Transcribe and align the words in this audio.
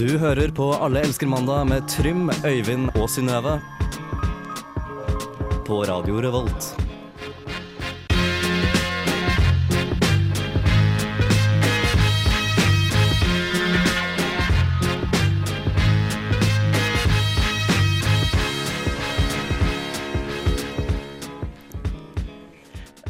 Du 0.00 0.14
hører 0.16 0.48
på 0.56 0.64
Alle 0.80 1.02
elsker 1.04 1.28
mandag 1.28 1.66
med 1.68 1.84
Trym, 1.92 2.30
Øyvind 2.48 2.86
og 2.96 3.10
Synnøve. 3.12 3.58
På 5.66 5.82
Radio 5.84 6.22
Revolt. 6.24 6.70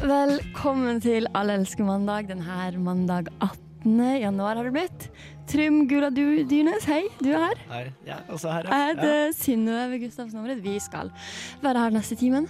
Velkommen 0.03 0.99
til 0.99 1.31
Alle 1.31 1.55
elsker 1.61 1.87
mandag 1.87 2.27
denne 2.35 2.83
mandag 2.83 3.31
18. 3.39 4.19
januar 4.27 4.59
har 4.59 4.67
det 4.67 4.75
blitt. 4.75 5.11
Trym 5.47 5.87
Gula 5.89 6.09
Du- 6.09 6.43
Dyrnes, 6.47 6.85
hei, 6.85 7.03
du 7.21 7.31
er 7.31 7.39
her. 7.47 7.61
Hei, 7.71 7.85
ja, 8.07 8.19
også 8.29 8.51
her, 8.51 8.67
ja. 8.67 8.77
Jeg 8.77 8.95
heter 8.95 9.31
Synnøve 9.35 9.99
Gustavsen 9.99 10.39
Omred. 10.39 10.61
Vi 10.61 10.79
skal 10.79 11.11
være 11.61 11.79
her 11.85 11.89
neste 11.89 12.15
timen. 12.15 12.47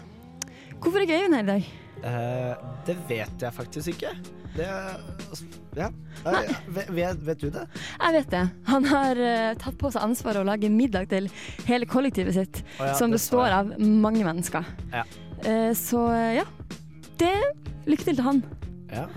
Hvorfor 0.81 1.00
er 1.00 1.09
Øyvind 1.09 1.36
her 1.36 1.44
i 1.44 1.45
dag? 1.45 1.70
Uh, 2.02 2.55
det 2.88 2.98
vet 3.09 3.41
jeg 3.41 3.54
faktisk 3.54 3.88
ikke. 3.88 4.16
Det 4.58 4.67
Ja. 5.77 5.88
Eh, 6.27 6.55
vet, 6.95 7.26
vet, 7.26 7.41
du 7.41 7.50
det? 7.50 7.67
Jeg 8.02 8.14
vet 8.14 8.31
det. 8.31 8.50
Han 8.67 8.86
har 8.86 9.16
uh, 9.16 9.53
tatt 9.55 9.78
på 9.80 9.92
seg 9.94 10.03
ansvaret 10.03 10.42
å 10.42 10.48
lage 10.48 10.70
middag 10.70 11.08
til 11.09 11.30
hele 11.66 11.86
kollektivet 11.86 12.36
sitt, 12.36 12.64
oh, 12.80 12.89
ja, 12.89 12.95
som 13.00 13.14
består 13.14 13.53
av 13.55 13.72
mange 13.80 14.26
mennesker. 14.28 14.67
Ja. 14.92 15.05
Uh, 15.45 15.72
så 15.78 16.03
ja. 16.36 16.45
Det 17.22 17.36
Lykke 17.88 18.03
til 18.03 18.16
til 18.16 18.26
han. 18.26 18.44
Ja. 18.92 19.08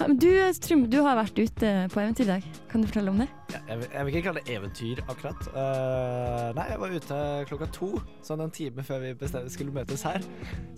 Du, 0.00 0.30
Trym, 0.64 0.86
du 0.88 0.96
har 1.04 1.18
vært 1.18 1.36
ute 1.36 1.70
på 1.92 2.00
eventyr 2.00 2.24
i 2.24 2.28
dag. 2.30 2.44
Kan 2.70 2.80
du 2.80 2.86
fortelle 2.88 3.10
om 3.12 3.18
det? 3.20 3.26
Ja, 3.52 3.58
Jeg, 3.68 3.78
vil- 3.80 3.90
jeg 3.92 4.04
vil 4.06 4.14
ikke 4.14 4.22
kalle 4.28 4.40
det 4.46 4.54
eventyr, 4.54 5.02
akkurat. 5.12 5.48
Uh, 5.52 6.52
nei, 6.56 6.64
jeg 6.70 6.78
var 6.80 6.94
ute 6.96 7.18
klokka 7.50 7.68
to, 7.76 7.88
sånn 8.24 8.40
en 8.46 8.50
time 8.54 8.82
før 8.86 9.02
vi 9.04 9.10
bestemte 9.20 9.52
skulle 9.52 9.74
møtes 9.76 10.02
her. 10.06 10.24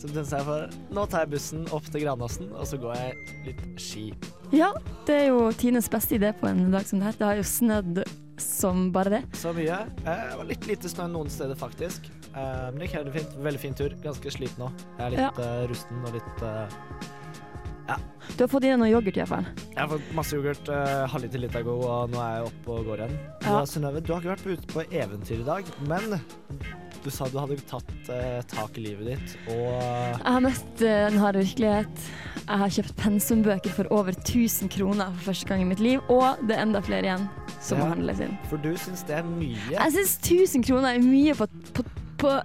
Så 0.00 0.10
bestemte 0.10 0.40
jeg 0.40 0.48
for 0.48 0.74
nå 0.98 1.06
tar 1.12 1.24
jeg 1.26 1.32
bussen 1.36 1.62
opp 1.70 1.86
til 1.92 2.02
Granåsen, 2.02 2.50
og 2.56 2.66
så 2.66 2.80
går 2.82 2.98
jeg 2.98 3.38
litt 3.46 3.62
ski. 3.80 4.04
Ja, 4.52 4.72
det 5.06 5.20
er 5.20 5.26
jo 5.30 5.46
Tines 5.54 5.88
beste 5.92 6.18
idé 6.18 6.32
på 6.34 6.50
en 6.50 6.66
dag 6.74 6.84
som 6.88 6.98
det 6.98 7.12
her. 7.12 7.18
Det 7.22 7.28
har 7.30 7.38
jo 7.38 7.46
snødd 7.46 8.02
som 8.42 8.88
bare 8.92 9.10
det. 9.18 9.22
Så 9.38 9.54
mye. 9.54 9.78
Eh, 10.02 10.28
det 10.32 10.36
var 10.42 10.50
litt 10.50 10.66
lite 10.66 10.90
snø 10.90 11.06
noen 11.12 11.30
steder, 11.30 11.54
faktisk. 11.54 12.10
Eh, 12.34 12.68
men 12.72 12.80
det 12.82 12.88
gikk 12.90 12.98
helt 12.98 13.14
fint. 13.20 13.38
Veldig 13.46 13.60
fin 13.68 13.74
tur. 13.78 13.94
Ganske 14.02 14.34
sliten 14.34 14.64
nå. 14.66 14.72
Jeg 14.98 15.06
er 15.06 15.14
litt 15.14 15.42
eh, 15.46 15.66
rusten 15.70 16.02
og 16.08 16.16
litt 16.18 16.46
eh, 17.88 17.96
Du 18.36 18.44
har 18.44 18.48
fått 18.52 18.64
i 18.64 18.70
deg 18.70 18.78
noe 18.78 18.90
yoghurt 18.90 19.16
i 19.16 19.20
hvert 19.22 19.28
fall. 19.32 19.48
Jeg 19.72 19.80
har 19.80 19.88
fått 19.90 20.12
masse 20.14 20.36
yoghurt, 20.36 20.68
uh, 20.68 21.06
halvliter 21.12 21.42
Litago, 21.42 21.78
og 21.88 22.12
nå 22.12 22.20
er 22.22 22.36
jeg 22.38 22.46
oppe 22.52 22.76
og 22.76 22.86
går 22.86 23.02
igjen. 23.06 23.18
Ja. 23.42 23.56
Ja. 23.58 23.64
Synnøve, 23.66 24.00
du 24.04 24.12
har 24.14 24.22
ikke 24.22 24.34
vært 24.36 24.46
på 24.46 24.54
ute 24.56 24.72
på 24.72 24.86
eventyr 25.02 25.42
i 25.42 25.48
dag, 25.48 25.72
men 25.90 26.16
du 27.02 27.10
sa 27.10 27.26
du 27.26 27.34
hadde 27.40 27.56
tatt 27.66 28.10
eh, 28.14 28.40
tak 28.46 28.76
i 28.78 28.84
livet 28.84 29.08
ditt, 29.10 29.32
og 29.50 29.72
Jeg 29.74 30.22
har 30.22 30.42
møtt 30.44 30.82
eh, 30.86 31.00
den 31.10 31.18
hard 31.18 31.34
virkelighet. 31.40 32.04
Jeg 32.42 32.60
har 32.60 32.74
kjøpt 32.76 32.94
pensumbøker 33.00 33.74
for 33.74 33.90
over 33.90 34.14
1000 34.14 34.70
kroner 34.70 35.10
for 35.16 35.32
første 35.32 35.48
gang 35.50 35.64
i 35.64 35.66
mitt 35.66 35.82
liv, 35.82 35.98
og 36.06 36.38
det 36.46 36.54
er 36.54 36.62
enda 36.62 36.82
flere 36.86 37.08
igjen 37.08 37.26
som 37.58 37.78
Ja. 37.78 37.84
må 37.84 37.96
handles 37.96 38.20
inn. 38.22 38.36
For 38.50 38.56
du 38.62 38.70
syns 38.78 39.02
det 39.08 39.16
er 39.18 39.26
mye. 39.26 39.56
Jeg 39.74 39.96
syns 39.96 40.14
1000 40.22 40.62
kroner 40.68 40.94
er 40.94 41.02
mye 41.02 41.34
på, 41.34 41.48
på, 41.74 41.84
på 42.22 42.36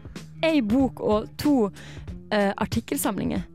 ei 0.46 0.62
bok 0.66 1.02
og 1.06 1.30
to 1.38 1.56
eh, 2.32 2.50
artikkelsamlinger. 2.58 3.46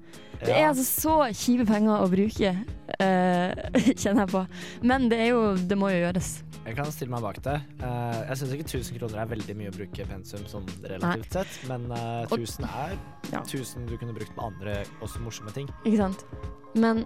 Det 0.42 0.54
er 0.54 0.68
altså 0.68 0.84
så 0.86 1.16
kjipe 1.36 1.66
penger 1.68 2.02
å 2.02 2.08
bruke, 2.10 2.54
uh, 2.98 3.50
kjenner 4.02 4.24
jeg 4.24 4.30
på. 4.32 4.42
Men 4.86 5.06
det 5.12 5.20
er 5.26 5.30
jo 5.32 5.42
Det 5.56 5.78
må 5.78 5.92
jo 5.92 6.00
gjøres. 6.02 6.32
Jeg 6.62 6.76
kan 6.78 6.90
stille 6.94 7.10
meg 7.10 7.24
bak 7.24 7.40
det. 7.42 7.56
Uh, 7.82 8.20
jeg 8.28 8.38
syns 8.40 8.54
ikke 8.56 8.66
1000 8.68 8.98
kroner 9.00 9.22
er 9.22 9.30
veldig 9.32 9.56
mye 9.58 9.72
å 9.72 9.74
bruke 9.74 10.06
pensum 10.06 10.44
sånn 10.50 10.68
relativt 10.86 11.38
sett, 11.38 11.56
men 11.70 11.88
uh, 11.90 12.22
1000 12.28 12.68
er 12.68 12.96
Ja. 13.32 13.40
1000 13.42 13.88
du 13.90 13.96
kunne 13.96 14.14
brukt 14.14 14.34
på 14.36 14.46
andre 14.46 14.82
også 15.02 15.22
morsomme 15.24 15.54
ting. 15.54 15.70
Ikke 15.82 16.04
sant? 16.04 16.26
Men 16.74 17.04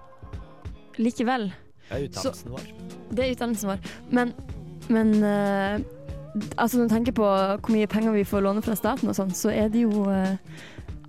likevel. 1.00 1.50
Det 1.86 1.96
er 1.96 2.08
utdannelsen 2.08 2.56
vår. 2.56 2.70
Det 3.12 3.24
er 3.24 3.36
utdannelsen 3.36 3.72
vår. 3.72 3.92
Men, 4.16 4.32
men 4.92 5.12
uh, 5.22 5.96
altså 6.56 6.78
når 6.78 6.88
du 6.88 6.94
tenker 6.94 7.16
på 7.16 7.26
hvor 7.26 7.72
mye 7.72 7.88
penger 7.90 8.16
vi 8.16 8.24
får 8.24 8.44
låne 8.44 8.62
fra 8.64 8.76
staten 8.78 9.10
og 9.10 9.16
sånn, 9.16 9.32
så 9.36 9.52
er 9.52 9.70
det 9.72 9.86
jo 9.86 10.06
eh, 10.12 10.36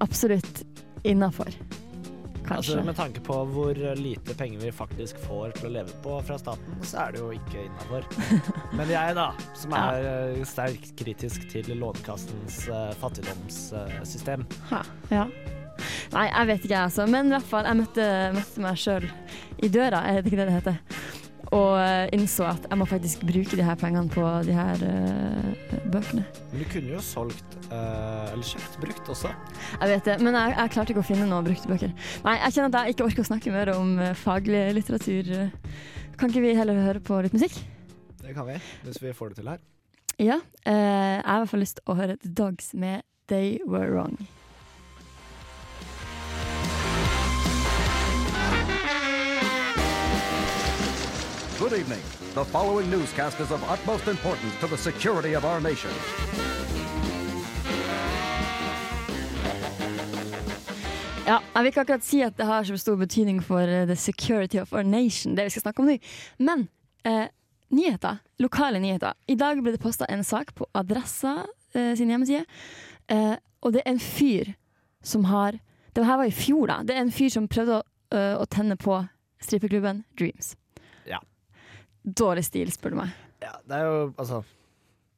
absolutt 0.03 0.63
innafor. 1.07 1.51
Kanskje. 2.47 2.77
Altså, 2.77 2.85
med 2.87 2.95
tanke 2.95 3.21
på 3.27 3.37
hvor 3.51 3.79
lite 3.99 4.35
penger 4.37 4.61
vi 4.61 4.71
faktisk 4.71 5.19
får 5.25 5.57
til 5.57 5.69
å 5.69 5.73
leve 5.79 5.97
på 6.03 6.15
fra 6.27 6.37
staten, 6.39 6.77
så 6.87 7.01
er 7.03 7.15
det 7.15 7.23
jo 7.23 7.31
ikke 7.35 7.65
innafor. 7.65 8.07
Men 8.79 8.93
jeg, 8.93 9.17
da, 9.17 9.27
som 9.57 9.75
er 9.75 10.07
ja. 10.07 10.47
sterkt 10.47 10.93
kritisk 10.99 11.49
til 11.51 11.73
Lånekassens 11.75 12.63
uh, 12.71 12.89
fattigdomssystem 13.01 14.47
Uh, 14.71 14.83
ja. 15.11 15.25
Nei, 16.13 16.25
jeg 16.29 16.47
vet 16.49 16.63
ikke, 16.65 16.73
jeg, 16.73 16.83
altså. 16.87 17.05
Men 17.09 17.29
i 17.29 17.35
hvert 17.35 17.49
fall, 17.49 17.67
jeg 17.67 17.79
møtte, 17.81 18.07
møtte 18.35 18.63
meg 18.63 18.79
sjøl 18.81 19.07
i 19.63 19.69
døra, 19.71 20.01
er 20.07 20.21
det 20.21 20.31
ikke 20.31 20.39
det 20.39 20.47
det 20.49 20.55
heter? 20.57 20.79
Og 21.55 21.77
eh, 21.79 22.09
innså 22.15 22.47
at 22.49 22.65
jeg 22.67 22.79
må 22.79 22.87
faktisk 22.89 23.21
bruke 23.27 23.59
de 23.59 23.63
her 23.63 23.77
pengene 23.79 24.11
på 24.11 24.23
de 24.43 24.55
her 24.55 24.81
uh, 24.83 25.77
bøkene. 25.93 26.25
Men 26.51 26.63
du 26.63 26.65
kunne 26.71 26.91
jo 26.91 27.03
solgt 27.03 27.55
uh, 27.69 28.33
eller 28.33 28.43
kjøpt 28.49 28.75
brukt 28.83 29.11
også. 29.13 29.31
Jeg 29.79 29.93
vet 29.93 30.09
det, 30.11 30.17
men 30.25 30.35
jeg, 30.35 30.57
jeg 30.57 30.73
klarte 30.75 30.93
ikke 30.93 31.05
å 31.05 31.07
finne 31.07 31.29
noen 31.29 31.47
brukte 31.47 31.71
bøker. 31.71 31.93
Nei, 32.25 32.35
jeg 32.41 32.57
kjenner 32.57 32.73
at 32.73 32.79
jeg 32.81 32.97
ikke 32.97 33.07
orker 33.07 33.23
å 33.23 33.29
snakke 33.31 33.55
mer 33.55 33.71
om 33.77 33.95
faglig 34.19 34.65
litteratur. 34.75 35.33
Kan 36.19 36.33
ikke 36.33 36.43
vi 36.43 36.55
heller 36.57 36.83
høre 36.83 37.03
på 37.03 37.21
litt 37.23 37.35
musikk? 37.37 37.55
Det 38.23 38.35
kan 38.35 38.47
vi, 38.49 38.59
hvis 38.83 38.99
vi 38.99 39.15
får 39.15 39.31
det 39.31 39.39
til 39.39 39.53
her. 39.53 39.63
Ja. 40.17 40.41
Uh, 40.65 40.73
jeg 40.73 41.23
har 41.23 41.37
i 41.37 41.45
hvert 41.45 41.53
fall 41.53 41.63
lyst 41.63 41.79
til 41.79 41.93
å 41.93 41.97
høre 42.01 42.19
The 42.19 42.33
Dogs 42.35 42.73
med 42.75 43.07
They 43.31 43.61
Were 43.63 43.93
Wrong. 43.93 44.17
Good 51.69 51.79
evening. 51.79 51.99
The 52.33 52.45
following 52.45 52.89
newscast 52.89 53.41
is 53.41 53.51
of 53.51 53.61
utmost 53.69 54.07
importance 54.07 54.55
to 54.61 54.67
the 54.67 54.77
security 54.77 55.35
of 55.35 55.43
our 55.43 55.59
nation. 55.59 55.91
Ja, 61.25 61.39
jeg 61.55 61.63
vil 61.63 61.65
ikke 61.65 61.81
akkurat 61.81 62.05
si 62.05 62.21
at 62.21 62.37
det 62.37 62.45
har 62.45 62.63
så 62.63 62.77
stor 62.77 62.95
betydning 62.95 63.41
for 63.43 63.59
eh, 63.59 63.85
the 63.85 63.95
security 63.95 64.57
of 64.61 64.71
our 64.73 64.83
nation, 64.83 65.35
det 65.35 65.43
vi 65.43 65.49
skal 65.49 65.61
snakke 65.61 65.79
om 65.79 65.89
nå. 65.89 65.97
Men 66.39 66.69
eh, 67.03 67.27
nyheter, 67.69 68.21
lokale 68.39 68.79
nyheter. 68.79 69.13
I 69.27 69.35
dag 69.35 69.59
ble 69.59 69.73
det 69.75 69.81
posta 69.83 70.07
en 70.07 70.23
sak 70.23 70.53
på 70.55 70.69
Adressa 70.73 71.45
eh, 71.73 71.95
sin 71.95 72.07
hjemmeside, 72.07 72.45
eh, 73.11 73.35
og 73.61 73.73
det 73.73 73.81
er 73.83 73.91
en 73.91 73.99
fyr 73.99 74.53
som 75.03 75.25
har 75.25 75.59
Det 75.95 76.05
her 76.05 76.17
var 76.17 76.25
i 76.29 76.31
fjor, 76.31 76.67
da. 76.67 76.79
Det 76.83 76.95
er 76.95 77.01
en 77.01 77.11
fyr 77.11 77.29
som 77.29 77.47
prøvde 77.47 77.81
å, 77.81 77.83
eh, 78.15 78.37
å 78.37 78.45
tenne 78.45 78.77
på 78.77 79.01
strippeklubben 79.41 80.05
Dreams. 80.15 80.55
Dårlig 82.07 82.45
stil, 82.47 82.71
spør 82.71 82.93
du 82.93 83.01
meg. 83.01 83.15
Ja, 83.43 83.57
det 83.67 83.75
er 83.75 83.83
jo 83.85 83.97
altså 84.15 84.43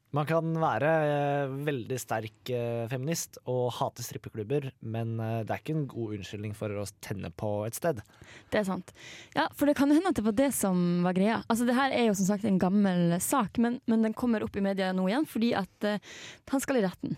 Man 0.09 0.25
kan 0.25 0.55
være 0.57 0.91
eh, 1.05 1.51
veldig 1.67 1.97
sterk 2.01 2.49
eh, 2.49 2.87
feminist 2.89 3.37
og 3.45 3.67
hate 3.77 4.01
strippeklubber, 4.01 4.71
men 4.81 5.11
eh, 5.21 5.43
det 5.45 5.53
er 5.53 5.61
ikke 5.61 5.75
en 5.75 5.83
god 5.91 6.15
unnskyldning 6.17 6.55
for 6.57 6.73
å 6.81 6.87
tenne 7.05 7.29
på 7.29 7.51
et 7.67 7.77
sted. 7.77 8.01
Det 8.49 8.63
er 8.63 8.65
sant. 8.65 8.89
Ja, 9.37 9.45
for 9.53 9.69
det 9.69 9.75
kan 9.77 9.93
hende 9.93 10.09
at 10.09 10.17
det 10.17 10.25
var 10.25 10.33
det 10.39 10.49
som 10.57 11.03
var 11.05 11.13
greia. 11.13 11.43
Altså, 11.45 11.69
det 11.69 11.77
her 11.77 11.93
er 11.93 12.07
jo 12.07 12.17
som 12.17 12.31
sagt 12.31 12.49
en 12.49 12.57
gammel 12.57 13.19
sak, 13.21 13.61
men, 13.61 13.77
men 13.85 14.07
den 14.07 14.17
kommer 14.17 14.47
opp 14.47 14.57
i 14.57 14.65
media 14.65 14.89
nå 14.97 15.05
igjen 15.11 15.29
fordi 15.29 15.53
at 15.61 15.85
eh, 15.91 16.01
han 16.49 16.65
skal 16.65 16.81
i 16.81 16.83
retten. 16.87 17.13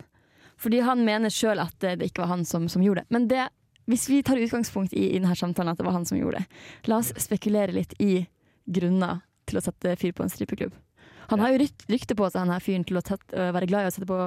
Fordi 0.60 0.84
han 0.84 1.08
mener 1.08 1.32
sjøl 1.32 1.64
at 1.64 1.88
eh, 1.88 1.96
det 1.96 2.12
ikke 2.12 2.26
var 2.26 2.34
han 2.36 2.44
som, 2.44 2.68
som 2.68 2.84
gjorde 2.84 3.06
det. 3.06 3.14
Men 3.16 3.32
det, 3.32 3.48
hvis 3.88 4.04
vi 4.12 4.20
tar 4.20 4.36
utgangspunkt 4.36 4.92
i, 4.92 5.14
i 5.16 5.18
denne 5.18 5.32
samtalen 5.32 5.72
at 5.72 5.80
det 5.80 5.88
var 5.88 5.96
han 5.96 6.04
som 6.04 6.20
gjorde 6.20 6.44
det, 6.44 6.64
la 6.92 7.00
oss 7.00 7.16
spekulere 7.16 7.72
litt 7.72 7.96
i 8.04 8.26
grunner 8.68 9.24
til 9.52 9.60
å 9.60 9.64
sette 9.64 9.96
fyr 10.00 10.14
på 10.16 10.24
en 10.24 10.32
strippeklubb. 10.32 10.76
Han 11.30 11.40
har 11.40 11.54
jo 11.54 11.64
rykte 11.92 12.16
på 12.18 12.28
seg, 12.28 12.42
han 12.42 12.52
her 12.52 12.64
fyren, 12.64 12.84
til 12.88 12.98
å 12.98 13.04
tett, 13.06 13.24
øh, 13.32 13.50
være 13.54 13.68
glad 13.70 13.86
i 13.86 13.90
å 13.90 13.94
sette 13.94 14.08
på, 14.08 14.20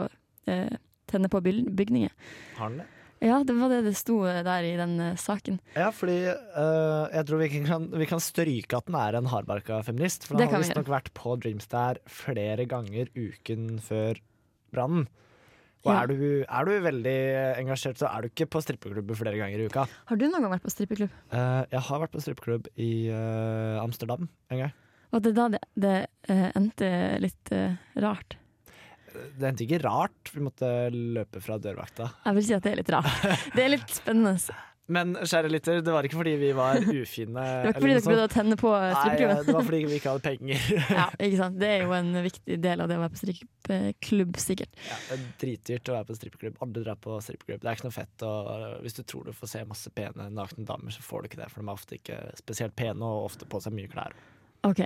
eh, 0.50 0.78
tenne 1.12 1.30
på 1.30 1.42
bygninger. 1.44 2.14
Har 2.58 2.70
han 2.70 2.78
det? 2.82 2.92
Ja, 3.24 3.40
det 3.48 3.56
var 3.58 3.72
det 3.72 3.82
det 3.88 3.96
sto 3.98 4.20
eh, 4.28 4.42
der 4.46 4.66
i 4.68 4.76
den 4.78 4.96
eh, 5.02 5.18
saken. 5.20 5.60
Ja, 5.78 5.90
fordi 5.96 6.18
uh, 6.28 7.08
jeg 7.14 7.28
tror 7.30 7.42
vi 7.42 7.50
kan, 7.64 7.88
vi 7.96 8.08
kan 8.10 8.22
stryke 8.22 8.78
at 8.78 8.90
den 8.90 8.98
er 9.00 9.18
en 9.18 9.30
hardbarka 9.32 9.80
feminist. 9.88 10.28
For 10.28 10.36
han 10.38 10.50
har 10.50 10.60
vi 10.60 10.68
visstnok 10.68 10.92
vært 10.92 11.14
på 11.18 11.38
Dreamstar 11.42 12.02
flere 12.12 12.68
ganger 12.70 13.10
uken 13.16 13.78
før 13.84 14.20
brannen. 14.76 15.08
Og 15.86 15.92
Ja. 15.94 16.02
er, 16.02 16.10
du, 16.10 16.46
er 16.50 16.66
du 16.66 16.72
veldig 16.82 17.18
engasjert, 17.62 18.00
så 18.02 18.10
er 18.10 18.26
du 18.26 18.32
ikke 18.32 18.48
på 18.50 18.62
strippeklubben 18.66 19.18
flere 19.18 19.38
ganger 19.38 19.62
i 19.62 19.68
uka. 19.70 19.84
Har 20.10 20.18
du 20.18 20.26
noen 20.26 20.42
gang 20.42 20.56
vært 20.56 20.66
på 20.66 20.74
strippeklubb? 20.74 21.14
Uh, 21.30 21.62
jeg 21.70 21.84
har 21.88 22.02
vært 22.02 22.16
på 22.16 22.24
strippeklubb 22.26 22.70
i 22.82 23.08
eh, 23.14 23.84
Amsterdam 23.84 24.26
en 24.50 24.64
gang. 24.64 24.74
Og 25.16 25.24
det 25.24 25.32
er 25.32 25.38
da 25.38 25.48
det, 25.54 25.62
det 25.80 25.96
eh, 26.28 26.50
endte 26.58 26.92
litt 27.24 27.56
eh, 27.56 27.80
rart. 28.04 28.36
Det 29.16 29.48
endte 29.48 29.64
ikke 29.64 29.80
rart. 29.86 30.32
Vi 30.36 30.44
måtte 30.44 30.70
løpe 30.92 31.40
fra 31.44 31.56
dørvakta. 31.62 32.12
Jeg 32.26 32.40
vil 32.40 32.48
si 32.50 32.56
at 32.58 32.66
det 32.66 32.74
er 32.74 32.82
litt 32.84 32.96
rart. 32.98 33.12
Det 33.56 33.64
er 33.64 33.78
litt 33.78 33.94
spennende. 33.96 34.36
Men 34.86 35.16
kjære 35.18 35.50
lytter, 35.50 35.80
det 35.82 35.94
var 35.96 36.06
ikke 36.06 36.20
fordi 36.20 36.36
vi 36.38 36.52
var 36.54 36.78
ufine. 36.78 37.42
Det 37.66 37.72
var 37.72 37.72
ikke 37.72 37.82
fordi 37.82 37.94
dere 37.96 38.04
prøvde 38.06 38.26
å 38.28 38.32
tenne 38.36 38.58
på 38.60 38.74
Nei, 38.76 39.16
det 39.18 39.56
var 39.56 39.66
fordi 39.66 39.80
vi 39.88 39.98
ikke 39.98 40.12
hadde 40.14 40.26
penger. 40.28 40.68
ja, 41.00 41.06
ikke 41.16 41.40
sant? 41.40 41.58
Det 41.58 41.72
er 41.72 41.86
jo 41.88 41.96
en 41.98 42.12
viktig 42.28 42.58
del 42.62 42.84
av 42.84 42.92
det 42.92 43.00
å 43.00 43.02
være 43.02 43.14
på 43.16 43.22
strippeklubb, 43.24 44.38
sikkert. 44.44 44.78
Ja, 44.86 45.00
det 45.08 45.18
er 45.18 45.26
dritdyrt 45.42 45.90
å 45.90 45.98
være 45.98 46.10
på 46.12 46.20
strippeklubb. 46.20 46.62
Alle 46.62 46.86
drar 46.86 47.02
på 47.02 47.18
strippeklubb. 47.26 47.64
Det 47.64 47.72
er 47.72 47.80
ikke 47.80 47.88
noe 47.88 47.98
fett. 47.98 48.28
Og 48.30 48.86
hvis 48.86 49.00
du 49.00 49.02
tror 49.10 49.26
du 49.26 49.34
får 49.34 49.54
se 49.56 49.66
masse 49.72 49.96
pene 49.98 50.30
nakne 50.38 50.70
damer, 50.70 50.94
så 50.94 51.08
får 51.08 51.26
du 51.26 51.32
ikke 51.32 51.42
det. 51.42 51.50
For 51.56 51.64
de 51.64 51.66
er 51.66 51.82
ofte 51.82 51.98
ikke 51.98 52.22
spesielt 52.44 52.78
pene, 52.78 53.10
og 53.10 53.32
ofte 53.32 53.50
på 53.50 53.64
seg 53.66 53.74
mye 53.74 53.90
klær. 53.90 54.14
OK, 54.66 54.82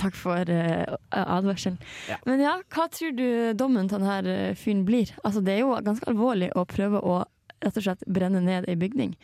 takk 0.00 0.16
for 0.18 0.48
uh, 0.50 0.96
advarselen. 1.14 1.78
Ja. 2.10 2.16
Men 2.26 2.42
ja, 2.42 2.56
hva 2.74 2.88
tror 2.92 3.12
du 3.16 3.26
dommen 3.58 3.88
til 3.90 4.02
denne 4.02 4.54
fyren 4.58 4.84
blir? 4.88 5.12
Altså, 5.22 5.42
det 5.44 5.54
er 5.58 5.62
jo 5.64 5.76
ganske 5.86 6.08
alvorlig 6.10 6.50
å 6.58 6.64
prøve 6.68 7.02
å 7.02 7.20
rett 7.60 7.76
og 7.76 7.84
slett 7.84 8.04
brenne 8.08 8.40
ned 8.40 8.66
ei 8.72 8.76
bygning. 8.80 9.14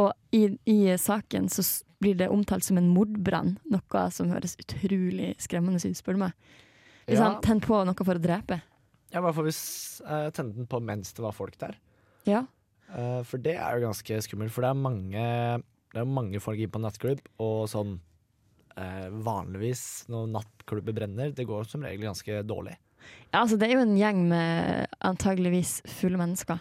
Og 0.00 0.12
i, 0.32 0.46
i 0.64 0.78
saken 0.96 1.50
så 1.52 1.64
blir 2.02 2.16
det 2.18 2.30
omtalt 2.32 2.64
som 2.64 2.78
en 2.80 2.88
mordbrann, 2.90 3.58
noe 3.70 4.04
som 4.10 4.32
høres 4.32 4.56
utrolig 4.58 5.34
skremmende 5.42 5.78
ut, 5.84 5.98
spør 5.98 6.16
du 6.16 6.22
meg. 6.24 6.32
Hvis 7.06 7.18
Ja. 7.20 7.26
han 7.28 7.42
tenner 7.44 7.66
på 7.66 7.82
noe 7.84 8.06
for 8.06 8.16
å 8.16 8.22
drepe. 8.22 8.62
Ja, 9.12 9.20
I 9.20 9.22
hvert 9.26 9.36
fall 9.36 9.44
hvis 9.50 9.62
jeg 10.00 10.32
tente 10.38 10.56
den 10.56 10.66
på 10.70 10.80
mens 10.80 11.12
det 11.12 11.22
var 11.22 11.36
folk 11.36 11.58
der. 11.60 11.76
Ja. 12.24 12.46
Uh, 12.88 13.20
for 13.28 13.36
det 13.44 13.58
er 13.60 13.76
jo 13.76 13.86
ganske 13.86 14.18
skummelt, 14.24 14.52
for 14.54 14.64
det 14.64 14.70
er 14.72 14.80
mange, 14.80 15.26
det 15.92 16.00
er 16.00 16.08
mange 16.08 16.40
folk 16.40 16.58
inne 16.58 16.72
på 16.72 16.80
nattklubb, 16.82 17.20
og 17.44 17.68
sånn 17.70 17.98
eh, 18.76 19.10
vanligvis 19.24 19.84
når 20.12 20.30
nattklubber 20.36 20.96
brenner, 20.96 21.34
det 21.34 21.48
går 21.48 21.68
som 21.68 21.84
regel 21.86 22.08
ganske 22.08 22.42
dårlig. 22.46 22.78
Ja, 23.32 23.42
altså 23.42 23.58
det 23.58 23.68
er 23.68 23.76
jo 23.76 23.84
en 23.84 23.98
gjeng 23.98 24.24
med 24.30 24.90
antageligvis 25.02 25.80
fulle 25.90 26.20
mennesker 26.20 26.60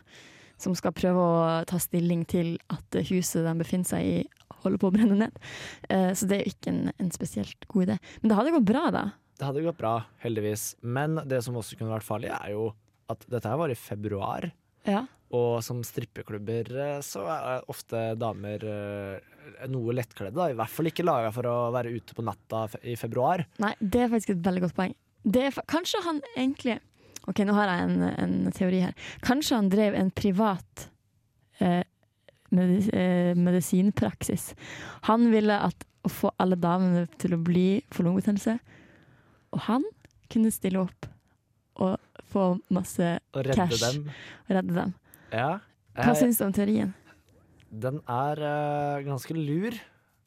som 0.62 0.76
skal 0.78 0.94
prøve 0.94 1.22
å 1.22 1.40
ta 1.70 1.80
stilling 1.82 2.24
til 2.30 2.54
at 2.74 3.00
huset 3.10 3.46
de 3.46 3.54
befinner 3.58 3.90
seg 3.90 4.06
i, 4.06 4.18
holder 4.62 4.82
på 4.82 4.92
å 4.92 4.94
brenne 4.94 5.18
ned. 5.24 5.42
Eh, 5.90 6.12
så 6.18 6.30
det 6.30 6.38
er 6.38 6.46
jo 6.46 6.54
ikke 6.54 6.74
en, 6.74 6.84
en 7.02 7.12
spesielt 7.14 7.68
god 7.72 7.88
idé. 7.88 7.98
Men 8.22 8.32
det 8.32 8.38
hadde 8.38 8.56
gått 8.58 8.70
bra, 8.70 8.86
da. 8.94 9.04
Det 9.40 9.48
hadde 9.48 9.66
gått 9.66 9.80
bra, 9.82 9.96
heldigvis. 10.22 10.76
Men 10.86 11.18
det 11.26 11.42
som 11.46 11.58
også 11.58 11.80
kunne 11.80 11.96
vært 11.96 12.06
farlig, 12.06 12.30
er 12.36 12.54
jo 12.54 12.70
at 13.12 13.26
dette 13.32 13.50
her 13.50 13.58
var 13.60 13.74
i 13.74 13.80
februar. 13.80 14.52
Ja. 14.88 15.06
Og 15.32 15.62
som 15.64 15.80
strippeklubber 15.86 16.72
eh, 16.76 16.98
så 17.06 17.24
er 17.32 17.70
ofte 17.72 18.12
damer 18.20 18.66
eh, 18.68 19.32
noe 19.72 19.96
lettkledde. 19.96 20.36
da. 20.36 20.50
I 20.52 20.58
hvert 20.60 20.74
fall 20.74 20.92
ikke 20.92 21.08
laga 21.08 21.32
for 21.36 21.48
å 21.48 21.58
være 21.74 21.94
ute 21.94 22.18
på 22.18 22.26
natta 22.26 22.66
i 22.84 22.98
februar. 23.00 23.46
Nei, 23.64 23.74
det 23.80 24.06
er 24.06 24.12
faktisk 24.12 24.36
et 24.36 24.46
veldig 24.48 24.66
godt 24.68 24.78
poeng. 24.80 24.98
Kanskje 25.70 26.02
han 26.08 26.24
egentlig 26.34 26.80
Ok, 27.30 27.44
nå 27.46 27.54
har 27.54 27.70
jeg 27.70 27.82
en, 27.86 28.06
en 28.10 28.54
teori 28.56 28.80
her. 28.82 28.96
Kanskje 29.22 29.60
han 29.60 29.68
drev 29.70 29.94
en 29.94 30.08
privat 30.18 30.88
eh, 31.62 31.84
medis, 32.50 32.88
eh, 32.98 33.38
medisinpraksis. 33.38 34.48
Han 35.06 35.28
ville 35.30 35.60
at 35.70 35.86
å 36.02 36.10
få 36.10 36.32
alle 36.42 36.58
damene 36.58 37.06
til 37.22 37.36
å 37.36 37.42
bli 37.46 37.84
for 37.94 38.08
lungebetennelse, 38.08 38.58
og 39.54 39.64
han 39.68 39.86
kunne 40.34 40.50
stille 40.50 40.82
opp 40.82 41.06
og 41.82 41.94
få 42.32 42.46
masse 42.74 43.12
Og 43.36 43.44
redde 43.46 43.58
Cash. 43.60 43.84
dem. 43.84 44.10
og 44.48 44.56
redde 44.58 44.76
dem. 44.80 44.94
Ja. 45.32 45.52
Hva 45.96 46.12
Eh, 46.14 46.20
syns 46.22 46.40
du 46.40 46.46
om 46.48 46.54
teorien? 46.56 46.94
den 47.72 48.02
er 48.12 48.40
uh, 48.44 49.04
ganske 49.06 49.32
lur. 49.36 49.76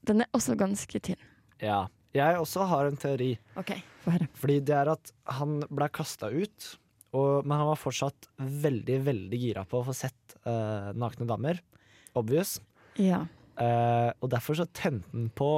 Den 0.08 0.22
er 0.24 0.28
også 0.36 0.54
ganske 0.56 1.00
tynn. 1.00 1.20
Ja. 1.60 1.86
Jeg 2.14 2.36
også 2.38 2.62
har 2.70 2.86
en 2.86 2.96
teori. 2.96 3.32
OK, 3.58 3.72
få 4.04 4.12
høre. 4.14 4.28
Fordi 4.38 4.60
det 4.64 4.74
er 4.78 4.88
at 4.92 5.10
han 5.34 5.56
ble 5.68 5.88
kasta 5.90 6.28
ut, 6.30 6.68
og, 7.12 7.44
men 7.44 7.58
han 7.58 7.66
var 7.72 7.76
fortsatt 7.80 8.28
veldig, 8.38 9.00
veldig 9.08 9.40
gira 9.42 9.64
på 9.66 9.80
å 9.80 9.86
få 9.88 9.94
sett 9.98 10.36
uh, 10.46 10.92
nakne 10.94 11.26
damer. 11.26 11.58
Obvious. 12.14 12.60
Ja. 13.02 13.24
Uh, 13.58 14.12
og 14.22 14.30
derfor 14.30 14.54
så 14.60 14.68
tente 14.72 15.10
han 15.12 15.26
på 15.34 15.50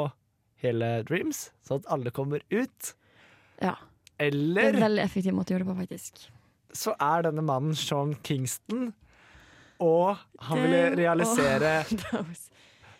hele 0.65 1.03
Dreams, 1.05 1.51
sånn 1.63 1.83
at 1.85 1.91
alle 1.93 2.11
kommer 2.17 2.41
ut. 2.51 2.95
ja. 3.61 3.77
Det 4.17 4.31
er 4.33 4.73
en 4.73 4.81
veldig 4.81 5.03
effektiv 5.05 5.35
måte 5.37 5.53
å 5.53 5.59
gjøre 5.59 5.67
det 5.67 5.73
på, 5.75 5.81
faktisk. 5.83 6.23
Så 6.77 6.95
er 7.01 7.23
denne 7.29 7.43
mannen 7.43 7.75
Sean 7.75 8.15
Kingston, 8.23 8.93
og 9.81 10.17
han 10.41 10.63
ville 10.63 10.97
realisere 10.97 11.85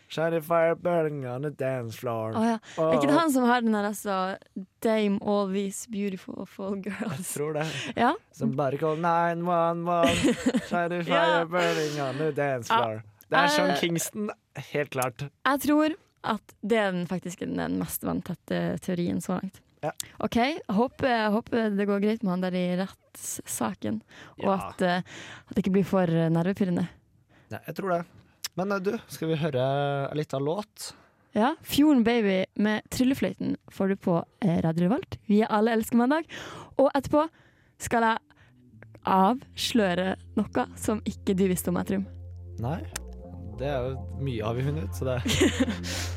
Shiny 0.09 0.39
fire 0.39 0.75
burning 0.79 1.25
on 1.27 1.41
the 1.43 1.49
dance 1.51 1.97
floor. 1.99 2.31
ja. 2.31 2.53
Er 2.79 2.93
ikke 2.95 3.09
det 3.09 3.17
han 3.19 3.31
som 3.33 3.43
har 3.43 3.59
den 3.65 3.73
der 3.75 3.89
altså 3.89 4.37
Dame 4.83 5.17
all 5.21 5.49
these 5.51 5.89
beautiful 5.91 6.45
full 6.47 6.77
Jeg 6.85 7.25
tror 7.27 7.57
det. 7.57 7.65
Ja. 8.03 8.13
bare 8.55 8.77
call 8.79 8.95
911. 9.03 10.07
Shiny 10.69 11.01
fire 11.03 11.39
Ja. 11.41 11.43
burning 11.43 11.99
on 12.05 12.15
the 12.21 12.31
dance 12.31 12.71
Ja. 12.71 12.77
floor. 12.79 13.01
Det 13.29 13.37
er 13.37 13.47
Sean 13.47 13.69
Eh, 13.71 13.79
Kingston, 13.81 14.29
helt 14.71 14.89
klart. 14.95 15.25
Jeg 15.45 15.59
tror 15.67 15.89
at 16.23 16.55
det 16.63 16.77
er 16.77 16.91
den 16.91 17.07
faktisk 17.07 17.39
den 17.39 17.77
mest 17.79 18.03
vanntette 18.07 18.77
teorien 18.79 19.19
så 19.21 19.33
langt. 19.41 19.59
Ja. 19.83 19.91
OK, 20.25 20.35
jeg 20.41 20.61
håper, 20.73 21.27
håper 21.35 21.69
det 21.77 21.85
går 21.85 21.99
greit 22.01 22.23
med 22.25 22.31
han 22.33 22.41
der 22.47 22.55
i 22.57 22.63
rettssaken, 22.79 23.99
og 24.41 24.45
Ja. 24.47 24.55
at, 24.71 24.81
eh, 24.81 25.01
at 25.47 25.53
det 25.55 25.63
ikke 25.63 25.75
blir 25.77 25.85
for 25.85 26.09
eh, 26.09 26.29
nervepirrende. 26.33 26.87
Ja, 27.53 27.59
jeg 27.67 27.75
tror 27.77 27.93
det. 27.93 27.99
Men 28.57 28.71
eh, 28.73 28.79
du, 28.81 28.97
skal 29.07 29.29
vi 29.29 29.35
høre 29.37 29.67
litt 30.17 30.33
av 30.33 30.41
låt? 30.41 30.93
Ja, 31.37 31.51
Fjorden 31.61 32.01
Baby 32.03 32.45
med 32.57 32.81
Tryllefløyten 32.89 33.57
får 33.69 33.87
du 33.93 33.95
på 34.01 34.15
Radio 34.41 34.87
Revolt. 34.87 35.19
Vi 35.29 35.43
er 35.45 35.51
alle 35.53 35.75
elsker 35.77 35.99
mandag. 35.99 36.25
Og 36.81 36.89
etterpå 36.97 37.27
skal 37.77 38.01
jeg 38.07 38.17
avsløre 39.05 40.15
noe 40.39 40.65
som 40.81 41.03
ikke 41.05 41.35
du 41.37 41.45
visste 41.51 41.69
om 41.69 41.77
meg, 41.77 41.85
tror. 41.91 42.01
Nei. 42.63 42.79
Det 43.57 43.69
er 43.69 43.85
jo 43.91 44.01
mye 44.21 44.43
har 44.45 44.53
vi 44.57 44.65
funnet 44.65 44.89
ut, 44.89 44.97
så 44.97 45.05
det 45.05 45.21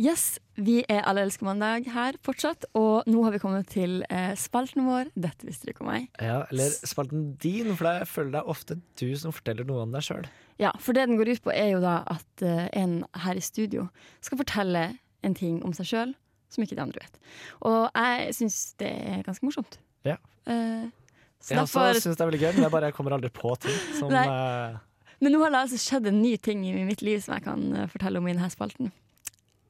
Yes, 0.00 0.40
vi 0.58 0.80
er 0.90 1.04
Alle 1.06 1.22
elsker 1.22 1.46
mandag 1.46 1.86
her 1.92 2.16
fortsatt, 2.26 2.64
og 2.74 3.06
nå 3.06 3.20
har 3.22 3.34
vi 3.34 3.38
kommet 3.42 3.68
til 3.70 4.00
eh, 4.10 4.32
spalten 4.34 4.88
vår 4.88 5.12
Dette 5.14 5.46
visste 5.46 5.68
du 5.68 5.70
ikke 5.70 5.84
om 5.84 5.90
meg. 5.92 6.08
Ja, 6.18 6.40
eller 6.50 6.72
spalten 6.88 7.28
din, 7.42 7.70
for 7.78 7.86
jeg 7.92 8.08
føler 8.10 8.32
det 8.34 8.40
er 8.40 8.50
ofte 8.56 8.78
du 8.98 9.06
som 9.22 9.34
forteller 9.36 9.68
noe 9.68 9.84
om 9.84 9.94
deg 9.94 10.02
sjøl. 10.08 10.26
Ja, 10.58 10.72
for 10.82 10.98
det 10.98 11.06
den 11.06 11.20
går 11.20 11.30
ut 11.36 11.44
på 11.46 11.54
er 11.54 11.70
jo 11.76 11.84
da 11.84 12.00
at 12.10 12.46
eh, 12.46 12.66
en 12.82 13.04
her 13.22 13.38
i 13.38 13.44
studio 13.44 13.86
skal 14.18 14.42
fortelle 14.42 14.84
en 15.22 15.38
ting 15.38 15.62
om 15.62 15.76
seg 15.76 15.92
sjøl 15.92 16.18
som 16.50 16.66
ikke 16.66 16.74
de 16.74 16.86
andre 16.88 17.04
vet. 17.06 17.22
Og 17.70 17.82
jeg 17.94 18.34
syns 18.40 18.60
det 18.82 18.90
er 19.14 19.22
ganske 19.30 19.46
morsomt. 19.46 19.78
Ja. 20.02 20.18
Eh, 20.50 20.90
så 21.38 21.54
Jeg 21.54 21.62
også 21.68 21.88
syns 22.02 22.16
det 22.18 22.24
er 22.24 22.34
veldig 22.34 22.42
gøy, 22.48 22.52
men 22.56 22.66
jeg 22.66 22.74
bare 22.80 22.90
kommer 22.98 23.14
aldri 23.14 23.30
på 23.30 23.54
ting 23.62 23.78
som 24.02 24.10
Nei. 24.16 24.26
eh, 24.26 24.80
men 25.20 25.34
nå 25.34 25.42
har 25.42 25.52
det 25.52 25.62
altså 25.66 25.80
skjedd 25.80 26.08
en 26.08 26.22
ny 26.22 26.34
ting 26.40 26.64
i 26.64 26.72
mitt 26.86 27.04
liv 27.04 27.20
som 27.20 27.36
jeg 27.36 27.44
kan 27.44 27.66
eh, 27.76 27.88
fortelle 27.92 28.20
om 28.20 28.28
i 28.28 28.32
denne 28.32 28.48
spalten. 28.52 28.90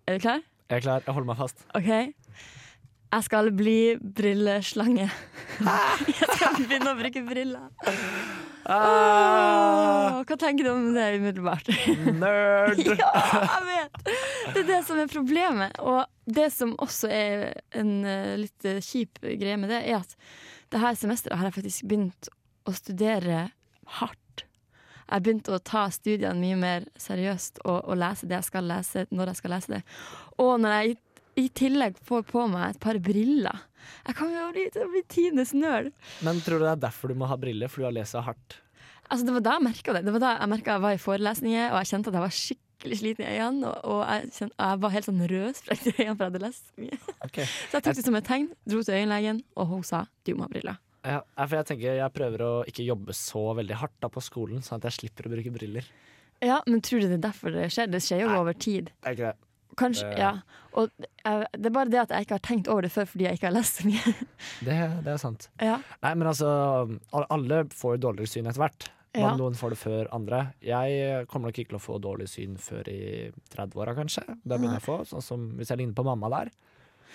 Er 0.06 0.18
du 0.18 0.24
klar? 0.24 0.44
Jeg 0.70 0.78
er 0.78 0.84
klar, 0.84 1.02
jeg 1.02 1.14
holder 1.16 1.30
meg 1.32 1.40
fast. 1.40 1.64
OK. 1.74 1.90
Jeg 3.10 3.26
skal 3.26 3.50
bli 3.58 3.78
brilleslange. 3.98 5.08
jeg 6.06 6.28
skal 6.36 6.60
begynne 6.60 6.92
å 6.92 6.98
bruke 7.00 7.24
briller. 7.26 7.88
Ah, 8.70 10.20
Åh, 10.20 10.20
hva 10.28 10.36
tenker 10.38 10.68
du 10.68 10.70
om 10.70 10.92
det 10.94 11.08
umiddelbart? 11.16 11.72
nerd! 12.20 12.78
ja, 13.00 13.10
jeg 13.16 13.66
vet! 13.66 13.98
Det 14.54 14.62
er 14.62 14.68
det 14.68 14.80
som 14.86 15.00
er 15.02 15.10
problemet. 15.10 15.74
Og 15.82 16.04
det 16.30 16.46
som 16.54 16.76
også 16.78 17.10
er 17.10 17.46
en 17.74 17.92
eh, 18.06 18.36
litt 18.44 18.70
kjip 18.86 19.18
greie 19.24 19.58
med 19.58 19.74
det, 19.74 19.82
er 19.90 20.04
at 20.04 20.14
det 20.70 20.82
her 20.84 20.94
semesteret 20.94 21.40
har 21.40 21.50
jeg 21.50 21.58
faktisk 21.58 21.90
begynt 21.90 22.30
å 22.70 22.76
studere 22.78 23.48
hardt. 23.98 24.22
Jeg 25.10 25.24
begynte 25.26 25.54
å 25.56 25.62
ta 25.62 25.88
studiene 25.90 26.38
mye 26.38 26.58
mer 26.60 26.88
seriøst 27.00 27.62
og, 27.64 27.78
og 27.82 27.98
lese 27.98 28.28
det 28.30 28.38
jeg 28.38 28.48
skal 28.50 28.68
lese, 28.70 29.06
når 29.10 29.32
jeg 29.32 29.40
skal 29.40 29.54
lese 29.56 29.74
det. 29.74 29.82
Og 30.38 30.54
når 30.62 30.76
jeg 30.76 30.96
i, 31.38 31.46
tillegg 31.56 31.98
får 32.06 32.24
på 32.28 32.46
meg 32.50 32.74
et 32.74 32.80
par 32.82 32.98
briller 33.00 33.62
Jeg 34.04 34.16
kan 34.18 34.32
jo 34.34 34.48
bli, 34.52 34.64
bli 34.92 35.02
tidenes 35.08 35.54
nerd. 35.56 35.92
Men 36.26 36.40
tror 36.44 36.60
du 36.60 36.66
det 36.66 36.74
er 36.74 36.82
derfor 36.82 37.12
du 37.12 37.18
må 37.18 37.28
ha 37.30 37.38
briller? 37.40 37.70
For 37.70 37.82
du 37.82 37.88
har 37.88 37.94
lest 37.96 38.16
så 38.16 38.22
hardt? 38.26 38.58
Altså, 39.10 39.26
det 39.26 39.36
var 39.38 39.46
da 39.46 39.54
jeg 39.56 39.66
merka 39.66 39.94
det. 39.96 40.02
Det 40.06 40.12
var 40.14 40.22
da 40.22 40.32
jeg 40.36 40.50
merket 40.52 40.74
jeg 40.74 40.84
var 40.84 40.96
i 40.96 41.00
forelesninger, 41.02 41.70
og 41.70 41.78
jeg 41.80 41.90
kjente 41.90 42.12
at 42.12 42.18
jeg 42.18 42.24
var 42.26 42.36
skikkelig 42.40 42.98
sliten 43.00 43.24
i 43.24 43.32
øynene. 43.38 43.70
Og, 43.70 43.94
og 43.94 44.02
jeg, 44.04 44.28
kjente, 44.36 44.54
jeg 44.60 44.82
var 44.84 44.94
helt 44.94 45.08
sånn 45.08 45.24
rødsprekt 45.32 45.88
i 45.88 45.94
øynene, 45.96 46.12
for 46.12 46.26
jeg 46.26 46.28
hadde 46.28 46.44
lest 46.44 46.68
så 46.68 46.84
mye. 46.84 47.00
Okay. 47.26 47.48
Så 47.48 47.78
jeg 47.78 47.86
tok 47.88 47.98
det 47.98 48.06
som 48.06 48.20
et 48.20 48.28
tegn, 48.30 48.46
dro 48.70 48.84
til 48.86 49.00
øyenlegen, 49.00 49.42
og 49.56 49.72
hun 49.72 49.82
sa 49.86 50.04
du 50.28 50.34
må 50.36 50.46
ha 50.46 50.52
briller. 50.52 50.78
Ja, 51.06 51.20
for 51.46 51.56
jeg 51.56 51.66
tenker 51.70 51.96
jeg 51.96 52.12
prøver 52.12 52.42
å 52.44 52.52
ikke 52.68 52.84
jobbe 52.84 53.14
så 53.16 53.42
veldig 53.56 53.76
hardt 53.80 53.94
da 54.04 54.10
på 54.12 54.20
skolen, 54.24 54.60
sånn 54.64 54.80
at 54.82 54.88
jeg 54.90 54.98
slipper 54.98 55.28
å 55.28 55.32
bruke 55.32 55.52
briller. 55.54 55.86
Ja, 56.44 56.58
men 56.66 56.80
tror 56.84 57.00
du 57.02 57.08
det 57.08 57.18
er 57.18 57.24
derfor 57.30 57.52
det 57.52 57.68
skjer? 57.72 57.88
Det 57.92 58.00
skjer 58.04 58.22
jo 58.24 58.28
Nei. 58.32 58.38
over 58.40 58.52
tid. 58.56 58.90
Er 59.04 59.16
ikke 59.16 59.30
det? 59.30 59.46
Kanskje, 59.80 60.10
Det- 60.10 60.18
ja. 60.18 60.32
Og 60.76 60.90
det 60.98 61.66
er 61.66 61.70
bare 61.72 61.88
det 61.88 62.00
at 62.02 62.10
jeg 62.10 62.26
ikke 62.26 62.36
har 62.36 62.44
tenkt 62.44 62.68
over 62.68 62.82
det 62.82 62.90
før 62.92 63.06
fordi 63.08 63.24
jeg 63.24 63.38
ikke 63.38 63.46
har 63.48 63.54
lest 63.56 63.80
så 63.80 63.86
mye. 63.88 64.14
Det, 64.66 64.76
det 65.04 65.12
er 65.14 65.16
sant. 65.18 65.48
ja. 65.60 65.78
Nei, 66.02 66.14
men 66.14 66.28
altså, 66.28 66.48
alle 67.12 67.64
får 67.72 67.96
jo 67.96 68.02
dårligere 68.08 68.28
syn 68.28 68.46
etter 68.50 68.60
hvert. 68.60 68.88
Ja. 69.16 69.32
Noen 69.36 69.56
får 69.58 69.70
det 69.74 69.78
før 69.80 70.08
andre. 70.14 70.52
Jeg 70.62 71.26
kommer 71.28 71.48
nok 71.50 71.58
ikke 71.58 71.72
til 71.72 71.78
å 71.80 71.82
få 71.82 71.96
dårlig 72.02 72.28
syn 72.30 72.56
før 72.62 72.86
i 72.92 73.32
30-åra, 73.50 73.94
kanskje. 73.96 74.22
Da 74.44 74.56
begynner 74.58 74.78
jeg 74.78 74.84
å 74.84 74.88
få, 74.90 74.98
sånn 75.10 75.24
som 75.24 75.48
hvis 75.58 75.72
jeg 75.72 75.80
ligner 75.80 75.96
på 75.98 76.04
mamma 76.06 76.28
der. 76.30 76.50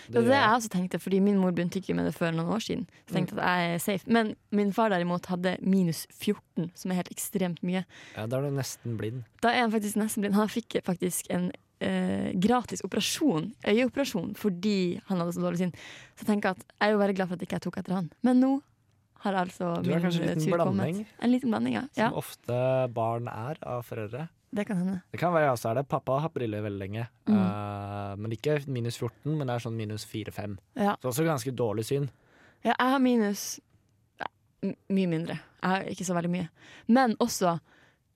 Det 0.08 0.22
ja, 0.22 0.25
det 0.28 0.38
jeg 0.38 0.56
også 0.60 0.72
tenkte, 0.74 1.00
fordi 1.02 1.20
min 1.24 1.38
mor 1.42 1.54
begynte 1.56 1.80
ikke 1.82 1.96
med 1.98 2.10
det 2.10 2.16
før 2.18 2.34
noen 2.36 2.54
år 2.56 2.64
siden. 2.66 2.86
Så 3.08 3.18
tenkte 3.18 3.38
at 3.40 3.44
jeg 3.46 3.75
er 3.75 3.84
safe. 3.84 4.12
Men 4.12 4.34
min 4.56 4.74
far 4.75 4.94
derimot 4.94 5.30
hadde 5.32 5.58
minus 5.62 6.06
14, 6.14 6.72
som 6.75 6.92
er 6.92 7.02
helt 7.02 7.12
ekstremt 7.14 7.64
mye. 7.66 7.86
ja, 8.16 8.25
da 8.28 8.40
er 8.40 8.50
du 8.50 8.58
nesten 8.58 8.98
blind. 9.00 9.24
Da 9.44 9.54
er 9.54 9.66
han 9.66 9.74
faktisk 9.75 10.00
nesten 10.02 10.25
blind. 10.25 10.38
Han 10.38 10.52
fikk 10.52 10.80
faktisk 10.86 11.32
en 11.34 11.52
eh, 11.80 12.32
gratis 12.42 12.84
operasjon, 12.86 13.52
øyeoperasjon, 13.68 14.36
fordi 14.40 15.02
han 15.08 15.22
hadde 15.22 15.36
så 15.36 15.44
dårlig 15.44 15.64
syn. 15.64 15.75
Så 16.16 16.25
jeg 16.25 16.32
tenker 16.34 16.56
at 16.56 16.64
jeg 16.64 16.88
er 16.88 16.96
jo 16.96 17.04
veldig 17.04 17.18
glad 17.20 17.32
for 17.32 17.40
at 17.40 17.46
ikke 17.48 17.60
jeg 17.60 17.68
tok 17.68 17.82
etter 17.84 18.00
han. 18.00 18.10
Men 18.25 18.42
nå 18.44 18.54
har 19.25 19.40
altså 19.42 19.82
Du 19.82 19.90
er 19.90 19.98
min 19.98 20.06
kanskje 20.06 20.22
en 20.22 20.30
liten 20.30 20.46
tur 20.46 20.62
blanding? 20.62 21.06
En 21.24 21.32
liten 21.34 21.54
blanding, 21.54 21.78
ja. 21.80 21.86
ja. 21.98 22.10
Som 22.10 22.22
ofte 22.22 22.58
barn 22.94 23.30
er 23.32 23.62
av 23.66 23.86
foreldre. 23.88 24.28
Det 24.55 24.63
kan 24.69 24.77
hende. 24.79 25.01
Det 25.12 25.19
kan 25.19 25.33
være 25.35 25.50
jeg 25.50 25.55
også 25.57 25.69
er 25.71 25.75
det. 25.81 25.88
Pappa 25.91 26.15
har 26.15 26.25
hatt 26.29 26.33
briller 26.38 26.62
veldig 26.63 26.79
lenge. 26.79 27.05
Mm. 27.27 27.35
Uh, 27.35 28.15
men 28.24 28.31
ikke 28.38 28.57
minus 28.71 28.97
14, 29.01 29.33
men 29.35 29.47
det 29.50 29.55
er 29.57 29.63
sånn 29.65 29.75
minus 29.75 30.05
4-5. 30.07 30.57
Ja. 30.79 30.93
Så 31.01 31.12
også 31.12 31.25
ganske 31.27 31.51
dårlig 31.51 31.83
syn. 31.89 32.07
Ja, 32.63 32.71
jeg 32.74 32.93
har 32.95 33.01
minus 33.03 33.43
ja, 34.21 34.29
mye 34.95 35.09
mindre. 35.12 35.35
Jeg 35.59 35.69
har 35.74 35.89
ikke 35.91 36.07
så 36.07 36.15
veldig 36.15 36.31
mye. 36.38 36.47
Men 36.88 37.17
også 37.19 37.57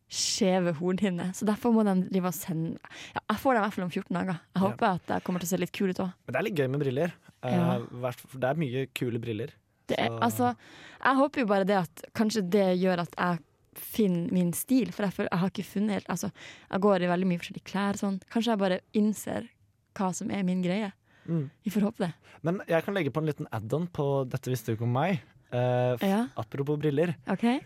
skjeve 0.09 0.71
hornhinner. 0.79 1.33
Så 1.37 1.45
derfor 1.45 1.73
må 1.75 1.83
de 1.85 1.93
drive 2.09 2.31
og 2.31 2.33
sende 2.33 2.79
ja, 3.13 3.21
Jeg 3.29 3.41
får 3.43 3.53
dem 3.53 3.59
i 3.61 3.65
hvert 3.67 3.75
fall 3.75 3.85
om 3.85 3.91
14 3.93 4.15
dager. 4.17 4.39
Jeg 4.39 4.55
Ja. 4.55 4.61
håper 4.63 4.87
at 4.95 5.11
jeg 5.13 5.23
kommer 5.27 5.39
til 5.43 5.47
å 5.47 5.51
se 5.51 5.59
litt 5.61 5.71
kul 5.75 5.89
ut 5.91 5.99
òg. 6.01 6.13
Men 6.25 6.33
det 6.33 6.39
er 6.39 6.47
litt 6.47 6.57
gøy 6.57 6.69
med 6.69 6.79
briller. 6.81 7.13
Eh, 7.43 7.53
Ja. 7.53 8.11
det 8.39 8.49
er 8.49 8.55
mye 8.55 8.87
kule 8.95 9.19
briller. 9.19 9.51
Det 9.87 9.97
er, 9.99 10.09
altså, 10.21 10.55
jeg 11.03 11.15
håper 11.17 11.39
jo 11.41 11.45
bare 11.49 11.65
det 11.65 11.75
at 11.77 12.03
kanskje 12.13 12.47
det 12.49 12.79
gjør 12.79 12.99
at 12.99 13.13
jeg 13.17 13.39
finner 13.79 14.31
min 14.35 14.51
stil. 14.53 14.91
For 14.95 15.03
jeg, 15.07 15.13
føler- 15.15 15.29
jeg 15.31 15.39
har 15.39 15.49
ikke 15.53 15.65
funnet 15.71 15.91
helt 15.99 16.07
altså, 16.13 16.31
Jeg 16.71 16.81
går 16.81 17.01
i 17.05 17.09
veldig 17.11 17.27
mye 17.27 17.39
forskjellige 17.41 17.69
klær. 17.71 17.99
Sånn. 17.99 18.19
Kanskje 18.29 18.53
jeg 18.53 18.59
bare 18.63 18.79
innser 18.93 19.49
hva 19.97 20.11
som 20.15 20.31
er 20.31 20.43
min 20.43 20.61
greie. 20.63 20.91
Mm. 21.27 21.49
Vi 21.65 21.71
får 21.71 21.81
håpe 21.89 22.05
det. 22.05 22.13
Men 22.43 22.61
jeg 22.67 22.83
kan 22.85 22.93
legge 22.95 23.11
på 23.11 23.19
en 23.21 23.27
liten 23.27 23.47
add-on 23.51 23.87
på 23.87 24.25
'Dette 24.29 24.49
visste 24.49 24.65
du 24.71 24.75
ikke 24.77 24.87
om 24.87 24.93
meg'. 24.93 25.19
Uh, 25.53 25.97
Ja, 26.05 26.27
Apropos 26.37 26.77
briller. 26.77 27.15
Okay. 27.27 27.59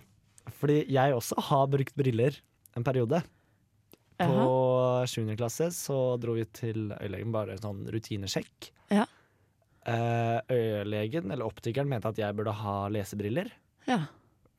Fordi 0.49 0.85
jeg 0.89 1.13
også 1.13 1.35
har 1.39 1.67
brukt 1.67 1.95
briller 1.95 2.39
en 2.75 2.83
periode. 2.83 3.23
På. 4.19 5.03
7. 5.07 5.35
klasse 5.35 5.67
så 5.73 6.17
dro 6.21 6.33
vi 6.37 6.45
til 6.45 6.91
øyelegen, 7.01 7.31
bare 7.31 7.51
en 7.51 7.57
sånn 7.57 7.81
rutinesjekk. 7.91 8.69
Ja. 8.91 9.05
Uh, 9.87 10.39
øyelegen, 10.49 11.31
eller 11.31 11.45
optikeren, 11.45 11.89
mente 11.91 12.07
at 12.07 12.17
jeg 12.21 12.35
burde 12.37 12.53
ha 12.55 12.87
lesebriller. 12.93 13.49
Ja. 13.87 14.05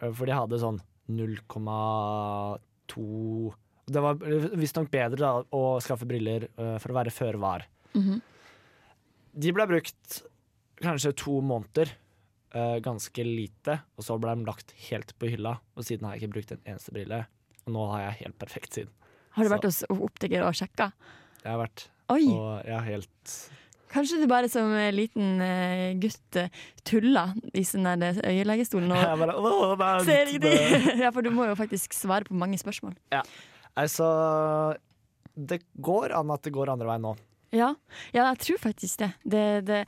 Eh, 0.02 0.10
For 0.12 0.26
de 0.26 0.32
hadde 0.36 0.58
sånn 0.60 0.80
0,2 1.10 3.54
Det 3.86 4.00
var 4.00 4.14
visstnok 4.56 4.88
bedre 4.92 5.18
da, 5.20 5.32
å 5.52 5.80
skaffe 5.84 6.06
briller 6.08 6.46
uh, 6.56 6.78
for 6.80 6.90
å 6.94 6.98
være 7.00 7.12
føre 7.14 7.38
var. 7.42 7.66
Mhm. 7.94 8.20
De 9.34 9.50
ble 9.52 9.64
brukt 9.66 10.20
kanskje 10.80 11.10
to 11.18 11.40
måneder. 11.42 11.90
uh, 12.54 12.78
ganske 12.78 13.24
lite. 13.26 13.80
Og 13.98 14.04
så 14.06 14.14
ble 14.22 14.30
de 14.38 14.44
lagt 14.46 14.70
helt 14.88 15.10
på 15.18 15.26
hylla. 15.32 15.56
Og 15.74 15.82
siden 15.84 16.04
har 16.06 16.14
jeg 16.14 16.22
ikke 16.22 16.34
brukt 16.36 16.52
en 16.54 16.62
eneste 16.70 16.92
brille. 16.94 17.18
Og 17.66 17.72
nå 17.74 17.82
har 17.90 18.00
jeg 18.04 18.18
helt 18.24 18.38
perfekt 18.38 18.72
syn. 18.78 18.88
Har 19.34 19.42
du 19.42 19.48
Så- 19.48 19.54
vært 19.56 19.64
hos 19.66 19.80
optiker 19.90 20.40
og 20.46 20.54
sjekka? 20.54 20.92
Jeg 21.42 21.50
har 21.50 21.58
vært 21.66 21.88
Oi! 22.10 22.24
Og 22.30 22.62
jeg 22.64 22.74
har 22.78 22.84
helt 22.86 23.50
Kanskje 23.94 24.18
du 24.18 24.26
bare 24.30 24.48
som 24.50 24.72
eh, 24.74 24.90
liten 24.94 25.38
eh, 25.44 25.92
gutt 26.02 26.38
eh, 26.40 26.50
tulla 26.86 27.28
i 27.54 27.62
sånn 27.66 27.86
der 28.02 28.18
øyelegestolen 28.26 28.90
og 28.94 29.20
bare, 29.20 29.36
«Åh, 29.38 29.74
er- 29.76 30.06
ser 30.08 30.32
ingenting! 30.32 30.88
ja, 31.04 31.12
for 31.14 31.22
du 31.22 31.30
må 31.34 31.46
jo 31.46 31.54
faktisk 31.58 31.94
svare 31.94 32.26
på 32.26 32.34
mange 32.38 32.58
spørsmål. 32.60 32.96
Altså 33.74 34.08
Det 35.34 35.64
går 35.82 36.14
an 36.14 36.32
at 36.34 36.42
det 36.46 36.54
går 36.54 36.72
andre 36.74 36.90
veien 36.90 37.06
nå. 37.06 37.14
Ja, 37.54 37.74
ja 38.14 38.26
jeg 38.32 38.42
tror 38.42 38.60
faktisk 38.68 39.04
det. 39.04 39.12
det, 39.22 39.46
det 39.68 39.84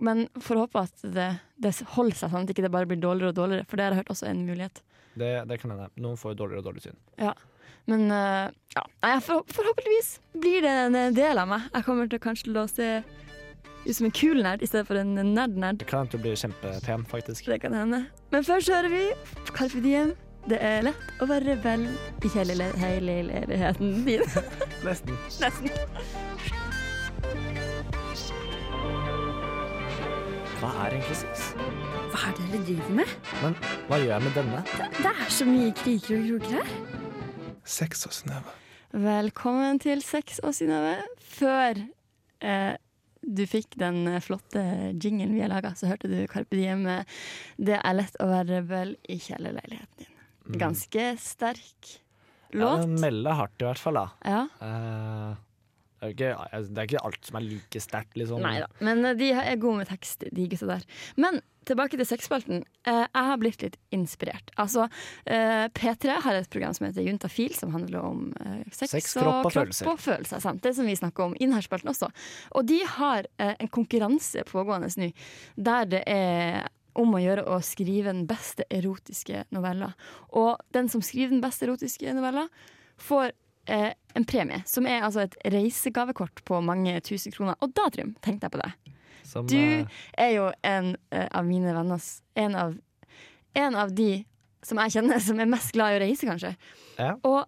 men 0.00 0.26
får 0.40 0.62
håpe 0.62 0.80
at 0.80 1.02
det, 1.12 1.28
det 1.60 1.74
holder 1.92 2.16
seg, 2.16 2.32
sånn 2.32 2.46
at 2.46 2.52
ikke 2.54 2.64
det 2.64 2.72
bare 2.72 2.88
blir 2.88 3.00
dårligere 3.00 3.34
og 3.34 3.36
dårligere. 3.36 3.66
For 3.68 3.76
det 3.76 3.84
har 3.84 3.92
jeg 3.92 4.00
hørt 4.00 4.12
også 4.14 4.28
er 4.28 4.32
en 4.32 4.46
mulighet. 4.48 4.80
Det, 5.20 5.32
det 5.50 5.58
kan 5.60 5.74
hende. 5.74 5.88
Noen 6.00 6.16
får 6.16 6.38
dårligere 6.38 6.62
og 6.62 6.68
dårligere 6.70 6.94
syn. 6.94 7.42
Men 7.90 8.06
eh, 8.14 8.46
ja, 8.76 8.84
for, 9.24 9.44
forhåpentligvis 9.52 10.10
blir 10.40 10.64
det 10.64 10.72
en 10.86 11.16
del 11.16 11.40
av 11.42 11.50
meg. 11.52 11.68
Jeg 11.74 11.86
kommer 11.88 12.08
til 12.08 12.22
kanskje 12.22 12.48
til 12.48 12.60
å 12.62 12.64
se 12.70 12.88
ut 13.86 13.96
som 13.96 14.06
en 14.08 14.12
kul 14.14 14.42
nerd 14.44 14.62
i 14.62 14.68
stedet 14.68 14.86
for 14.88 14.98
en 15.00 15.14
nerd-nerd. 15.34 15.78
Det 15.80 15.86
kan 15.90 16.04
hende 16.04 16.12
du 16.18 16.22
blir 16.24 16.36
kjempepen, 16.36 17.06
faktisk. 17.08 17.46
Det 17.48 17.60
kan 17.62 17.74
hende. 17.74 18.02
Men 18.32 18.44
først 18.44 18.68
hører 18.72 18.88
vi 18.92 19.04
Carpe 19.56 19.80
Diem. 19.84 20.12
Det 20.48 20.56
er 20.64 20.82
lett 20.86 21.10
å 21.20 21.26
være 21.28 21.52
rebell 21.54 21.82
i 22.24 22.28
hele 22.32 22.54
le- 22.56 22.72
leiligheten 23.04 24.04
din. 24.06 24.22
Nesten. 24.86 25.16
Nesten. 25.40 25.68
Hva 30.60 30.70
er 30.84 30.96
egentlig 30.96 31.16
sex? 31.22 31.44
Hva 32.12 32.22
er 32.28 32.34
det 32.36 32.46
dere 32.52 32.62
driver 32.68 32.96
med? 33.00 33.12
Men 33.42 33.54
hva 33.88 33.98
gjør 34.00 34.10
jeg 34.14 34.24
med 34.26 34.34
denne? 34.36 34.62
Det 34.98 35.12
er 35.12 35.30
så 35.32 35.46
mye 35.48 35.70
kriker 35.76 36.18
og 36.18 36.26
kroker 36.28 36.56
her. 36.58 36.74
Sex 37.64 38.04
og 38.08 38.12
Synnøve. 38.16 38.56
Velkommen 38.92 39.78
til 39.80 40.02
Sex 40.04 40.40
og 40.44 40.52
Synnøve. 40.56 40.96
Før 41.36 41.80
eh, 42.42 42.74
du 43.22 43.42
fikk 43.48 43.76
den 43.80 44.06
eh, 44.08 44.20
flotte 44.24 44.62
jinglen 44.94 45.34
vi 45.34 45.42
har 45.44 45.52
laga, 45.52 45.74
så 45.76 45.90
hørte 45.90 46.10
du 46.10 46.18
Carpe 46.30 46.56
Diem 46.56 46.84
med 46.86 47.04
'Det 47.58 47.80
er 47.80 47.94
lett 47.94 48.16
å 48.20 48.28
være 48.30 48.60
rebell 48.60 48.96
i 49.08 49.18
kjellerleiligheten 49.20 50.04
din'. 50.04 50.58
Ganske 50.58 51.16
sterk 51.20 52.00
låt. 52.50 52.80
Ja, 52.80 52.86
den 52.86 53.00
melder 53.00 53.38
hardt 53.38 53.62
i 53.62 53.68
hvert 53.68 53.78
fall, 53.78 53.94
da. 53.94 54.08
Ja. 54.24 54.42
Eh, 54.60 55.36
det, 56.00 56.06
er 56.06 56.12
ikke, 56.14 56.32
altså, 56.48 56.72
det 56.72 56.80
er 56.80 56.88
ikke 56.88 57.04
alt 57.04 57.26
som 57.28 57.36
er 57.36 57.44
like 57.44 57.80
sterkt, 57.84 58.14
liksom. 58.16 58.40
Nei 58.44 58.56
da. 58.62 58.68
Men 58.80 59.04
eh, 59.04 59.16
de 59.18 59.30
er 59.36 59.58
gode 59.60 59.82
med 59.82 59.90
tekst, 59.90 60.24
de 60.24 60.46
gutta 60.48 60.68
der. 60.70 60.86
Men 61.20 61.42
tilbake 61.68 61.98
til 62.00 62.08
sexspalten. 62.08 62.62
Eh, 62.88 63.02
jeg 63.04 63.26
har 63.28 63.40
blitt 63.42 63.64
litt 63.66 63.76
inspirert. 63.92 64.48
Altså, 64.60 64.86
eh, 65.28 65.66
P3 65.76 66.16
har 66.24 66.38
et 66.38 66.48
program 66.52 66.72
som 66.76 66.88
heter 66.88 67.04
Juntafil, 67.04 67.52
som 67.58 67.74
handler 67.76 68.00
om 68.00 68.24
sex, 68.72 68.94
Sex, 68.94 69.12
kropp 69.20 69.50
og 69.50 69.54
følelser. 69.58 69.92
og 69.92 70.00
følelser. 70.00 70.40
Sant? 70.40 70.64
Det 70.64 70.72
som 70.78 70.88
vi 70.88 70.96
snakker 70.96 71.28
om 71.28 71.36
i 71.36 71.44
denne 71.44 71.60
spalten 71.66 71.92
også. 71.92 72.08
Og 72.56 72.66
de 72.66 72.80
har 72.96 73.28
en 73.38 73.68
konkurranse 73.68 74.46
pågående 74.48 74.88
nå, 74.96 75.12
der 75.60 75.84
det 75.92 76.04
er 76.08 76.70
om 76.98 77.12
å 77.14 77.20
gjøre 77.22 77.44
å 77.46 77.60
skrive 77.64 78.10
den 78.10 78.24
beste 78.28 78.64
erotiske 78.72 79.44
novella. 79.54 79.92
Og 80.36 80.58
den 80.74 80.88
som 80.90 81.04
skriver 81.04 81.36
den 81.36 81.44
beste 81.44 81.68
erotiske 81.68 82.16
novella, 82.16 82.48
får 83.00 83.32
eh, 83.70 83.92
en 84.18 84.26
premie, 84.26 84.62
som 84.66 84.88
er 84.90 85.04
altså 85.06 85.24
et 85.24 85.36
reisegavekort 85.54 86.42
på 86.48 86.60
mange 86.64 86.96
tusen 87.06 87.34
kroner. 87.34 87.58
Og 87.62 87.72
da, 87.76 87.86
Trym, 87.94 88.16
tenkte 88.24 88.48
jeg 88.48 88.56
på 88.56 88.62
deg. 88.62 88.96
Som, 89.30 89.46
Du 89.46 89.56
eh, 89.56 90.02
er 90.18 90.34
jo 90.34 90.50
en 90.66 90.96
eh, 91.14 91.28
av 91.30 91.46
mine 91.46 91.74
venner 91.76 92.10
en 92.42 92.58
av, 92.58 92.76
en 93.54 93.78
av 93.78 93.94
de 93.94 94.10
som 94.66 94.80
jeg 94.82 94.98
kjenner 94.98 95.22
som 95.24 95.40
er 95.40 95.48
mest 95.48 95.72
glad 95.76 95.94
i 95.94 95.98
å 95.98 96.04
reise, 96.04 96.28
kanskje. 96.28 96.52
Ja. 96.98 97.14
Og 97.24 97.46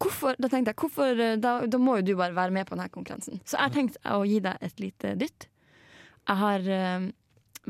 hvorfor, 0.00 0.36
da 0.40 0.48
tenkte 0.50 0.72
jeg, 0.72 0.80
hvorfor, 0.80 1.14
eh, 1.14 1.38
da, 1.40 1.60
da 1.68 1.80
må 1.80 2.00
jo 2.00 2.08
du 2.10 2.14
bare 2.18 2.36
være 2.36 2.54
med 2.56 2.68
på 2.68 2.76
denne 2.76 2.90
konkurransen. 2.92 3.40
Så 3.44 3.58
jeg 3.58 3.66
har 3.66 3.74
tenkt 3.74 4.00
å 4.08 4.22
gi 4.28 4.40
deg 4.44 4.60
et 4.64 4.82
lite 4.82 5.14
dytt. 5.20 5.48
Jeg 6.28 6.40
har 6.40 6.70
eh, 6.76 7.08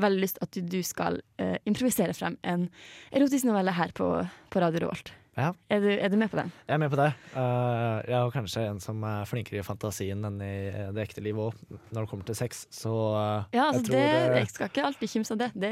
veldig 0.01 0.23
lyst 0.23 0.41
at 0.43 0.53
du, 0.55 0.61
du 0.65 0.79
skal 0.85 1.19
eh, 1.41 1.57
improvisere 1.69 2.15
frem 2.17 2.37
en 2.47 2.69
erotisk 3.11 3.49
novelle 3.49 3.75
her 3.75 3.93
på, 3.97 4.13
på 4.51 4.63
Radio 4.63 4.85
Revolt. 4.85 5.13
Ja. 5.37 5.53
Er, 5.71 5.79
du, 5.79 5.87
er 5.87 6.11
du 6.11 6.17
med 6.19 6.27
på 6.27 6.35
den? 6.41 6.51
Jeg 6.67 6.75
er 6.75 6.79
med 6.81 6.91
på 6.91 6.97
det. 6.99 7.07
Uh, 7.31 8.01
jeg 8.03 8.15
er 8.17 8.33
kanskje 8.33 8.65
en 8.67 8.81
som 8.83 9.03
er 9.07 9.27
flinkere 9.29 9.61
i 9.61 9.63
fantasien 9.63 10.27
enn 10.27 10.41
i 10.43 10.55
det 10.91 11.05
ekte 11.05 11.23
livet 11.23 11.51
òg, 11.51 11.77
når 11.93 12.01
det 12.01 12.09
kommer 12.11 12.27
til 12.27 12.35
sex, 12.35 12.65
så 12.75 12.91
uh, 12.91 13.45
Ja, 13.55 13.69
altså 13.69 13.79
jeg 13.79 13.87
tror 13.87 13.95
det, 13.95 14.07
det, 14.11 14.41
jeg 14.41 14.49
skal 14.51 14.71
ikke 14.73 14.87
alltid 14.89 15.13
kimse 15.13 15.37
av 15.37 15.43
det. 15.45 15.51
Det, 15.55 15.71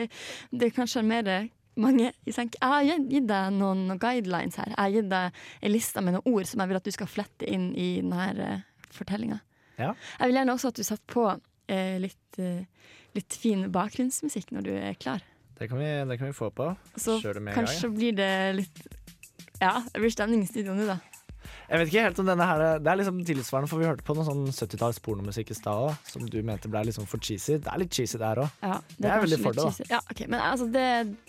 det 0.64 0.72
kan 0.78 0.88
sjarmere 0.88 1.42
mange 1.80 2.10
Jeg 2.28 2.50
har 2.62 2.88
gitt 2.88 3.28
deg 3.30 3.54
noen, 3.56 3.86
noen 3.88 4.00
guidelines 4.02 4.58
her. 4.60 4.72
Jeg 4.74 4.80
har 4.80 4.96
gitt 4.96 5.12
deg 5.12 5.44
en 5.68 5.74
liste 5.74 6.04
med 6.04 6.18
noen 6.18 6.34
ord 6.34 6.50
som 6.50 6.64
jeg 6.64 6.72
vil 6.72 6.80
at 6.80 6.88
du 6.88 6.96
skal 6.96 7.12
flette 7.12 7.50
inn 7.50 7.70
i 7.76 7.90
denne 8.02 8.30
uh, 8.60 8.88
fortellinga. 8.96 9.40
Ja. 9.80 9.94
Jeg 10.20 10.32
vil 10.32 10.40
gjerne 10.40 10.56
også 10.56 10.72
at 10.74 10.80
du 10.80 10.86
setter 10.88 11.14
på 11.14 11.26
uh, 11.30 11.98
litt, 12.04 12.40
eh, 12.42 12.96
litt 13.16 13.36
fin 13.40 13.68
bakgrunnsmusikk 13.72 14.52
når 14.56 14.66
du 14.66 14.72
er 14.76 14.98
klar. 15.00 15.24
det, 15.60 15.70
kan 15.70 15.80
vi, 15.80 15.88
det 16.10 16.18
kan 16.20 16.32
vi 16.32 16.36
få 16.36 16.50
på. 16.56 16.72
Så 16.96 17.20
det 17.24 17.56
kanskje 17.56 17.92
blir 17.96 18.18
det 18.18 18.34
litt 18.58 18.84
Ja, 19.60 19.80
det 19.92 20.00
blir 20.02 20.12
stemning 20.14 20.44
i 20.46 20.50
studioet 20.50 20.78
nå, 20.80 20.88
da. 20.88 21.00
Jeg 21.70 21.80
vet 21.80 21.90
ikke 21.92 22.04
helt 22.04 22.20
om 22.22 22.28
denne 22.28 22.46
her 22.46 22.62
Det 22.82 22.90
er 22.92 22.98
liksom 23.00 23.20
tilsvarende, 23.26 23.70
for 23.72 23.82
vi 23.82 23.88
hørte 23.88 24.06
på 24.06 24.16
noe 24.18 24.26
sånn 24.28 24.42
70-talls 24.50 25.00
pornomusikk 25.06 25.52
i 25.54 25.58
stad 25.58 25.84
òg, 25.90 26.08
som 26.10 26.26
du 26.30 26.40
mente 26.46 26.72
ble 26.72 26.82
liksom 26.90 27.06
for 27.10 27.22
cheesy. 27.24 27.60
Det 27.62 27.70
er 27.72 27.82
litt 27.84 27.94
cheesy 27.96 28.20
der 28.22 28.42
òg. 28.44 28.56
Ja, 28.66 28.80
Det 28.96 29.06
er 29.06 29.14
kanskje 29.14 29.26
veldig 29.26 29.40
for 29.44 29.60
det, 29.60 29.68
da. 29.68 29.90
Ja, 29.94 30.00
okay. 30.12 30.30
Men 30.32 30.42
altså, 30.46 30.70
det, 30.74 30.86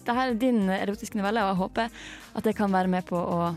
det 0.06 0.16
her 0.16 0.32
er 0.32 0.40
din 0.40 0.62
erotiske 0.76 1.20
novelle, 1.20 1.44
og 1.44 1.52
jeg 1.52 1.60
håper 1.60 2.00
at 2.40 2.48
jeg 2.50 2.58
kan 2.58 2.72
være 2.72 2.92
med 2.96 3.06
på 3.10 3.20
å, 3.20 3.50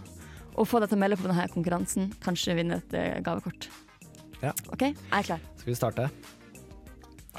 å 0.60 0.68
få 0.68 0.84
deg 0.84 0.92
til 0.92 1.00
å 1.00 1.04
melde 1.06 1.20
på 1.22 1.30
denne 1.30 1.48
konkurransen. 1.56 2.12
Kanskje 2.26 2.58
vinne 2.60 2.82
et 2.84 2.98
eh, 3.00 3.16
gavekort. 3.26 3.70
Ja. 4.44 4.52
OK, 4.76 4.90
jeg 4.90 5.00
er 5.22 5.30
klar. 5.32 5.48
Skal 5.62 5.72
vi 5.72 5.80
starte? 5.80 6.10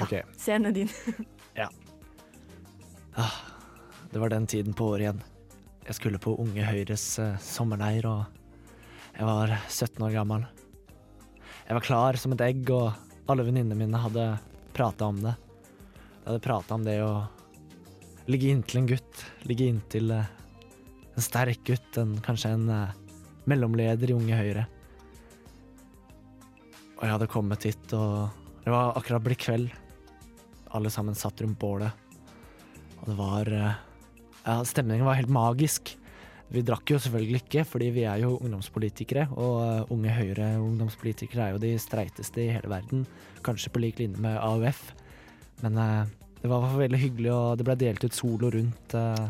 OK. 0.01 0.17
Scenen 0.41 0.71
er 0.71 0.79
din. 0.81 0.91
Det 4.15 4.21
var 4.21 4.29
den 4.31 4.45
tiden 4.47 4.73
på 4.73 4.93
året 4.93 5.09
igjen. 5.09 5.23
Jeg 5.85 5.99
skulle 5.99 6.17
på 6.17 6.33
Unge 6.41 6.65
Høyres 6.65 7.03
eh, 7.21 7.35
sommerleir, 7.37 8.07
og 8.09 9.13
jeg 9.13 9.27
var 9.27 9.51
17 9.69 10.01
år 10.07 10.15
gammel. 10.15 10.47
Jeg 11.67 11.77
var 11.77 11.85
klar 11.85 12.17
som 12.17 12.33
et 12.33 12.41
egg, 12.41 12.65
og 12.73 12.89
alle 13.29 13.45
venninnene 13.45 13.77
mine 13.77 14.01
hadde 14.01 14.25
prata 14.73 15.11
om 15.11 15.21
det. 15.21 15.35
De 16.23 16.31
hadde 16.31 16.41
prata 16.41 16.73
om 16.73 16.87
det 16.87 16.97
å 17.05 17.11
ligge 18.25 18.49
inntil 18.49 18.81
en 18.81 18.89
gutt, 18.95 19.23
ligge 19.45 19.69
inntil 19.69 20.09
eh, 20.17 20.33
en 21.13 21.27
sterk 21.29 21.61
gutt, 21.69 22.01
en, 22.01 22.17
kanskje 22.25 22.55
en 22.57 22.67
eh, 22.73 22.99
mellomleder 23.45 24.09
i 24.09 24.17
Unge 24.17 24.41
Høyre. 24.41 24.67
Og 26.97 27.05
jeg 27.05 27.13
hadde 27.13 27.29
kommet 27.29 27.69
hit, 27.69 27.91
og 27.93 28.63
det 28.65 28.73
var 28.73 28.97
akkurat 28.97 29.21
blitt 29.21 29.45
kveld. 29.45 29.69
Alle 30.73 30.89
sammen 30.89 31.13
satt 31.13 31.45
rundt 31.45 31.61
bålet. 31.61 31.93
Og 33.03 33.11
det 33.11 33.21
var 33.21 33.57
Ja, 34.45 34.59
stemningen 34.65 35.07
var 35.07 35.17
helt 35.17 35.31
magisk. 35.33 35.95
Vi 36.53 36.61
drakk 36.61 36.91
jo 36.93 36.99
selvfølgelig 37.01 37.41
ikke, 37.41 37.63
fordi 37.65 37.87
vi 37.95 38.03
er 38.05 38.21
jo 38.21 38.35
ungdomspolitikere, 38.37 39.25
og 39.33 39.55
eh, 39.63 39.93
Unge 39.95 40.13
Høyre 40.13 40.51
ungdomspolitikere 40.61 41.47
er 41.47 41.55
jo 41.55 41.63
de 41.63 41.71
streiteste 41.81 42.43
i 42.43 42.51
hele 42.53 42.69
verden. 42.69 43.07
Kanskje 43.45 43.73
på 43.73 43.81
lik 43.81 43.97
linje 44.03 44.21
med 44.21 44.37
AUF. 44.37 44.83
Men 45.63 45.81
eh, 45.81 46.13
det 46.43 46.51
var 46.51 46.69
veldig 46.77 47.01
hyggelig, 47.01 47.33
og 47.33 47.57
det 47.57 47.65
ble 47.65 47.77
delt 47.81 48.05
ut 48.05 48.13
solo 48.13 48.53
rundt 48.53 48.93
eh! 48.99 49.25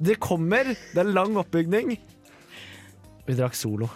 Det 0.00 0.16
kommer! 0.22 0.72
Det 0.72 1.02
er 1.02 1.12
lang 1.12 1.36
oppbygning. 1.36 1.92
Vi 3.28 3.36
drakk 3.36 3.56
Solo. 3.58 3.90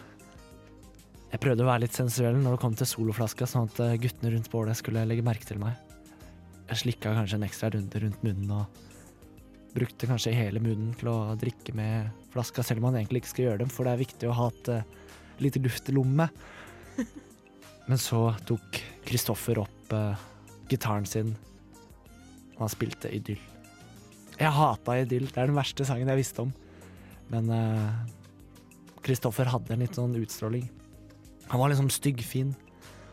Jeg 1.32 1.40
prøvde 1.40 1.64
å 1.64 1.68
være 1.70 1.86
litt 1.86 1.96
sensuell 1.96 2.36
når 2.36 2.58
det 2.58 2.60
kom 2.60 2.74
til 2.76 2.88
soloflaska, 2.90 3.48
sånn 3.48 3.70
at 3.70 3.78
eh, 3.80 3.98
guttene 4.02 4.34
rundt 4.34 4.52
bålet 4.52 4.76
skulle 4.76 5.06
legge 5.08 5.24
merke 5.24 5.48
til 5.48 5.62
meg. 5.62 5.78
Jeg 6.68 6.84
slikka 6.84 7.14
kanskje 7.16 7.38
en 7.40 7.46
ekstra 7.48 7.72
runde 7.72 8.02
rundt 8.02 8.26
munnen 8.26 8.52
og 8.58 8.82
brukte 9.72 10.08
kanskje 10.08 10.34
hele 10.36 10.60
munnen 10.62 10.92
til 10.98 11.10
å 11.12 11.34
drikke 11.38 11.74
med 11.76 12.10
flaska, 12.32 12.64
selv 12.64 12.82
om 12.82 12.90
man 12.90 12.98
egentlig 13.00 13.22
ikke 13.22 13.32
skal 13.32 13.46
gjøre 13.46 13.62
dem, 13.62 13.72
for 13.72 13.88
det 13.88 13.94
er 13.94 14.02
viktig 14.02 14.28
å 14.28 14.36
ha 14.36 14.48
et 14.52 14.70
uh, 14.72 15.14
lite 15.42 15.62
luftlomme. 15.64 16.28
Men 17.88 18.00
så 18.00 18.24
tok 18.48 18.80
Kristoffer 19.08 19.62
opp 19.64 19.94
uh, 19.96 20.18
gitaren 20.70 21.08
sin, 21.08 21.34
og 22.56 22.66
han 22.66 22.72
spilte 22.72 23.12
Idyll. 23.12 23.40
Jeg 24.38 24.56
hata 24.56 24.98
Idyll, 25.02 25.28
det 25.30 25.40
er 25.40 25.50
den 25.50 25.58
verste 25.58 25.86
sangen 25.88 26.10
jeg 26.12 26.22
visste 26.22 26.44
om. 26.46 26.52
Men 27.32 27.48
Kristoffer 29.02 29.50
hadde 29.50 29.74
en 29.74 29.82
litt 29.82 29.96
sånn 29.98 30.14
utstråling. 30.18 30.66
Han 31.52 31.60
var 31.60 31.72
liksom 31.72 31.90
styggfin. 31.92 32.54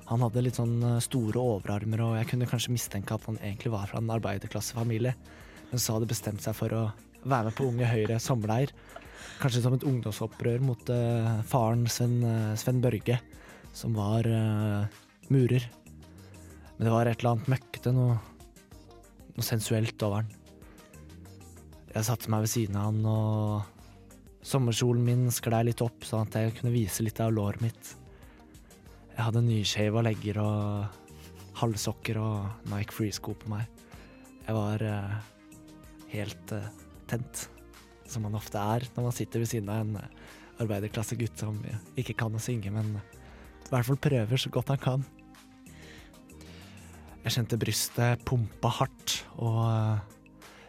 Han 0.10 0.24
hadde 0.26 0.44
litt 0.46 0.58
sånn 0.58 0.78
eh, 0.86 1.02
store 1.06 1.42
overarmer, 1.42 2.02
og 2.06 2.16
jeg 2.18 2.30
kunne 2.32 2.48
kanskje 2.50 2.74
mistenke 2.74 3.14
at 3.14 3.26
han 3.30 3.38
egentlig 3.42 3.74
var 3.74 3.90
fra 3.90 4.02
en 4.02 4.10
arbeiderklassefamilie, 4.16 5.14
men 5.70 5.82
så 5.82 5.96
hadde 5.96 6.10
bestemt 6.10 6.44
seg 6.44 6.56
for 6.58 6.74
å 6.76 6.84
være 7.24 7.50
med 7.50 7.58
på 7.58 7.68
Unge 7.70 7.90
Høyre 7.90 8.20
sommerleir. 8.24 8.74
Kanskje 9.40 9.64
som 9.64 9.76
et 9.76 9.86
ungdomsopprør 9.88 10.64
mot 10.64 10.92
uh, 10.92 11.40
faren 11.48 11.86
Sven, 11.92 12.18
uh, 12.24 12.56
Sven 12.60 12.82
Børge, 12.84 13.20
som 13.76 13.96
var 13.96 14.28
uh, 14.28 14.88
murer. 15.32 15.68
Men 16.78 16.88
det 16.88 16.94
var 16.94 17.08
et 17.08 17.20
eller 17.20 17.36
annet 17.36 17.52
møkkete, 17.56 17.94
noe, 17.96 18.18
noe 19.36 19.46
sensuelt 19.46 20.08
over 20.08 20.24
han. 20.24 20.34
Jeg 21.90 22.06
satte 22.08 22.32
meg 22.32 22.46
ved 22.46 22.52
siden 22.52 22.78
av 22.80 22.90
han, 22.90 23.00
og 23.10 24.46
sommerkjolen 24.46 25.04
min 25.04 25.26
sklei 25.34 25.66
litt 25.68 25.84
opp, 25.84 26.06
sånn 26.08 26.28
at 26.28 26.38
jeg 26.40 26.58
kunne 26.60 26.76
vise 26.76 27.04
litt 27.04 27.20
av 27.24 27.34
låret 27.36 27.64
mitt. 27.64 27.96
Jeg 29.16 29.26
hadde 29.26 29.44
nyshava 29.44 30.04
legger 30.06 30.40
og 30.40 31.00
halvsokker 31.60 32.20
og 32.22 32.70
Nike 32.72 32.96
Free-sko 32.96 33.36
på 33.36 33.52
meg. 33.52 33.68
Jeg 34.46 34.56
var 34.56 34.86
helt 36.14 36.54
eh, 36.56 36.68
tent, 37.10 37.48
som 38.10 38.26
man 38.26 38.38
ofte 38.38 38.60
er 38.60 38.86
når 38.96 39.10
man 39.10 39.16
sitter 39.16 39.44
ved 39.44 39.52
siden 39.52 39.72
av 39.72 39.84
en 39.84 40.02
eh, 40.02 40.12
arbeiderklassegutt 40.60 41.40
som 41.40 41.58
ikke 42.00 42.18
kan 42.20 42.36
å 42.36 42.42
synge, 42.44 42.72
men 42.74 42.98
i 43.00 43.72
hvert 43.72 43.88
fall 43.88 44.00
prøver 44.02 44.42
så 44.42 44.52
godt 44.52 44.74
han 44.74 44.82
kan. 44.82 45.06
Jeg 47.24 47.36
kjente 47.36 47.60
brystet 47.62 48.24
pumpa 48.28 48.72
hardt, 48.80 49.20
og 49.38 49.62
eh, 49.68 50.18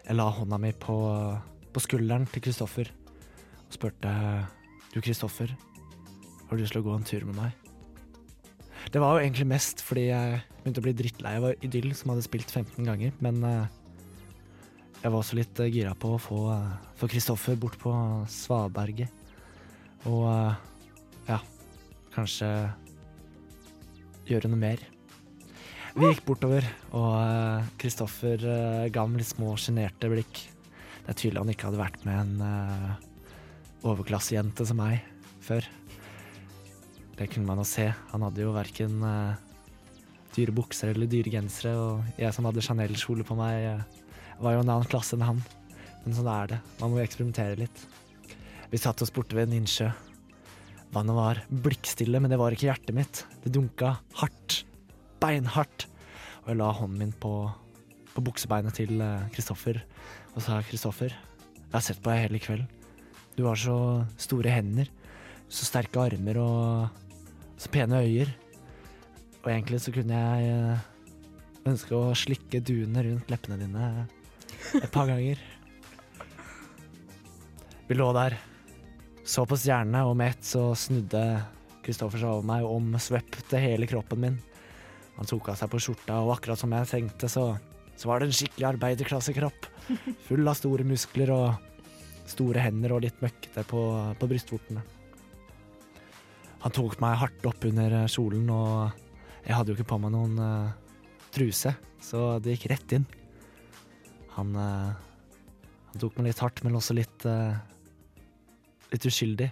jeg 0.05 0.19
la 0.19 0.29
hånda 0.35 0.59
mi 0.61 0.73
på, 0.75 0.97
på 1.71 1.83
skulderen 1.85 2.27
til 2.31 2.45
Kristoffer 2.45 2.91
og 2.91 3.75
spurte 3.77 4.13
Du, 4.91 4.99
Kristoffer, 4.99 5.53
har 5.55 6.59
du 6.59 6.63
lyst 6.65 6.75
til 6.75 6.83
å 6.83 6.89
gå 6.89 6.95
en 6.97 7.07
tur 7.07 7.27
med 7.29 7.39
meg? 7.39 7.67
Det 8.91 8.99
var 8.99 9.15
jo 9.15 9.23
egentlig 9.23 9.47
mest 9.53 9.85
fordi 9.87 10.09
jeg 10.09 10.41
begynte 10.63 10.83
å 10.83 10.87
bli 10.89 10.95
drittlei 10.99 11.35
av 11.39 11.47
Idyll, 11.63 11.93
som 11.95 12.11
hadde 12.11 12.25
spilt 12.27 12.51
15 12.51 12.89
ganger, 12.89 13.15
men 13.23 13.39
eh, 13.47 13.80
jeg 15.01 15.09
var 15.09 15.17
også 15.17 15.39
litt 15.39 15.61
eh, 15.63 15.73
gira 15.73 15.95
på 15.97 16.15
å 16.15 16.21
få, 16.21 16.39
eh, 16.53 16.77
få 17.01 17.09
Kristoffer 17.11 17.59
bort 17.61 17.79
på 17.81 17.93
Svaberget. 18.29 19.09
Og 20.11 20.25
eh, 20.29 20.55
ja, 21.31 21.41
kanskje 22.15 22.49
gjøre 24.29 24.53
noe 24.53 24.61
mer. 24.61 24.85
Vi 25.97 26.07
gikk 26.07 26.23
bortover, 26.29 26.65
og 26.95 27.67
Kristoffer 27.81 28.45
ga 28.95 29.07
meg 29.11 29.25
litt 29.25 29.33
små, 29.33 29.57
sjenerte 29.59 30.07
blikk. 30.13 30.45
Det 31.03 31.11
er 31.11 31.19
tydelig 31.19 31.43
han 31.43 31.51
ikke 31.51 31.67
hadde 31.67 31.81
vært 31.81 32.05
med 32.07 32.21
en 32.21 32.45
eh, 32.47 32.93
overklassejente 33.91 34.69
som 34.69 34.79
meg 34.79 35.01
før. 35.43 35.67
Det 37.19 37.27
kunne 37.33 37.49
man 37.49 37.59
jo 37.59 37.67
se. 37.67 37.89
Han 38.13 38.23
hadde 38.29 38.45
jo 38.47 38.55
verken 38.55 39.03
dyre 40.37 40.55
bukser 40.55 40.95
eller 40.95 41.11
dyre 41.11 41.33
gensere, 41.33 41.75
og 41.75 42.21
jeg 42.21 42.31
som 42.35 42.47
hadde 42.49 42.63
Chanel-kjole 42.65 43.27
på 43.27 43.37
meg, 43.39 43.67
eh, 43.73 44.00
var 44.41 44.57
jo 44.57 44.63
en 44.65 44.73
annen 44.73 44.91
klasse 44.91 45.17
enn 45.17 45.27
han. 45.27 45.43
Men 46.05 46.17
sånn 46.17 46.31
er 46.33 46.53
det. 46.55 46.61
Man 46.81 46.93
må 46.93 47.01
jo 47.01 47.07
eksperimentere 47.07 47.59
litt. 47.61 47.83
Vi 48.71 48.81
satte 48.81 49.05
oss 49.05 49.13
borte 49.15 49.37
ved 49.37 49.49
en 49.49 49.61
innsjø. 49.61 49.91
Vannet 50.95 51.15
var 51.17 51.41
blikkstille, 51.49 52.19
men 52.23 52.33
det 52.33 52.39
var 52.41 52.55
ikke 52.55 52.71
hjertet 52.71 52.97
mitt. 52.97 53.25
Det 53.45 53.53
dunka 53.55 53.97
hardt. 54.23 54.63
Beinhardt. 55.23 55.87
Og 56.43 56.53
jeg 56.53 56.61
la 56.61 56.71
hånden 56.75 57.03
min 57.03 57.17
på, 57.23 57.35
på 58.15 58.25
buksebeinet 58.25 58.79
til 58.81 59.03
Kristoffer 59.35 59.83
og 60.35 60.45
sa 60.45 60.61
Kristoffer, 60.67 61.11
jeg 61.11 61.75
har 61.75 61.83
sett 61.85 62.01
på 62.03 62.11
deg 62.13 62.25
hele 62.25 62.41
kveld. 62.43 62.63
Du 63.37 63.45
har 63.47 63.59
så 63.59 63.77
store 64.21 64.53
hender, 64.53 64.89
så 65.51 65.67
sterke 65.67 66.03
armer 66.03 66.39
og 66.43 67.59
så 67.61 67.71
pene 67.73 68.03
øyer. 68.03 68.31
Og 69.41 69.51
egentlig 69.51 69.81
så 69.83 69.93
kunne 69.95 70.17
jeg 70.17 70.51
eh, 70.55 70.89
ønske 71.71 71.97
å 71.97 72.15
slikke 72.19 72.63
duene 72.65 73.05
rundt 73.07 73.31
leppene 73.33 73.59
dine 73.61 73.91
et 74.81 74.91
par 74.93 75.09
ganger. 75.11 75.41
Vi 77.89 77.97
lå 77.97 78.07
der, 78.15 78.37
så 79.27 79.47
på 79.49 79.59
stjernene, 79.59 80.05
og 80.07 80.15
med 80.19 80.37
ett 80.37 80.47
så 80.47 80.71
snudde 80.79 81.25
Kristoffer 81.81 82.21
seg 82.21 82.29
over 82.29 82.47
meg 82.47 82.67
og 82.67 82.77
omsvøpte 82.77 83.59
hele 83.63 83.89
kroppen 83.91 84.21
min. 84.23 84.39
Han 85.17 85.29
tok 85.29 85.51
av 85.53 85.59
seg 85.59 85.73
på 85.73 85.81
skjorta, 85.83 86.21
og 86.23 86.37
akkurat 86.37 86.61
som 86.61 86.73
jeg 86.77 86.89
tenkte, 86.91 87.29
så, 87.33 87.45
så 87.99 88.11
var 88.11 88.21
det 88.21 88.31
en 88.31 88.37
skikkelig 88.37 88.69
arbeiderklassekropp. 88.75 89.69
Full 90.29 90.47
av 90.47 90.59
store 90.59 90.87
muskler 90.87 91.33
og 91.35 92.31
store 92.31 92.63
hender 92.63 92.95
og 92.95 93.03
litt 93.05 93.19
møkkete 93.25 93.65
på, 93.69 93.83
på 94.21 94.31
brystvortene. 94.31 94.85
Han 96.61 96.77
tok 96.77 96.99
meg 97.03 97.19
hardt 97.23 97.47
opp 97.49 97.65
under 97.67 97.97
kjolen, 98.13 98.47
og 98.53 99.47
jeg 99.47 99.57
hadde 99.57 99.73
jo 99.73 99.79
ikke 99.79 99.91
på 99.95 100.01
meg 100.03 100.13
noen 100.15 100.37
uh, 100.39 100.75
truse, 101.35 101.73
så 102.05 102.37
det 102.43 102.55
gikk 102.55 102.71
rett 102.75 102.97
inn. 102.99 103.09
Han, 104.37 104.53
uh, 104.57 104.93
han 105.91 106.03
tok 106.03 106.19
meg 106.19 106.31
litt 106.31 106.43
hardt, 106.45 106.63
men 106.67 106.79
også 106.79 106.97
litt, 106.97 107.27
uh, 107.27 107.57
litt 108.93 109.07
uskyldig. 109.11 109.51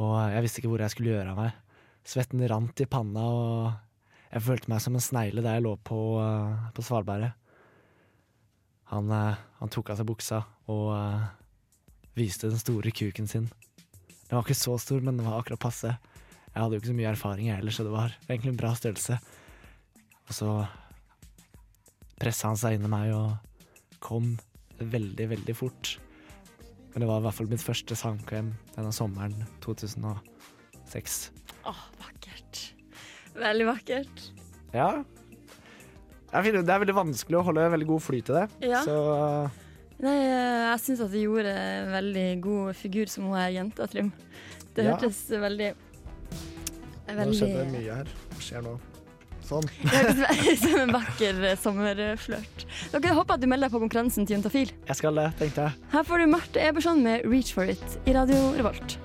Og 0.00 0.14
jeg 0.32 0.44
visste 0.44 0.62
ikke 0.62 0.72
hvor 0.72 0.84
jeg 0.84 0.94
skulle 0.94 1.14
gjøre 1.14 1.34
av 1.34 1.40
meg. 1.40 1.78
Svetten 2.06 2.44
rant 2.48 2.82
i 2.82 2.88
panna, 2.90 3.24
og 3.24 4.30
jeg 4.30 4.46
følte 4.46 4.72
meg 4.72 4.82
som 4.82 4.96
en 4.96 5.04
snegle 5.04 5.44
der 5.44 5.58
jeg 5.58 5.66
lå 5.66 5.74
på, 5.84 5.98
på 6.74 6.84
Svalbærdet. 6.86 7.34
Han, 8.90 9.10
han, 9.12 9.70
tok 9.70 9.92
av 9.92 10.00
seg 10.00 10.08
buksa 10.08 10.40
og 10.72 10.88
viste 12.18 12.48
den 12.50 12.58
store 12.58 12.90
kuken 12.94 13.28
sin. 13.30 13.46
Den 14.30 14.38
var 14.38 14.46
ikke 14.46 14.58
så 14.58 14.76
stor, 14.78 15.02
men 15.02 15.18
den 15.18 15.28
var 15.28 15.38
akkurat 15.38 15.62
passe. 15.62 15.92
Jeg 16.50 16.58
hadde 16.62 16.74
jo 16.74 16.80
ikke 16.82 16.90
så 16.90 16.96
mye 16.98 17.12
erfaring 17.12 17.52
heller, 17.52 17.74
så 17.74 17.86
det 17.86 17.92
var 17.94 18.16
egentlig 18.26 18.52
en 18.52 18.58
bra 18.58 18.72
størrelse. 18.78 19.18
Og 20.26 20.34
så 20.34 20.50
pressa 22.20 22.50
han 22.50 22.58
seg 22.58 22.76
inn 22.76 22.86
i 22.86 22.90
meg 22.90 23.12
og 23.14 23.49
kom 24.00 24.32
veldig, 24.80 25.28
veldig 25.34 25.54
fort. 25.56 25.94
Men 26.92 27.04
det 27.04 27.08
var 27.10 27.20
i 27.20 27.24
hvert 27.28 27.36
fall 27.38 27.50
mitt 27.52 27.62
første 27.62 27.96
samkvem 27.98 28.50
denne 28.74 28.92
sommeren 28.94 29.34
2006. 29.62 31.18
Åh, 31.70 31.82
vakkert. 32.00 32.62
Veldig 33.38 33.66
vakkert. 33.68 34.24
Ja. 34.74 34.90
Jeg 36.30 36.46
finner, 36.46 36.62
det 36.62 36.74
er 36.74 36.82
veldig 36.84 36.94
vanskelig 36.98 37.38
å 37.40 37.44
holde 37.46 37.68
veldig 37.72 37.88
god 37.90 38.02
flyt 38.06 38.30
i 38.32 38.38
det. 38.40 38.46
Ja. 38.70 38.82
Så 38.86 38.96
Nei, 40.00 40.14
jeg 40.16 40.80
syns 40.80 41.00
at 41.04 41.12
du 41.12 41.18
gjorde 41.20 41.50
en 41.52 41.90
veldig 41.92 42.26
god 42.40 42.76
figur 42.78 43.10
som 43.12 43.26
hun 43.28 43.36
er 43.36 43.50
jenta, 43.52 43.84
Trym. 43.90 44.12
Det 44.74 44.84
Ja. 44.86 44.94
hørtes 44.96 45.18
veldig 45.28 45.74
nå 47.10 47.16
Veldig 47.18 47.34
skjedde 47.36 47.58
det 47.64 47.72
mye 47.74 47.94
her. 47.98 48.08
Hva 48.30 48.40
skjer 48.46 48.62
nå? 48.64 48.74
Sånn. 49.50 49.66
Som 50.62 50.78
en 50.84 50.94
vakker 50.94 51.44
eh, 51.48 51.58
sommerflørt. 51.58 52.66
Dere 52.94 53.14
håper 53.18 53.36
at 53.36 53.42
du 53.42 53.48
melder 53.50 53.68
deg 53.68 53.74
på 53.74 53.82
konkurransen 53.82 54.28
til 54.28 54.38
Juntafil. 54.38 54.74
Jeg 54.88 55.00
skal 55.00 55.18
det, 55.18 55.28
tenkte 55.40 55.68
jeg. 55.68 55.86
Her 55.94 56.06
får 56.06 56.22
du 56.22 56.30
Marte 56.30 56.66
Eberson 56.66 57.02
med 57.06 57.26
'Reach 57.26 57.54
for 57.56 57.70
it' 57.70 57.98
i 58.06 58.14
Radio 58.16 58.52
Revolt. 58.58 58.98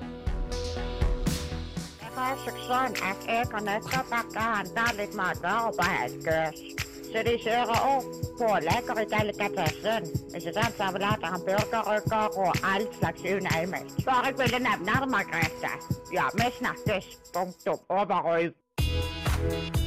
Jeg 2.06 2.12
har 2.16 2.38
sånn 2.68 2.96
at 3.04 3.26
jeg 3.28 3.48
og 3.52 3.64
nøttebakka 3.66 4.44
handler 4.56 5.00
litt 5.02 5.16
matvarer 5.18 5.74
på 5.76 5.94
Helgøs. 5.98 6.86
Så 7.16 7.22
de 7.24 7.34
kjører 7.40 7.84
opp 7.88 8.08
pålegger 8.40 9.00
i 9.00 9.06
delikatessen. 9.12 10.10
Ikke 10.36 10.52
sant? 10.56 10.76
Servelater, 10.80 11.32
hamburgerrygger 11.36 12.40
og 12.44 12.60
all 12.72 12.88
slags 12.98 13.24
unøymelt. 13.24 13.96
Bare 14.08 14.34
jeg 14.34 14.40
ville 14.42 14.60
nevne 14.68 15.00
det, 15.06 15.10
Margrethe. 15.14 15.74
Ja, 16.16 16.28
vi 16.36 16.52
snakkes. 16.60 17.10
Punktum. 17.34 17.80
Over 17.90 18.32
og 18.34 18.44
ut. 18.50 19.85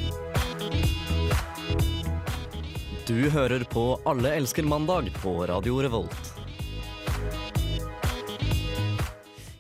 Du 3.09 3.17
hører 3.33 3.63
på 3.65 3.83
Alle 4.05 4.35
elsker 4.37 4.67
mandag 4.69 5.07
på 5.23 5.31
Radio 5.49 5.79
Revolt. 5.81 6.27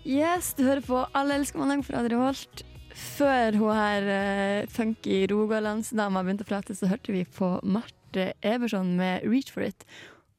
Yes, 0.05 0.51
du 0.59 0.67
hører 0.67 0.83
på 0.85 0.99
Alle 1.17 1.39
elsker 1.39 1.63
mandag 1.63 1.87
på 1.87 1.95
Radio 1.95 2.19
Revolt. 2.19 2.61
Før 2.93 3.57
hun 3.57 3.73
her 3.73 4.09
uh, 4.11 4.69
funky 4.69 5.23
rogalandsdama 5.33 6.27
begynte 6.27 6.45
å 6.45 6.51
prate, 6.51 6.77
så 6.77 6.91
hørte 6.91 7.15
vi 7.15 7.23
på 7.25 7.49
Marte 7.65 8.35
Eberson 8.45 8.91
med 9.01 9.25
'Reach 9.25 9.55
for 9.55 9.65
it'. 9.65 9.89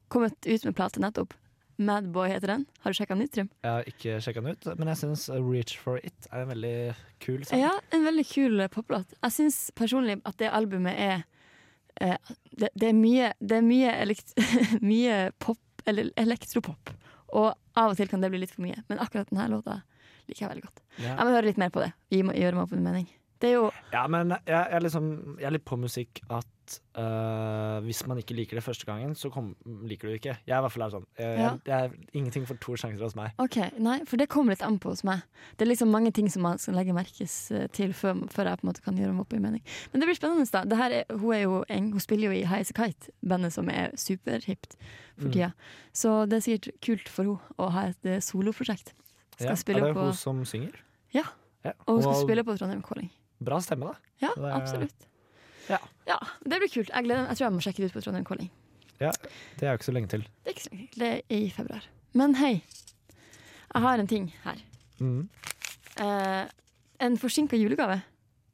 Kommet 0.06 0.38
ut 0.46 0.68
med 0.68 0.78
plate 0.78 1.02
nettopp. 1.02 1.34
Madboy 1.82 2.30
heter 2.30 2.54
den. 2.54 2.68
Har 2.84 2.94
du 2.94 3.00
sjekka 3.00 3.18
den 3.18 3.26
ut, 3.26 3.34
Trym? 3.34 3.50
Jeg 3.66 3.72
har 3.72 3.90
ikke 3.90 4.20
sjekka 4.22 4.46
den 4.46 4.54
ut, 4.54 4.70
men 4.78 4.94
jeg 4.94 5.02
syns 5.02 5.26
Reach 5.34 5.74
for 5.82 5.98
it 5.98 6.30
er 6.30 6.46
en 6.46 6.54
veldig 6.54 6.94
kul 7.26 7.42
sang. 7.42 7.58
Ja, 7.58 7.74
en 7.90 8.06
veldig 8.06 8.28
kul 8.30 8.68
poplåt. 8.70 9.18
Jeg 9.18 9.38
syns 9.40 9.60
personlig 9.74 10.20
at 10.22 10.38
det 10.38 10.54
albumet 10.54 10.94
er 10.94 11.26
det, 11.96 12.70
det 12.74 12.88
er 12.90 12.96
mye, 12.96 13.32
det 13.40 13.60
er 13.60 13.66
mye, 13.66 13.92
elekt 14.04 14.34
mye 14.92 15.30
pop, 15.42 15.60
eller 15.88 16.10
elektropop. 16.20 16.92
Og 17.30 17.52
av 17.78 17.92
og 17.92 17.96
til 17.98 18.10
kan 18.10 18.22
det 18.22 18.32
bli 18.32 18.42
litt 18.42 18.54
for 18.54 18.64
mye, 18.66 18.82
men 18.90 19.02
akkurat 19.02 19.30
denne 19.30 19.48
låta 19.52 19.80
liker 20.30 20.44
jeg 20.44 20.52
veldig 20.52 20.66
godt. 20.66 20.82
Ja. 20.98 21.14
Jeg 21.14 21.26
må 21.26 21.34
høre 21.34 21.48
litt 21.48 21.60
mer 21.60 21.72
på 21.74 21.82
det. 21.82 21.92
Gi 22.12 22.22
Gjøre 22.22 22.56
meg 22.56 22.62
opp 22.64 22.76
en 22.76 22.86
mening. 22.86 23.08
Det 23.40 23.48
er 23.48 23.54
jo 23.56 23.70
Ja, 23.92 24.06
men 24.06 24.28
jeg, 24.34 24.40
jeg, 24.52 24.66
er 24.70 24.80
liksom, 24.84 25.06
jeg 25.40 25.46
er 25.48 25.54
litt 25.54 25.64
på 25.64 25.76
musikk 25.80 26.20
at 26.28 26.46
øh, 27.00 27.80
hvis 27.86 28.02
man 28.06 28.18
ikke 28.20 28.34
liker 28.36 28.58
det 28.58 28.62
første 28.64 28.84
gangen, 28.86 29.14
så 29.18 29.30
kom, 29.32 29.54
liker 29.88 30.08
du 30.08 30.12
det 30.12 30.18
ikke. 30.20 30.34
Jeg 30.46 30.54
er 30.54 30.60
i 30.60 30.64
hvert 30.66 30.74
fall 30.74 30.84
er 30.86 30.92
sånn. 30.92 31.06
Jeg, 31.18 31.38
Ja. 31.40 31.48
jeg, 31.66 31.90
jeg, 31.90 32.08
ingenting 32.20 32.44
får 32.46 32.58
to 32.60 32.76
sjanser 32.76 33.02
hos 33.06 33.16
meg. 33.18 33.32
OK, 33.42 33.56
nei, 33.80 33.96
for 34.06 34.20
det 34.20 34.28
kommer 34.28 34.52
litt 34.54 34.62
an 34.66 34.78
på 34.78 34.92
hos 34.92 35.02
meg. 35.08 35.22
Det 35.56 35.64
er 35.66 35.70
liksom 35.72 35.90
mange 35.90 36.12
ting 36.12 36.28
som 36.30 36.44
man 36.46 36.58
skal 36.62 36.76
legge 36.78 36.92
merkes 36.94 37.38
eh, 37.50 37.66
til 37.74 37.94
før, 37.96 38.20
før 38.30 38.50
jeg 38.52 38.60
på 38.60 38.66
en 38.66 38.70
måte 38.70 38.84
kan 38.84 39.00
gjøre 39.00 39.12
meg 39.16 39.24
opp 39.24 39.32
i 39.34 39.42
mening. 39.42 39.64
Men 39.92 40.00
det 40.04 40.10
blir 40.10 40.20
spennende, 40.20 40.46
da. 40.52 40.62
Det 40.68 40.76
her 40.78 40.90
er, 41.00 41.16
hun, 41.16 41.32
er 41.34 41.42
jo 41.46 41.64
en, 41.68 41.90
hun 41.96 42.00
spiller 42.04 42.30
jo 42.30 42.36
i 42.38 42.44
High 42.44 42.60
As 42.66 42.70
A 42.70 42.78
Kite, 42.82 43.10
bandet 43.26 43.56
som 43.56 43.68
er 43.72 43.90
superhipt 43.96 44.76
for 45.16 45.28
Mm. 45.28 45.32
tida. 45.32 45.50
Så 45.92 46.24
det 46.30 46.38
er 46.38 46.40
sikkert 46.46 46.80
kult 46.80 47.08
for 47.12 47.22
henne 47.24 47.56
å 47.60 47.66
ha 47.74 47.88
et 47.90 48.06
eh, 48.08 48.20
soloprosjekt. 48.24 48.94
Skal 49.36 49.50
Ja, 49.50 49.56
spille 49.56 49.80
er 49.82 49.90
det 49.90 49.96
på 49.96 50.04
hun 50.06 50.14
som 50.16 50.44
synger? 50.48 50.78
Ja. 51.12 51.24
Ja. 51.64 51.72
Og 51.86 51.98
hun 51.98 52.02
skal 52.06 52.22
spille 52.22 52.44
på 52.44 52.54
Trondheim 52.56 52.80
Calling. 52.82 53.10
Bra 53.40 53.60
stemme, 53.64 53.92
da. 53.92 54.10
Ja, 54.26 54.32
Det 54.36 54.52
absolutt. 54.54 55.06
Ja. 55.70 55.78
Det 56.44 56.58
blir 56.58 56.68
kult. 56.72 56.90
Jeg, 56.90 57.04
gleder, 57.06 57.26
jeg 57.30 57.38
tror 57.38 57.46
jeg 57.46 57.54
må 57.54 57.62
sjekke 57.64 57.82
det 57.84 57.90
ut 57.90 57.96
på 57.96 58.02
Trondheim 58.04 58.26
Calling. 58.26 58.50
Ja, 59.00 59.12
Det 59.56 59.64
er 59.66 59.72
jo 59.72 59.78
ikke 59.80 59.88
så 59.88 59.94
lenge 59.96 60.10
til. 60.12 60.24
Det 60.44 60.50
er 60.50 60.56
ikke 60.56 60.66
så 60.66 60.72
lenge 60.74 60.88
til. 60.90 61.00
Det 61.00 61.10
er 61.10 61.20
i 61.36 61.50
februar. 61.54 61.86
Men 62.18 62.34
hei, 62.40 62.52
jeg 63.70 63.82
har 63.86 64.02
en 64.02 64.10
ting 64.10 64.26
her. 64.44 64.58
Mm. 65.00 65.28
Eh, 66.04 66.44
en 67.06 67.16
forsinka 67.22 67.56
julegave. 67.56 68.00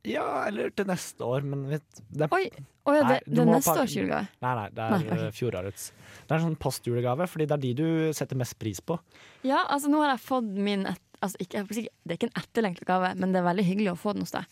Ja, 0.07 0.45
eller 0.47 0.71
til 0.71 0.87
neste 0.87 1.25
år, 1.27 1.43
men 1.43 1.65
vet, 1.73 2.03
det 2.15 2.29
Oi! 2.31 2.45
oh 2.87 2.95
ja, 2.95 3.01
det, 3.09 3.17
Nei, 3.27 3.35
det 3.35 3.41
er 3.43 3.49
neste 3.51 3.73
års 3.75 3.95
julegave. 3.97 4.29
Nei, 4.45 4.53
nei, 4.55 4.67
det 4.77 4.85
er 4.85 4.93
Nei, 4.93 5.01
ok. 5.03 5.17
øh, 5.17 5.33
fjorårets. 5.35 5.87
Det 6.21 6.31
er 6.31 6.37
en 6.37 6.45
sånn 6.45 6.59
postjulegave, 6.63 7.27
fordi 7.33 7.49
det 7.51 7.57
er 7.57 7.63
de 7.65 7.73
du 7.81 7.89
setter 8.15 8.39
mest 8.39 8.55
pris 8.61 8.79
på. 8.87 9.01
Ja, 9.43 9.65
altså 9.65 9.91
nå 9.91 10.05
har 10.05 10.13
jeg 10.13 10.23
fått 10.23 10.53
min 10.69 10.87
et, 10.87 11.03
altså, 11.23 11.39
ikke, 11.41 11.63
Det 11.69 12.11
er 12.11 12.19
ikke 12.19 12.29
en 12.31 12.41
etterlengtet 12.43 12.87
gave, 12.89 13.15
men 13.17 13.33
det 13.33 13.41
er 13.41 13.47
veldig 13.49 13.65
hyggelig 13.67 13.93
å 13.93 13.99
få 14.01 14.13
den 14.17 14.25
hos 14.27 14.35
deg. 14.35 14.45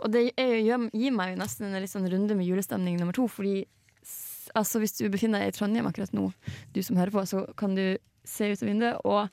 Og 0.00 0.12
det 0.12 0.32
er, 0.36 0.56
jo- 0.60 0.90
gir 0.92 1.12
meg 1.16 1.32
jo 1.34 1.40
nesten 1.42 1.68
en 1.70 1.86
sånn 1.88 2.08
runde 2.10 2.36
med 2.36 2.46
julestemning 2.46 2.98
nummer 3.00 3.12
to, 3.16 3.28
fordi 3.28 3.64
altså, 4.54 4.80
hvis 4.82 4.96
du 4.98 5.08
befinner 5.12 5.40
deg 5.42 5.52
i 5.52 5.56
Trondheim 5.56 5.86
akkurat 5.88 6.12
nå, 6.16 6.32
du 6.74 6.82
som 6.82 6.96
hører 6.96 7.14
på, 7.14 7.24
så 7.28 7.44
kan 7.56 7.74
du 7.78 7.96
se 8.24 8.52
ut 8.52 8.62
av 8.62 8.68
vinduet, 8.68 9.00
og 9.04 9.28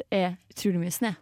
det 0.00 0.06
er 0.10 0.36
utrolig 0.50 0.80
mye 0.82 0.94
snø 0.94 1.12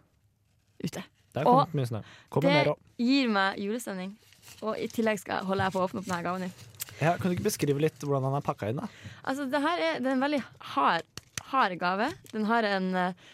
ute. 0.83 1.03
Det 1.33 1.47
Og 1.49 1.71
mye 1.73 1.87
snø. 1.89 2.03
Det 2.43 2.75
gir 3.01 3.29
meg 3.33 3.57
julestemning. 3.61 4.13
Og 4.61 4.77
i 4.77 4.87
tillegg 4.91 5.19
skal 5.21 5.39
jeg 5.39 5.47
holde 5.49 5.65
jeg 5.65 5.73
på 5.73 5.81
å 5.81 5.85
åpne 5.87 6.01
opp 6.01 6.09
denne 6.09 6.23
gaven 6.25 6.45
din. 6.45 6.53
Ja, 6.99 7.15
kan 7.17 7.31
du 7.31 7.35
ikke 7.37 7.47
beskrive 7.47 7.81
litt 7.81 8.03
hvordan 8.03 8.25
den 8.27 8.35
er 8.37 8.45
pakka 8.45 8.69
inn, 8.69 8.81
da? 8.81 8.89
Altså, 9.23 9.47
det 9.49 9.61
her 9.63 9.81
er, 9.81 10.01
det 10.03 10.09
er 10.11 10.17
en 10.17 10.23
veldig 10.23 10.41
hard, 10.73 11.23
hard 11.49 11.77
gave. 11.81 12.09
Den 12.33 12.45
har 12.49 12.67
en 12.69 12.89
uh, 12.93 13.31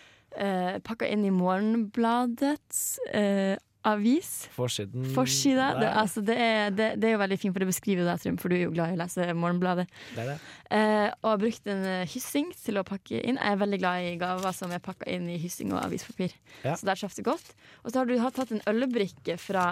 pakka 0.85 1.07
inn 1.09 1.25
i 1.25 1.33
Morgenbladets 1.33 2.99
eh, 3.15 3.57
avis. 3.87 4.49
Forsiden 4.51 5.05
Forsida. 5.15 5.69
Det, 5.79 5.89
altså, 6.01 6.21
det, 6.25 6.35
er, 6.35 6.73
det, 6.75 6.87
det 6.99 7.09
er 7.09 7.15
jo 7.15 7.21
veldig 7.21 7.37
fint, 7.39 7.55
for 7.55 7.63
det 7.63 7.69
beskriver 7.69 8.07
deg, 8.07 8.21
Trym, 8.21 8.39
for 8.41 8.51
du 8.51 8.57
er 8.57 8.63
jo 8.65 8.73
glad 8.73 8.91
i 8.91 8.97
å 8.97 8.99
lese 8.99 9.27
Morgenbladet. 9.37 9.85
Det 10.15 10.23
er 10.23 10.31
det. 10.33 10.35
Eh, 10.75 11.05
og 11.21 11.29
har 11.31 11.39
brukt 11.45 11.71
en 11.71 11.85
eh, 11.87 12.09
hyssing 12.11 12.51
til 12.59 12.81
å 12.81 12.85
pakke 12.87 13.21
inn. 13.21 13.39
Jeg 13.39 13.55
er 13.55 13.63
veldig 13.63 13.79
glad 13.81 14.09
i 14.09 14.17
gaver 14.21 14.57
som 14.57 14.75
er 14.75 14.83
pakka 14.83 15.07
inn 15.11 15.29
i 15.31 15.39
hyssing 15.41 15.71
og 15.73 15.81
avispapir. 15.85 16.35
Ja. 16.65 16.75
Så 16.75 16.89
der 16.89 16.99
traff 16.99 17.15
det 17.17 17.25
godt. 17.27 17.55
Og 17.83 17.91
så 17.91 18.01
har 18.01 18.09
du 18.09 18.17
tatt 18.35 18.53
en 18.55 18.63
ølbrikke 18.69 19.39
fra 19.39 19.71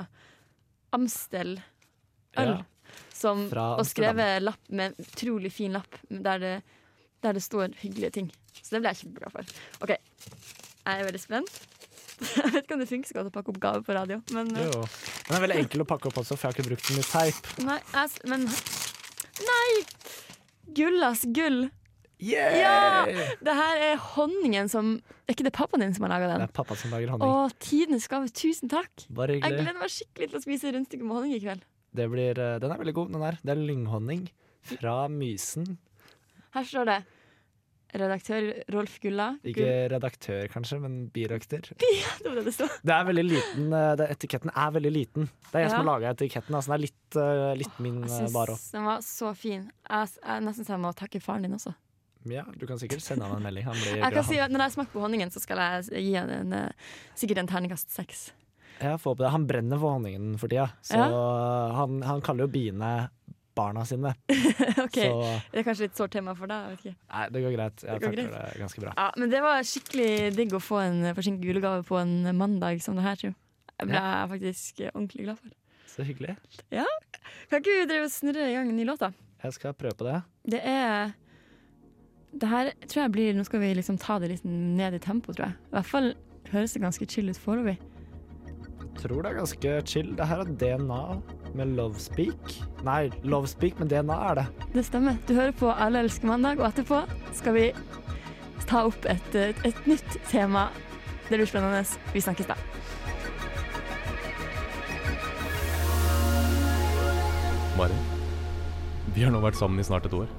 Amstel 0.95 1.57
øl. 2.39 2.57
Ja. 2.57 2.63
Som, 3.11 3.47
og 3.51 3.83
skrevet 3.85 4.39
lapp 4.39 4.69
med 4.71 4.93
en 4.93 5.03
utrolig 5.03 5.49
fin 5.51 5.73
lapp 5.75 5.97
der 6.07 6.39
det, 6.39 6.51
der 7.25 7.37
det 7.37 7.43
står 7.45 7.73
hyggelige 7.81 8.13
ting. 8.19 8.29
Så 8.61 8.75
det 8.75 8.83
ble 8.83 8.93
jeg 8.93 9.03
kjempeglad 9.03 9.33
for. 9.33 9.57
OK, 9.85 9.95
jeg 9.97 10.93
er 11.01 11.07
veldig 11.07 11.23
spent. 11.23 11.59
Jeg 12.17 12.49
vet 12.49 12.63
ikke 12.63 12.73
om 12.73 12.79
det 12.81 12.87
funker 12.89 13.09
så 13.11 13.13
godt 13.19 13.27
å 13.29 13.31
pakke 13.35 13.51
opp 13.53 13.57
gaver 13.61 13.83
på 13.85 13.93
radio, 13.93 14.15
men 14.33 14.47
eh, 14.57 14.63
Jo. 14.65 14.79
Den 15.27 15.35
er 15.37 15.43
veldig 15.43 15.57
enkel 15.61 15.83
å 15.83 15.85
pakke 15.85 16.09
opp 16.09 16.15
også, 16.17 16.33
for 16.33 16.47
jeg 16.47 16.49
har 16.49 16.55
ikke 16.55 16.69
brukt 16.71 16.87
den 16.89 16.97
i 16.97 17.03
teip. 17.05 17.49
Nei, 17.61 17.75
jeg, 17.93 18.23
men 18.31 18.47
Nei! 19.45 19.67
Gullas. 20.79 21.27
Gull. 21.29 21.67
Yeah! 22.17 22.57
Ja! 22.57 23.27
Det 23.45 23.53
her 23.53 23.83
er 23.91 23.99
honningen 24.15 24.65
som 24.73 24.95
Er 25.27 25.35
ikke 25.35 25.45
det 25.45 25.53
pappaen 25.53 25.83
din 25.83 25.93
som 25.93 26.07
har 26.07 26.15
laga 26.15 26.31
Det 26.39 26.47
er 26.47 26.53
pappa 26.57 26.73
som 26.79 26.89
lager 26.95 27.11
honning. 27.13 27.29
Å, 27.29 27.51
tidenes 27.61 28.09
gave. 28.09 28.31
Tusen 28.33 28.71
takk. 28.73 29.05
Bare 29.13 29.37
Jeg 29.37 29.53
gleder 29.53 29.77
meg 29.77 29.93
skikkelig 29.93 30.31
til 30.31 30.39
å 30.39 30.45
spise 30.47 30.73
rundstykke 30.73 31.05
med 31.05 31.19
honning 31.19 31.35
i 31.37 31.41
kveld. 31.43 31.67
Det 31.97 32.07
blir, 32.09 32.33
eh, 32.41 32.57
den 32.63 32.73
er 32.73 32.81
veldig 32.81 32.95
god, 32.97 33.13
den 33.13 33.27
der. 33.27 33.37
Det 33.43 33.53
er 33.53 33.61
lynghonning 33.61 34.25
fra 34.73 34.95
Mysen. 35.11 35.77
Her 36.57 36.65
står 36.65 36.89
det 36.89 36.97
redaktør 37.97 38.47
Rolf 38.73 38.97
Gulla. 38.99 39.27
Ikke 39.47 39.67
redaktør, 39.93 40.47
kanskje, 40.51 40.79
men 40.83 40.95
birøkter. 41.13 41.69
Ja, 42.01 42.13
Det 42.23 42.43
det 42.45 42.69
det 42.83 42.93
er 42.93 43.05
veldig 43.07 43.25
liten, 43.29 43.67
eh, 43.73 43.91
det, 43.99 44.09
etiketten 44.17 44.51
er 44.53 44.71
veldig 44.75 44.91
liten. 44.91 45.29
Det 45.51 45.55
er 45.55 45.65
jeg 45.65 45.71
som 45.71 45.79
Ja. 45.79 45.83
har 45.83 45.89
laga 45.91 46.13
etiketten. 46.13 46.55
Altså, 46.55 46.73
den 46.73 46.77
er 46.77 46.83
litt, 46.83 47.17
litt 47.17 47.67
litt 47.67 47.79
min 47.79 48.01
Jeg 48.03 48.27
uh, 48.27 48.33
bare 48.33 48.55
opp. 48.57 48.65
den 48.73 48.83
var 48.89 49.03
så 49.05 49.33
fin. 49.35 49.69
Jeg, 49.89 50.09
jeg 50.25 50.43
nesten 50.43 50.65
så 50.67 50.75
jeg 50.75 50.83
må 50.83 50.93
takke 50.97 51.21
faren 51.23 51.47
din 51.47 51.53
også. 51.55 51.73
Ja, 52.27 52.43
du 52.43 52.65
kan 52.67 52.79
sikkert 52.81 53.01
sende 53.05 53.23
han 53.25 53.37
en 53.37 53.43
melding. 53.43 53.63
Han 53.69 53.77
blir 53.79 54.01
Jeg 54.03 54.13
kan 54.13 54.23
si 54.27 54.39
at 54.43 54.51
Når 54.51 54.65
jeg 54.65 54.75
smaker 54.75 54.91
på 54.91 55.05
honningen, 55.05 55.31
så 55.31 55.39
skal 55.39 55.57
jeg 55.63 56.03
gi 56.09 56.13
han 56.17 56.29
en, 56.29 56.53
eh, 56.53 56.91
sikkert 57.15 57.39
en 57.43 57.47
terningkast 57.47 57.93
seks. 57.93 58.31
Ja. 58.81 58.97
Han 59.31 59.47
brenner 59.47 59.79
for 59.79 59.95
honningen 59.95 60.35
for 60.37 60.51
tida, 60.51 60.67
så 60.85 60.99
han, 61.73 62.01
han 62.05 62.19
kaller 62.21 62.45
jo 62.45 62.51
biene 62.53 63.09
barna 63.57 63.83
sine. 63.89 64.13
ok, 64.85 64.97
Så 65.01 65.11
Det 65.51 65.61
er 65.61 65.65
kanskje 65.67 65.87
litt 65.87 65.99
sårt 65.99 66.13
tema 66.15 66.35
for 66.37 66.49
deg? 66.51 66.85
nei, 66.93 67.25
det 67.33 67.43
går 67.43 67.55
greit. 67.57 67.83
Jeg 67.83 67.99
Det 67.99 68.11
takler 68.11 68.31
det 68.33 68.61
ganske 68.61 68.83
bra. 68.85 68.93
Ja, 68.97 69.07
Men 69.17 69.33
det 69.33 69.43
var 69.45 69.67
skikkelig 69.67 70.09
digg 70.37 70.55
å 70.57 70.63
få 70.63 70.81
en 70.85 70.99
forsinket 71.17 71.49
julegave 71.49 71.85
på 71.87 71.99
en 71.99 72.15
mandag 72.37 72.81
som 72.85 72.97
det 72.97 73.05
her, 73.07 73.19
tror 73.19 73.31
jeg. 73.33 73.39
Det 73.77 73.85
ble 73.91 74.01
jeg 74.01 74.29
faktisk 74.33 74.79
ordentlig 74.89 75.25
glad 75.27 75.41
for. 75.41 75.55
Så 75.87 76.05
hyggelig. 76.05 76.35
Kan 76.71 77.61
ikke 77.61 77.73
vi 77.73 77.85
drive 77.89 78.07
og 78.07 78.13
snurre 78.13 78.49
i 78.49 78.53
gang 78.55 78.69
en 78.69 78.77
ny 78.77 78.85
låt, 78.85 79.01
da? 79.01 79.11
Jeg 79.43 79.53
skal 79.57 79.75
prøve 79.77 79.97
på 79.97 80.07
det. 80.07 80.21
Det 80.55 80.61
er 80.65 81.13
Det 82.37 82.49
her 82.49 82.71
tror 82.87 83.01
jeg 83.03 83.11
blir 83.13 83.35
Nå 83.37 83.45
skal 83.47 83.61
vi 83.61 83.73
liksom 83.77 83.97
ta 84.01 84.17
det 84.19 84.29
litt 84.31 84.45
ned 84.45 84.97
i 84.97 84.99
tempo, 85.01 85.33
tror 85.33 85.47
jeg. 85.49 85.57
I 85.69 85.75
hvert 85.77 85.89
fall 85.91 86.09
høres 86.51 86.73
det 86.73 86.81
ganske 86.83 87.07
chill 87.09 87.29
ut 87.29 87.39
foreløpig. 87.41 87.77
Tror 88.97 89.21
det 89.21 89.31
er 89.31 89.37
ganske 89.37 89.73
chill. 89.85 90.13
Det 90.17 90.27
her 90.27 90.41
er 90.41 90.53
DNA 90.61 91.01
med 91.57 91.75
Lovespeak. 91.77 92.55
Nei, 92.85 93.07
Lovespeak 93.25 93.79
med 93.81 93.89
DNA 93.91 94.17
er 94.29 94.41
det. 94.41 94.47
Det 94.75 94.85
stemmer. 94.87 95.17
Du 95.27 95.33
hører 95.37 95.55
på 95.57 95.71
Alle 95.73 96.03
elsker 96.05 96.29
mandag, 96.29 96.61
og 96.61 96.69
etterpå 96.69 97.03
skal 97.37 97.57
vi 97.57 97.67
ta 98.67 98.83
opp 98.89 99.07
et, 99.09 99.35
et, 99.35 99.63
et 99.67 99.87
nytt 99.89 100.19
tema. 100.29 100.67
Det 101.27 101.39
blir 101.39 101.49
spennende. 101.49 101.83
Vi 102.13 102.23
snakkes 102.23 102.49
da. 102.51 102.57
Mari, 107.77 107.97
vi 109.13 109.25
har 109.25 109.33
nå 109.33 109.41
vært 109.43 109.59
sammen 109.59 109.81
i 109.81 109.85
snart 109.85 110.07
et 110.09 110.15
år. 110.17 110.29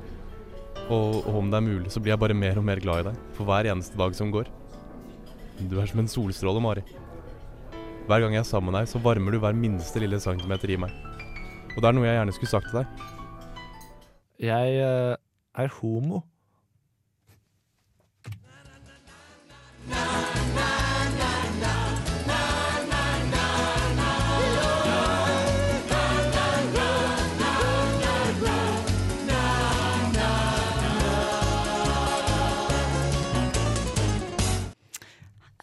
Og, 0.89 1.21
og 1.27 1.35
om 1.43 1.51
det 1.51 1.59
er 1.59 1.67
mulig, 1.67 1.91
så 1.93 2.01
blir 2.01 2.15
jeg 2.15 2.23
bare 2.23 2.35
mer 2.35 2.59
og 2.59 2.65
mer 2.67 2.81
glad 2.83 3.03
i 3.03 3.11
deg 3.11 3.21
for 3.37 3.49
hver 3.49 3.69
eneste 3.71 3.99
dag 4.01 4.17
som 4.17 4.33
går. 4.35 4.49
Du 5.59 5.77
er 5.79 5.91
som 5.91 6.01
en 6.03 6.11
solstråle, 6.11 6.63
Mari. 6.63 6.87
Hver 8.09 8.25
gang 8.25 8.35
jeg 8.35 8.41
er 8.41 8.49
sammen 8.49 8.73
med 8.73 8.81
deg, 8.81 8.91
så 8.91 9.03
varmer 9.05 9.35
du 9.35 9.41
hver 9.43 9.57
minste 9.57 10.01
lille 10.01 10.19
centimeter 10.23 10.73
i 10.73 10.79
meg. 10.81 11.08
Og 11.79 11.83
det 11.83 11.89
er 11.89 11.95
noe 11.95 12.07
jeg 12.09 12.17
gjerne 12.17 12.33
skulle 12.35 12.51
sagt 12.51 12.65
til 12.73 12.81
deg. 12.81 13.03
Jeg 14.43 14.79
uh, 14.83 15.15
er 15.63 15.69
homo. 15.79 16.25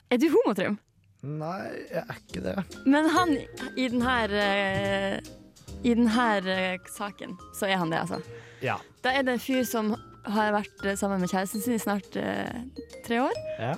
Er 0.07 0.17
du 0.23 0.29
homo, 0.31 0.55
Trym? 0.55 0.79
Nei, 1.27 1.73
jeg 1.91 2.05
er 2.07 2.19
ikke 2.23 2.47
det. 2.47 2.59
Men 2.87 3.11
han 3.11 3.35
i 3.75 3.89
den 3.91 4.05
her 4.05 4.31
eh, 4.31 5.35
I 5.83 5.93
denne 5.93 6.27
eh, 6.49 6.79
saken, 6.89 7.37
så 7.53 7.67
er 7.69 7.77
han 7.81 7.91
det, 7.91 7.99
altså. 7.99 8.21
Ja. 8.63 8.77
Da 9.03 9.11
er 9.13 9.25
det 9.27 9.35
en 9.35 9.39
fyr 9.43 9.63
som 9.67 9.93
har 10.25 10.53
vært 10.55 10.85
eh, 10.85 10.95
sammen 10.97 11.21
med 11.21 11.29
kjæresten 11.29 11.61
sin 11.61 11.75
i 11.75 11.81
snart 11.81 12.15
eh, 12.17 12.61
tre 13.05 13.19
år, 13.21 13.35
ja. 13.61 13.73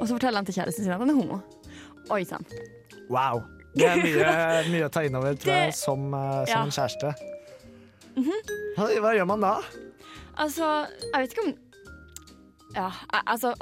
og 0.00 0.06
så 0.06 0.14
forteller 0.14 0.40
han 0.40 0.48
til 0.48 0.56
kjæresten 0.56 0.84
sin 0.86 0.92
at 0.94 1.02
han 1.02 1.10
er 1.12 1.18
homo. 1.18 1.40
Oi 2.10 2.22
sann. 2.24 2.46
Wow. 3.10 3.42
Det 3.76 3.86
er 3.86 4.00
mye, 4.02 4.30
mye 4.72 4.86
å 4.88 4.90
ta 4.90 5.04
inn 5.06 5.14
over, 5.18 5.36
tror 5.38 5.54
jeg, 5.66 5.74
som, 5.78 6.08
eh, 6.14 6.40
som 6.48 6.54
Ja. 6.54 6.62
en 6.64 6.74
kjæreste. 6.74 7.12
hva, 8.76 8.86
hva 9.04 9.12
gjør 9.14 9.28
man 9.30 9.44
da? 9.44 9.52
Altså, 10.40 10.66
jeg 11.12 11.20
vet 11.20 11.34
ikke 11.34 11.44
om 11.46 11.52
Ja, 12.74 12.88
altså 13.26 13.52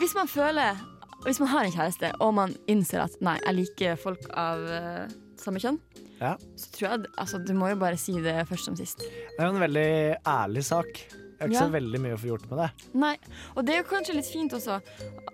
Hvis 0.00 0.14
man 0.16 0.28
føler 0.28 0.76
Hvis 1.24 1.38
man 1.40 1.48
har 1.48 1.64
en 1.64 1.72
kjæreste, 1.72 2.10
og 2.20 2.34
man 2.36 2.52
innser 2.68 3.04
at 3.04 3.16
nei, 3.24 3.38
jeg 3.46 3.54
liker 3.56 3.96
folk 4.00 4.26
av 4.36 4.60
uh, 4.68 5.04
samme 5.40 5.60
kjønn, 5.62 5.78
Ja. 6.24 6.32
så 6.56 6.70
tror 6.72 6.86
jeg 6.88 7.10
altså, 7.20 7.40
du 7.44 7.52
må 7.58 7.68
jo 7.72 7.76
bare 7.80 7.98
si 8.00 8.14
det 8.24 8.34
først 8.48 8.70
som 8.70 8.76
sist. 8.78 9.04
Det 9.04 9.36
er 9.38 9.50
jo 9.50 9.54
en 9.58 9.62
veldig 9.64 9.88
ærlig 10.24 10.64
sak. 10.64 11.04
Jeg 11.04 11.40
har 11.40 11.50
ikke 11.50 11.58
Ja. 11.58 11.64
så 11.66 11.72
veldig 11.74 12.00
mye 12.00 12.14
å 12.16 12.20
få 12.22 12.28
gjort 12.30 12.44
med 12.50 12.60
det. 12.62 12.68
Nei, 12.96 13.16
og 13.56 13.64
det 13.66 13.74
er 13.74 13.80
jo 13.82 13.88
kanskje 13.90 14.14
litt 14.16 14.28
fint 14.32 14.52
også 14.56 14.76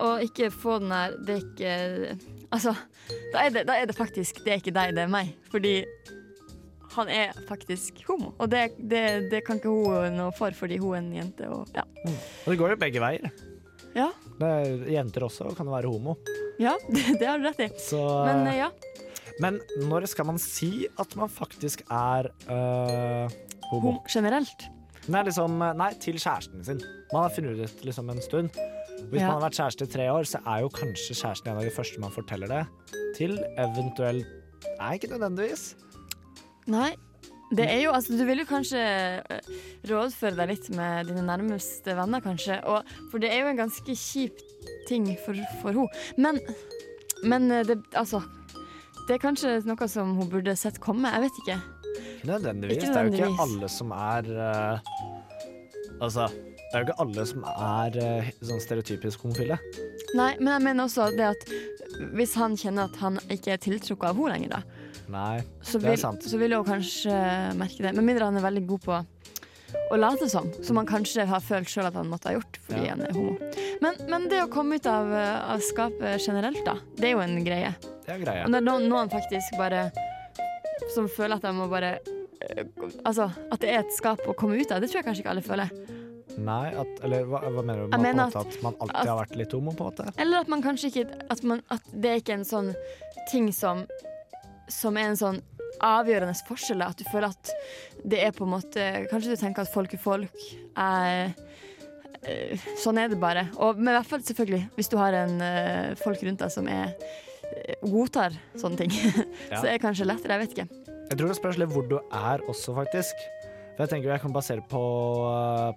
å 0.01 0.09
ikke 0.25 0.49
få 0.51 0.79
den 0.81 0.89
der 0.95 1.17
Det 1.23 1.35
er 1.37 1.43
ikke 1.45 2.37
Altså, 2.51 2.73
da 3.31 3.45
er 3.47 3.51
det, 3.55 3.63
da 3.69 3.77
er 3.79 3.87
det 3.87 3.95
faktisk 3.95 4.41
Det 4.43 4.51
er 4.57 4.59
ikke 4.59 4.73
deg, 4.75 4.95
det 4.97 5.05
er 5.05 5.13
meg. 5.13 5.35
Fordi 5.53 5.75
han 6.97 7.07
er 7.15 7.37
faktisk 7.47 8.01
homo. 8.09 8.33
Og 8.43 8.49
det, 8.51 8.73
det, 8.91 9.05
det 9.31 9.45
kan 9.47 9.61
ikke 9.61 9.71
hun 9.71 10.17
noe 10.19 10.33
for, 10.35 10.51
fordi 10.59 10.81
hun 10.83 10.97
er 10.97 11.03
en 11.05 11.13
jente. 11.21 11.47
Og, 11.55 11.69
ja. 11.77 11.85
Og 12.43 12.49
det 12.51 12.57
går 12.59 12.73
jo 12.75 12.81
begge 12.81 13.03
veier. 13.05 13.31
Ja, 13.95 14.09
Det 14.41 14.49
er, 14.49 14.83
jenter 14.97 15.29
også 15.29 15.53
kan 15.59 15.71
være 15.71 15.91
homo. 15.91 16.17
ja 16.59 16.75
det, 16.91 17.05
det 17.21 17.29
har 17.29 17.39
du 17.39 17.47
rett 17.47 17.63
i. 17.63 17.69
Så, 17.79 18.01
Men 18.27 18.43
eh, 18.51 18.59
ja, 18.65 18.71
men 19.41 19.61
når 19.89 20.07
skal 20.13 20.29
man 20.29 20.39
si 20.43 20.87
at 21.01 21.17
man 21.19 21.31
faktisk 21.33 21.83
er 21.91 22.29
øh, 22.51 23.39
homo? 23.71 23.97
hom 23.97 23.99
generelt. 24.11 24.69
Nei, 25.11 25.23
liksom, 25.27 25.57
nei, 25.81 25.91
til 26.03 26.19
kjæresten 26.21 26.65
sin. 26.67 26.81
Man 27.13 27.25
har 27.25 27.33
funnet 27.35 27.63
ut 27.65 27.85
liksom 27.89 28.11
en 28.13 28.21
stund. 28.23 28.51
Hvis 29.11 29.23
Ja. 29.23 29.31
man 29.31 29.41
har 29.41 29.47
vært 29.49 29.57
kjæreste 29.57 29.87
i 29.89 29.93
tre 29.95 30.11
år, 30.13 30.27
så 30.29 30.43
er 30.47 30.61
jo 30.61 30.69
kanskje 30.69 31.17
kjæresten 31.17 31.49
en 31.51 31.57
av 31.57 31.65
de 31.65 31.71
første 31.73 32.01
man 32.03 32.13
forteller 32.13 32.47
det 32.53 32.67
til. 33.17 33.39
Eventuelt 33.59 34.29
Nei, 34.81 34.95
ikke 34.99 35.09
nødvendigvis. 35.13 35.75
Nei. 36.69 36.91
Det 37.51 37.65
er 37.67 37.81
jo, 37.83 37.91
altså, 37.97 38.15
du 38.15 38.23
vil 38.29 38.39
jo 38.39 38.47
kanskje 38.47 38.79
eh, 38.79 39.49
rådføre 39.91 40.37
deg 40.39 40.53
litt 40.53 40.69
med 40.77 41.09
dine 41.11 41.25
nærmeste 41.27 41.97
venner, 41.99 42.21
kanskje. 42.23 42.61
Og, 42.71 42.85
for 43.11 43.19
det 43.19 43.33
er 43.33 43.41
jo 43.43 43.49
en 43.51 43.59
ganske 43.59 43.97
kjip 43.99 44.39
ting 44.87 45.09
for, 45.25 45.35
for 45.63 45.75
henne. 45.75 45.89
Men, 46.21 46.39
men 47.25 47.51
eh, 47.51 47.65
det, 47.67 47.81
altså 47.99 48.21
Det 49.11 49.17
er 49.17 49.23
kanskje 49.25 49.53
noe 49.67 49.87
som 49.91 50.13
hun 50.21 50.29
burde 50.31 50.53
sett 50.55 50.77
komme. 50.79 51.11
Jeg 51.11 51.25
vet 51.25 51.39
ikke. 51.43 51.55
Ikke 51.91 52.29
nødvendigvis. 52.29 52.77
Ikke 52.77 52.91
Det 52.93 52.99
er 53.01 53.09
jo 53.09 53.17
ikke 53.17 53.43
alle 53.43 53.71
som 53.75 53.95
er 53.97 54.29
uh, 54.31 54.93
Altså, 55.99 56.29
det 56.31 56.69
er 56.79 56.85
jo 56.85 56.87
ikke 56.87 56.97
alle 57.03 57.25
som 57.27 57.49
er 57.51 57.99
uh, 57.99 58.29
sånn 58.39 58.63
stereotypisk 58.63 59.25
homofile. 59.27 59.59
Nei, 60.15 60.29
men 60.39 60.53
jeg 60.53 60.65
mener 60.69 60.87
også 60.87 61.09
det 61.19 61.27
at 61.27 61.43
hvis 62.15 62.37
han 62.39 62.55
kjenner 62.55 62.87
at 62.87 63.03
han 63.03 63.19
ikke 63.35 63.57
er 63.57 63.59
tiltrukket 63.67 64.13
av 64.13 64.23
henne 64.23 64.37
lenger, 64.37 64.55
da, 64.61 64.87
Nei. 65.11 65.43
så 65.59 65.83
Det 65.83 65.91
er 65.91 65.97
vil, 65.97 66.03
sant. 66.07 66.31
så 66.31 66.39
vil 66.39 66.55
hun 66.55 66.71
kanskje 66.71 67.19
merke 67.59 67.83
det. 67.83 67.97
Med 67.99 68.07
mindre 68.13 68.31
han 68.31 68.39
er 68.39 68.47
veldig 68.47 68.63
god 68.71 68.87
på 68.87 69.01
å 69.91 69.97
late 69.99 70.29
som, 70.31 70.47
som 70.63 70.77
han 70.79 70.87
kanskje 70.87 71.25
har 71.27 71.41
følt 71.43 71.69
sjøl 71.71 71.89
at 71.89 71.95
han 71.99 72.09
måtte 72.11 72.31
ha 72.31 72.37
gjort 72.37 72.59
fordi 72.67 72.85
Ja. 72.87 72.95
han 72.95 73.03
er 73.03 73.13
homo. 73.17 73.37
Men, 73.83 73.95
men 74.09 74.29
det 74.31 74.43
å 74.45 74.49
komme 74.53 74.77
ut 74.79 74.87
av, 74.87 75.13
eh, 75.13 75.51
av 75.55 75.61
skapet 75.67 76.21
generelt, 76.27 76.61
da, 76.67 76.77
det 76.97 77.09
er 77.11 77.17
jo 77.17 77.23
en 77.25 77.45
greie. 77.45 77.73
Det 78.07 78.15
er 78.15 78.23
greie. 78.25 78.45
Og 78.47 78.51
når 78.55 78.65
noen, 78.67 78.89
noen 78.91 79.11
faktisk 79.13 79.57
bare 79.59 79.91
Som 80.95 81.07
føler 81.13 81.37
at 81.37 81.43
de 81.45 81.53
må 81.55 81.67
bare 81.71 81.91
eh, 82.01 82.65
Altså, 83.05 83.29
at 83.53 83.61
det 83.61 83.69
er 83.75 83.83
et 83.85 83.93
skap 83.95 84.23
å 84.27 84.35
komme 84.35 84.57
ut 84.59 84.71
av, 84.73 84.81
det 84.81 84.89
tror 84.91 85.01
jeg 85.03 85.09
kanskje 85.11 85.23
ikke 85.27 85.35
alle 85.35 85.45
føler. 85.45 85.71
Nei, 86.41 86.71
at 86.73 87.03
Eller 87.05 87.27
hva, 87.29 87.43
hva 87.51 87.63
mener 87.63 87.85
du? 87.85 87.91
Man, 87.93 88.03
mener 88.07 88.31
at, 88.31 88.37
at 88.41 88.63
man 88.65 88.75
alltid 88.81 88.97
at- 88.97 89.09
har 89.11 89.19
vært 89.27 89.37
litt 89.37 89.53
homo, 89.53 89.75
på 89.77 89.85
en 89.85 89.91
måte? 89.93 90.13
Eller 90.23 90.41
at 90.41 90.49
man 90.49 90.63
kanskje 90.65 90.89
ikke 90.93 91.05
At, 91.31 91.43
man, 91.45 91.61
at 91.71 91.83
det 91.93 92.11
er 92.15 92.23
ikke 92.23 92.39
en 92.39 92.47
sånn 92.49 92.71
ting 93.31 93.51
som 93.53 93.85
Som 94.71 94.97
er 94.97 95.11
en 95.11 95.19
sånn 95.21 95.43
avgjørende 95.85 96.37
forskjell. 96.49 96.85
At 96.85 97.01
du 97.01 97.07
føler 97.11 97.31
at 97.31 97.53
det 98.05 98.21
er 98.25 98.35
på 98.37 98.47
en 98.47 98.55
måte 98.55 98.85
Kanskje 99.11 99.35
du 99.35 99.41
tenker 99.41 99.67
at 99.67 99.73
folk 99.73 99.95
er 99.95 100.03
folk. 100.03 100.45
Er, 100.81 101.33
eh, 102.23 102.69
sånn 102.81 103.01
er 103.01 103.11
det 103.13 103.21
bare. 103.23 103.49
Og, 103.59 103.81
men 103.81 103.93
i 103.93 103.99
hvert 103.99 104.11
fall 104.13 104.25
selvfølgelig 104.27 104.63
hvis 104.77 104.93
du 104.93 104.99
har 105.01 105.17
en 105.25 105.41
eh, 105.45 105.97
folk 106.01 106.23
rundt 106.27 106.45
deg 106.45 106.55
som 106.55 106.71
er 106.71 106.95
eh, 106.95 107.77
godtar 107.85 108.37
sånne 108.61 108.85
ting. 108.85 108.95
Ja. 109.51 109.59
Så 109.59 109.67
er 109.67 109.75
det 109.75 109.83
kanskje 109.83 110.07
lettere. 110.07 110.37
Jeg 110.37 110.47
vet 110.47 110.57
ikke. 110.57 110.97
Jeg 111.11 111.19
tror 111.19 111.31
det 111.33 111.41
spørs 111.41 111.59
litt 111.59 111.73
hvor 111.75 111.87
du 111.91 111.99
er 111.99 112.43
også, 112.49 112.77
faktisk. 112.77 113.25
For 113.75 113.83
jeg 113.83 113.95
tenker 113.95 114.13
jeg 114.13 114.23
kan 114.23 114.35
basere 114.35 114.63
på, 114.71 114.85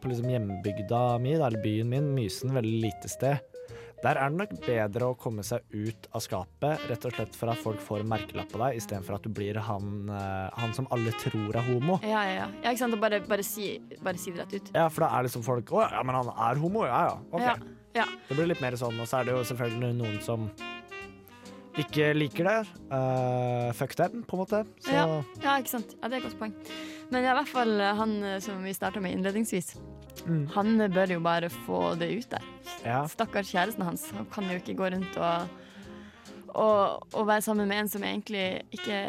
på 0.02 0.10
liksom 0.12 0.30
hjembygda 0.30 1.02
mi, 1.24 1.34
eller 1.38 1.62
byen 1.64 1.90
min, 1.90 2.12
Mysen, 2.14 2.54
veldig 2.54 2.80
lite 2.84 3.10
sted. 3.10 3.53
Der 4.04 4.20
er 4.20 4.34
det 4.34 4.40
nok 4.42 4.54
bedre 4.66 5.10
å 5.14 5.16
komme 5.16 5.46
seg 5.48 5.64
ut 5.72 6.10
av 6.12 6.24
skapet, 6.26 6.82
rett 6.90 7.06
og 7.08 7.16
slett 7.16 7.38
for 7.40 7.54
at 7.54 7.62
folk 7.64 7.80
får 7.84 8.04
en 8.04 8.10
merkelapp 8.12 8.52
på 8.52 8.60
deg, 8.60 8.80
istedenfor 8.82 9.16
at 9.16 9.24
du 9.24 9.32
blir 9.32 9.60
han, 9.64 9.94
øh, 10.12 10.50
han 10.60 10.76
som 10.76 10.90
alle 10.92 11.14
tror 11.22 11.56
er 11.56 11.64
homo. 11.70 12.00
Ja, 12.04 12.26
ja, 12.28 12.34
ja. 12.42 12.50
ja 12.66 12.74
ikke 12.74 12.84
sant? 12.84 13.00
Bare, 13.00 13.22
bare, 13.30 13.48
si, 13.48 13.78
bare 14.04 14.20
si 14.20 14.36
det 14.36 14.44
rett 14.44 14.58
ut. 14.58 14.74
Ja, 14.76 14.90
for 14.92 15.06
da 15.06 15.14
er 15.16 15.30
liksom 15.30 15.46
folk 15.46 15.72
Å 15.72 15.86
ja, 15.88 16.04
men 16.04 16.20
han 16.20 16.34
er 16.50 16.60
homo, 16.60 16.84
ja 16.90 17.02
ja. 17.08 17.18
OK. 17.32 17.48
Ja, 17.48 17.56
ja. 18.02 18.08
Det 18.28 18.36
blir 18.36 18.52
litt 18.52 18.64
mer 18.64 18.76
sånn, 18.80 19.00
og 19.00 19.08
så 19.08 19.22
er 19.22 19.30
det 19.30 19.38
jo 19.38 19.46
selvfølgelig 19.54 19.96
noen 20.02 20.20
som 20.26 20.50
ikke 21.80 22.12
liker 22.14 22.50
det. 22.50 22.60
Uh, 22.92 23.72
fuck 23.78 23.96
dem, 23.98 24.22
på 24.28 24.38
en 24.38 24.44
måte. 24.44 24.62
Ja. 24.92 25.08
Ja, 25.42 25.56
ikke 25.58 25.74
sant. 25.74 25.96
Ja, 26.02 26.10
det 26.10 26.20
er 26.20 26.22
et 26.22 26.28
godt 26.28 26.40
poeng. 26.42 26.54
Men 27.10 27.26
i 27.26 27.34
hvert 27.34 27.50
fall 27.50 27.74
eh, 27.78 27.94
han 27.98 28.14
eh, 28.26 28.40
som 28.42 28.62
vi 28.66 28.74
starta 28.74 29.02
med 29.04 29.14
innledningsvis, 29.14 29.76
Mm. 30.28 30.48
han 30.54 30.78
bør 30.94 31.12
jo 31.16 31.20
bare 31.20 31.50
få 31.66 31.96
det 32.00 32.10
ut 32.18 32.30
der. 32.32 32.46
ja. 32.86 33.02
Stakkars 33.10 33.50
kjæresten 33.52 33.84
hans. 33.84 34.06
Han 34.16 34.28
kan 34.32 34.50
jo 34.52 34.60
ikke 34.62 34.76
gå 34.80 34.88
rundt 34.94 35.18
og, 35.18 35.48
og, 36.54 37.08
og 37.14 37.28
være 37.28 37.42
sammen 37.42 37.68
med 37.68 37.84
en 37.84 37.90
som 37.92 38.04
egentlig 38.08 38.62
ikke 38.72 39.00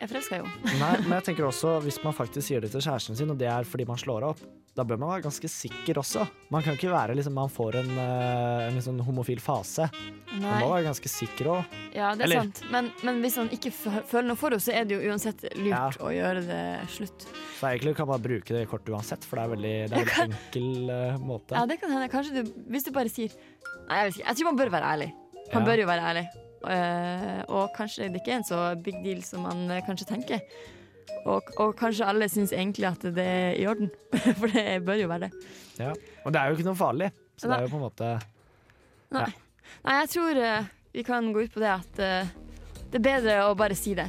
er 0.00 0.06
forelska 0.10 0.40
i 0.40 0.42
henne. 0.42 0.78
Nei, 0.80 0.94
men 1.06 1.16
jeg 1.18 1.24
tenker 1.30 1.48
også, 1.48 1.78
hvis 1.86 2.00
man 2.04 2.16
faktisk 2.16 2.46
sier 2.50 2.60
det 2.64 2.72
til 2.74 2.82
kjæresten 2.84 3.16
sin, 3.16 3.30
og 3.30 3.38
det 3.40 3.48
er 3.48 3.68
fordi 3.68 3.86
man 3.88 4.00
slår 4.00 4.26
opp, 4.32 4.42
da 4.78 4.84
bør 4.86 4.98
man 5.02 5.10
være 5.10 5.24
ganske 5.26 5.48
sikker 5.50 5.98
også. 6.00 6.22
Man 6.54 6.62
kan 6.62 6.76
ikke 6.78 6.92
være 6.92 7.16
liksom, 7.18 7.34
man 7.36 7.50
får 7.50 7.80
en, 7.80 7.88
eh, 7.98 8.68
en 8.68 8.76
liksom 8.78 9.00
homofil 9.04 9.40
fase. 9.42 9.88
Man 10.30 10.60
må 10.62 10.68
være 10.70 10.84
ganske 10.86 11.10
sikker 11.10 11.48
òg. 11.56 11.64
Ja, 11.92 12.12
det 12.14 12.22
er 12.22 12.24
Eller- 12.28 12.42
sant. 12.44 12.62
Men, 12.70 12.90
men 13.02 13.18
hvis 13.20 13.36
han 13.36 13.50
ikke 13.50 13.72
føler 13.74 14.28
noe 14.30 14.38
for 14.38 14.50
henne, 14.54 14.62
så 14.62 14.72
er 14.72 14.84
det 14.86 14.94
jo 14.96 15.10
uansett 15.10 15.42
lurt 15.58 15.72
Ja. 15.74 15.88
å 15.98 16.12
gjøre 16.14 16.44
det 16.46 16.88
slutt. 16.94 17.26
Så 17.58 17.66
egentlig 17.66 17.96
kan 17.96 18.06
man 18.06 18.14
bare 18.20 18.28
bruke 18.28 18.46
det 18.54 18.68
kortet 18.70 18.94
uansett, 18.94 19.24
for 19.26 19.36
det 19.36 19.44
er 19.44 19.54
veldig, 19.56 19.74
det 19.90 19.92
er 19.92 20.00
en 20.00 20.06
veldig 20.06 20.38
enkel 20.38 20.90
uh, 20.94 21.18
måte. 21.18 21.58
Ja, 21.58 21.66
det 21.66 21.80
kan 21.80 21.90
hende. 21.90 22.08
Kanskje 22.08 22.32
du, 22.44 22.52
hvis 22.70 22.84
du 22.86 22.92
bare 22.92 23.10
sier 23.10 23.30
Nei, 23.90 23.96
jeg 24.04 24.06
vet 24.12 24.16
ikke. 24.20 24.26
Jeg 24.28 24.36
tror 24.38 24.44
man 24.52 24.56
bør 24.62 24.70
være 24.70 24.86
ærlig. 24.94 25.10
Man 25.52 25.62
Ja. 25.64 25.66
bør 25.66 25.80
jo 25.82 25.86
være 25.90 26.06
ærlig. 26.12 26.26
Uh, 26.62 27.42
og 27.48 27.70
kanskje 27.74 28.06
det 28.12 28.20
ikke 28.22 28.32
er 28.32 28.36
en 28.38 28.44
så 28.44 28.82
big 28.82 29.02
deal 29.02 29.22
som 29.26 29.42
man 29.42 29.66
uh, 29.70 29.80
kanskje 29.82 30.06
tenker. 30.06 30.40
Og, 31.28 31.50
og 31.60 31.74
kanskje 31.78 32.08
alle 32.08 32.28
syns 32.32 32.52
egentlig 32.56 32.88
at 32.88 33.04
det 33.16 33.24
er 33.26 33.58
i 33.60 33.66
orden. 33.68 33.90
For 34.40 34.52
det 34.52 34.80
bør 34.86 35.02
jo 35.02 35.10
være 35.10 35.28
det. 35.28 35.48
Ja. 35.80 35.92
Og 36.24 36.32
det 36.34 36.40
er 36.40 36.50
jo 36.50 36.58
ikke 36.58 36.68
noe 36.68 36.78
farlig, 36.78 37.10
så 37.40 37.48
det 37.48 37.56
er 37.56 37.66
jo 37.66 37.72
på 37.72 37.80
en 37.80 37.86
måte 37.86 38.10
Nei, 39.10 39.24
Ja. 39.24 39.30
Nei 39.86 39.94
jeg 40.00 40.10
tror 40.12 40.40
uh, 40.44 40.70
vi 40.92 41.04
kan 41.06 41.30
gå 41.32 41.46
ut 41.46 41.54
på 41.54 41.62
det 41.62 41.70
at 41.72 42.02
uh, 42.02 42.32
det 42.90 42.98
er 42.98 43.04
bedre 43.06 43.36
å 43.46 43.54
bare 43.58 43.76
si 43.78 43.94
det. 43.98 44.08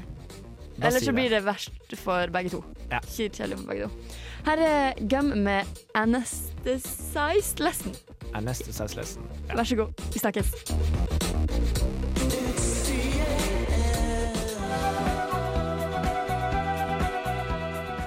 Eller 0.82 0.98
si 0.98 1.06
så 1.06 1.12
det. 1.12 1.18
blir 1.20 1.34
det 1.36 1.44
verst 1.46 1.96
for 2.02 2.34
begge 2.34 2.54
to. 2.56 2.64
Ja. 2.92 3.00
Kjedelig 3.06 3.60
for 3.62 3.72
begge 3.72 3.88
to. 3.88 4.18
Her 4.48 4.64
er 4.66 5.04
Gum 5.08 5.36
med 5.46 5.84
Anesthetized 5.96 7.62
Lesson. 7.62 7.96
Anesthesized 8.34 8.98
Lesson. 8.98 9.30
Ja. 9.48 9.56
Vær 9.60 9.70
så 9.70 9.76
god. 9.84 10.08
Vi 10.14 10.20
snakkes. 10.20 10.56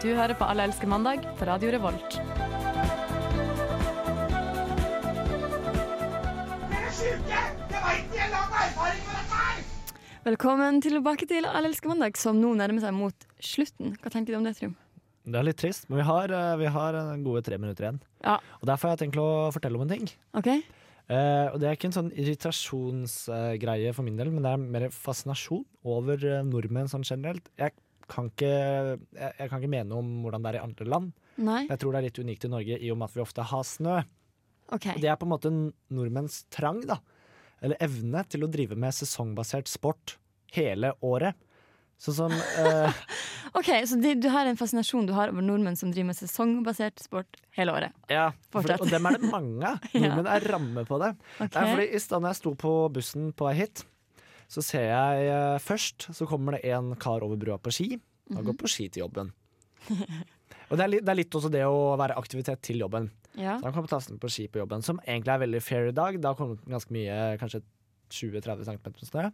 Du 0.04 0.10
hører 0.12 0.36
på 0.36 0.44
Alle 0.44 0.66
elsker 0.68 0.84
mandag 0.84 1.22
på 1.38 1.46
Radio 1.48 1.70
Revolt. 1.72 2.18
Velkommen 10.26 10.82
tilbake 10.84 11.24
til 11.30 11.48
Alle 11.48 11.70
elsker 11.70 11.88
mandag, 11.88 12.20
som 12.20 12.36
nå 12.36 12.52
nærmer 12.60 12.84
seg 12.84 12.92
mot 12.92 13.26
slutten. 13.40 13.96
Hva 14.02 14.12
tenker 14.12 14.34
du 14.34 14.42
om 14.42 14.44
det, 14.44 14.58
Trym? 14.60 14.76
Det 15.24 15.40
er 15.40 15.48
litt 15.48 15.62
trist, 15.64 15.88
men 15.88 16.02
vi 16.02 16.08
har, 16.10 16.36
eh, 16.36 16.52
vi 16.60 16.68
har 16.76 17.00
eh, 17.00 17.16
gode 17.24 17.40
tre 17.48 17.56
minutter 17.56 17.88
igjen. 17.88 18.02
Ja. 18.20 18.36
Og 18.60 18.68
Derfor 18.68 18.90
har 18.90 18.98
jeg 18.98 19.06
tenkt 19.06 19.22
å 19.24 19.48
fortelle 19.56 19.80
om 19.80 19.88
en 19.88 19.94
ting. 19.96 20.12
OK? 20.36 20.52
Eh, 20.52 21.48
og 21.48 21.56
Det 21.60 21.68
er 21.68 21.76
ikke 21.76 21.88
en 21.88 21.96
sånn 21.96 22.12
irritasjonsgreie 22.12 23.96
for 23.96 24.04
min 24.04 24.20
del, 24.20 24.30
men 24.32 24.44
det 24.44 24.52
er 24.52 24.68
mer 24.76 24.86
fascinasjon 24.92 25.64
over 25.84 26.20
eh, 26.20 26.44
nordmenn 26.44 26.92
sånn 26.92 27.04
generelt. 27.04 27.48
Jeg 27.60 27.72
kan, 28.10 28.28
ikke, 28.32 28.50
jeg, 29.16 29.48
kan 29.48 29.58
ikke 29.58 29.72
mene 29.72 29.88
noe 29.90 30.02
om 30.02 30.12
hvordan 30.24 30.44
det 30.44 30.52
er 30.52 30.58
i 30.60 30.64
andre 30.64 30.88
land. 30.90 31.14
Nei? 31.44 31.62
Jeg 31.68 31.80
tror 31.80 31.94
det 31.94 32.00
er 32.00 32.06
litt 32.08 32.20
unikt 32.22 32.46
i 32.46 32.52
Norge 32.52 32.78
i 32.78 32.92
og 32.92 33.00
med 33.00 33.08
at 33.08 33.16
vi 33.16 33.24
ofte 33.24 33.46
har 33.50 33.64
snø. 33.68 33.96
Okay. 34.74 34.96
Det 35.00 35.10
er 35.10 35.18
på 35.20 35.26
en 35.26 35.34
måte 35.34 35.52
nordmenns 35.92 36.44
trang, 36.54 36.82
da. 36.88 37.00
Eller 37.64 37.80
evne 37.84 38.24
til 38.28 38.44
å 38.44 38.50
drive 38.52 38.76
med 38.80 38.94
sesongbasert 38.96 39.70
sport 39.70 40.18
hele 40.54 40.92
året. 41.04 41.36
Sånn 42.00 42.16
som 42.16 42.32
eh, 42.34 43.02
Ok, 43.58 43.68
Så 43.86 43.96
de, 44.02 44.16
du 44.18 44.26
har 44.34 44.48
en 44.50 44.58
fascinasjon 44.58 45.06
du 45.06 45.12
har 45.14 45.30
over 45.30 45.44
nordmenn 45.44 45.76
som 45.78 45.92
driver 45.94 46.10
med 46.10 46.18
sesongbasert 46.18 46.98
sport 47.04 47.38
hele 47.54 47.74
året? 47.76 47.94
Ja, 48.10 48.32
for, 48.50 48.66
og 48.66 48.90
dem 48.90 49.06
er 49.06 49.18
det 49.18 49.30
mange 49.30 49.68
av. 49.76 49.84
Nordmenn 49.94 50.30
er 50.34 50.48
ramme 50.50 50.84
på 50.88 50.98
det. 51.02 51.12
Okay. 51.38 51.52
Det 51.54 51.60
er 51.62 51.70
fordi 51.70 51.86
I 51.86 52.02
stedet 52.02 52.32
jeg 52.32 52.40
sto 52.40 52.54
på 52.58 52.72
bussen 52.96 53.30
på 53.36 53.46
vei 53.46 53.54
hit, 53.62 53.84
så 54.48 54.62
ser 54.62 54.84
jeg 54.90 55.28
eh, 55.32 55.58
først 55.62 56.08
Så 56.14 56.26
kommer 56.30 56.56
det 56.56 56.64
en 56.74 56.92
kar 57.00 57.22
over 57.24 57.36
brua 57.40 57.58
på 57.58 57.72
ski. 57.72 58.00
Han 58.32 58.38
Mhm. 58.42 58.46
går 58.50 58.56
på 58.62 58.68
ski 58.70 58.88
til 58.88 59.02
jobben. 59.04 59.32
Og 60.70 60.78
det 60.78 60.84
er, 60.84 60.88
litt, 60.88 61.04
det 61.04 61.12
er 61.12 61.18
litt 61.18 61.34
også 61.36 61.50
det 61.52 61.62
å 61.68 61.96
være 62.00 62.16
aktivitet 62.16 62.62
til 62.64 62.80
jobben. 62.80 63.10
Ja. 63.36 63.58
Så 63.60 63.66
han 63.68 63.74
kommer 63.76 63.90
tassende 63.90 64.18
på 64.22 64.30
ski 64.32 64.46
på 64.48 64.62
jobben, 64.62 64.82
som 64.82 64.98
egentlig 65.06 65.34
er 65.34 65.42
veldig 65.44 65.60
fair 65.62 65.88
i 65.90 65.96
dag. 65.96 66.16
Det 66.20 66.24
har 66.30 66.38
kommet 66.38 66.62
ganske 66.64 66.94
mye, 66.94 67.18
kanskje 67.38 67.60
20-30 68.14 68.64
cm 68.64 68.94
snø. 69.10 69.26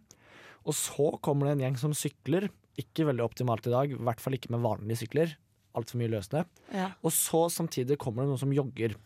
Og 0.67 0.75
så 0.77 1.07
kommer 1.23 1.47
det 1.47 1.53
en 1.55 1.63
gjeng 1.65 1.77
som 1.79 1.93
sykler. 1.97 2.49
Ikke 2.81 3.05
veldig 3.07 3.23
optimalt 3.23 3.65
i 3.67 3.73
dag, 3.73 3.91
i 3.95 3.95
hvert 3.99 4.19
fall 4.23 4.35
ikke 4.37 4.51
med 4.53 4.63
vanlige 4.65 5.01
sykler. 5.05 5.33
Altfor 5.77 6.01
mye 6.01 6.11
løssnø. 6.11 6.43
ja. 6.75 6.89
Og 7.01 7.13
så 7.15 7.45
samtidig 7.49 7.97
kommer 7.97 8.23
det 8.25 8.33
noen 8.33 8.41
som 8.43 8.51
jogger. 8.53 8.97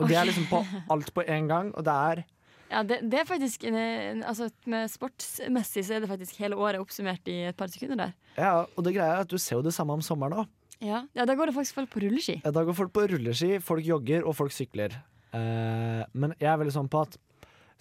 Og 0.00 0.08
det 0.10 0.16
er 0.18 0.26
liksom 0.28 0.46
på 0.50 0.60
alt 0.90 1.12
på 1.14 1.24
en 1.26 1.48
gang, 1.48 1.72
og 1.74 1.84
det 1.86 1.94
er 1.94 2.24
Ja, 2.70 2.82
det, 2.82 3.00
det 3.12 3.20
er 3.20 3.26
faktisk 3.28 3.66
Altså 3.68 4.48
Med 4.70 4.88
sportsmessig 4.90 5.84
så 5.86 5.96
er 5.96 6.04
det 6.04 6.08
faktisk 6.10 6.38
hele 6.40 6.56
året 6.56 6.80
oppsummert 6.80 7.28
i 7.30 7.42
et 7.50 7.56
par 7.56 7.70
sekunder 7.72 7.98
der. 8.00 8.14
Ja, 8.38 8.64
og 8.64 8.86
det 8.86 8.94
greia 8.96 9.18
er 9.18 9.24
at 9.24 9.30
du 9.30 9.38
ser 9.38 9.58
jo 9.58 9.66
det 9.66 9.74
samme 9.76 9.94
om 9.94 10.02
sommeren 10.04 10.44
òg. 10.44 10.52
Ja, 10.84 11.04
ja 11.14 11.26
Da 11.28 11.36
går 11.36 11.50
det 11.50 11.56
faktisk 11.56 11.78
folk 11.78 11.92
på 11.92 12.02
rulleski. 12.04 12.40
Da 12.44 12.64
går 12.64 12.76
folk 12.76 12.92
på 12.94 13.06
rulleski, 13.12 13.58
folk 13.62 13.84
jogger, 13.86 14.24
og 14.26 14.36
folk 14.36 14.54
sykler. 14.54 14.96
Eh, 15.34 16.02
men 16.12 16.34
jeg 16.40 16.50
er 16.50 16.60
veldig 16.60 16.74
sånn 16.74 16.90
på 16.90 17.02
at 17.02 17.16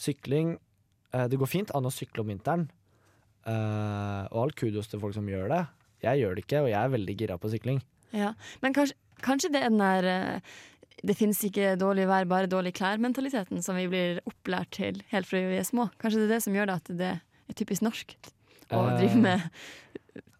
sykling 0.02 0.56
eh, 1.14 1.28
Det 1.30 1.38
går 1.38 1.50
fint 1.50 1.74
an 1.78 1.86
å 1.86 1.94
sykle 1.94 2.24
om 2.24 2.32
vinteren. 2.34 2.68
Eh, 3.46 4.22
og 4.32 4.46
all 4.46 4.54
kudos 4.58 4.92
til 4.92 5.02
folk 5.04 5.16
som 5.16 5.28
gjør 5.30 5.50
det. 5.52 5.64
Jeg 6.04 6.24
gjør 6.24 6.36
det 6.36 6.46
ikke, 6.46 6.62
og 6.66 6.70
jeg 6.72 6.80
er 6.80 6.94
veldig 6.94 7.18
gira 7.20 7.40
på 7.40 7.52
sykling. 7.52 7.82
Ja. 8.14 8.34
Men 8.64 8.76
kanskje, 8.76 8.98
kanskje 9.24 9.52
det 9.54 9.64
er 9.64 9.72
den 9.72 9.82
der 9.84 10.10
eh, 10.12 10.56
det 11.04 11.16
finnes 11.18 11.40
ikke 11.48 11.74
dårlig 11.82 12.06
vær, 12.08 12.28
bare 12.30 12.48
dårlige 12.52 12.78
klær-mentaliteten 12.78 13.64
som 13.66 13.76
vi 13.80 13.88
blir 13.92 14.22
opplært 14.30 14.70
til 14.78 15.02
helt 15.12 15.28
fra 15.30 15.42
vi 15.42 15.58
er 15.60 15.68
små. 15.68 15.90
Kanskje 16.02 16.22
det 16.22 16.28
er 16.30 16.36
det 16.36 16.44
som 16.46 16.54
gjør 16.58 16.70
det 16.70 16.76
at 16.82 16.92
det 17.00 17.12
er 17.18 17.58
typisk 17.58 17.82
norsk 17.86 18.16
å 18.74 18.84
Eh. 18.90 18.98
drive 19.02 19.18
med 19.22 19.50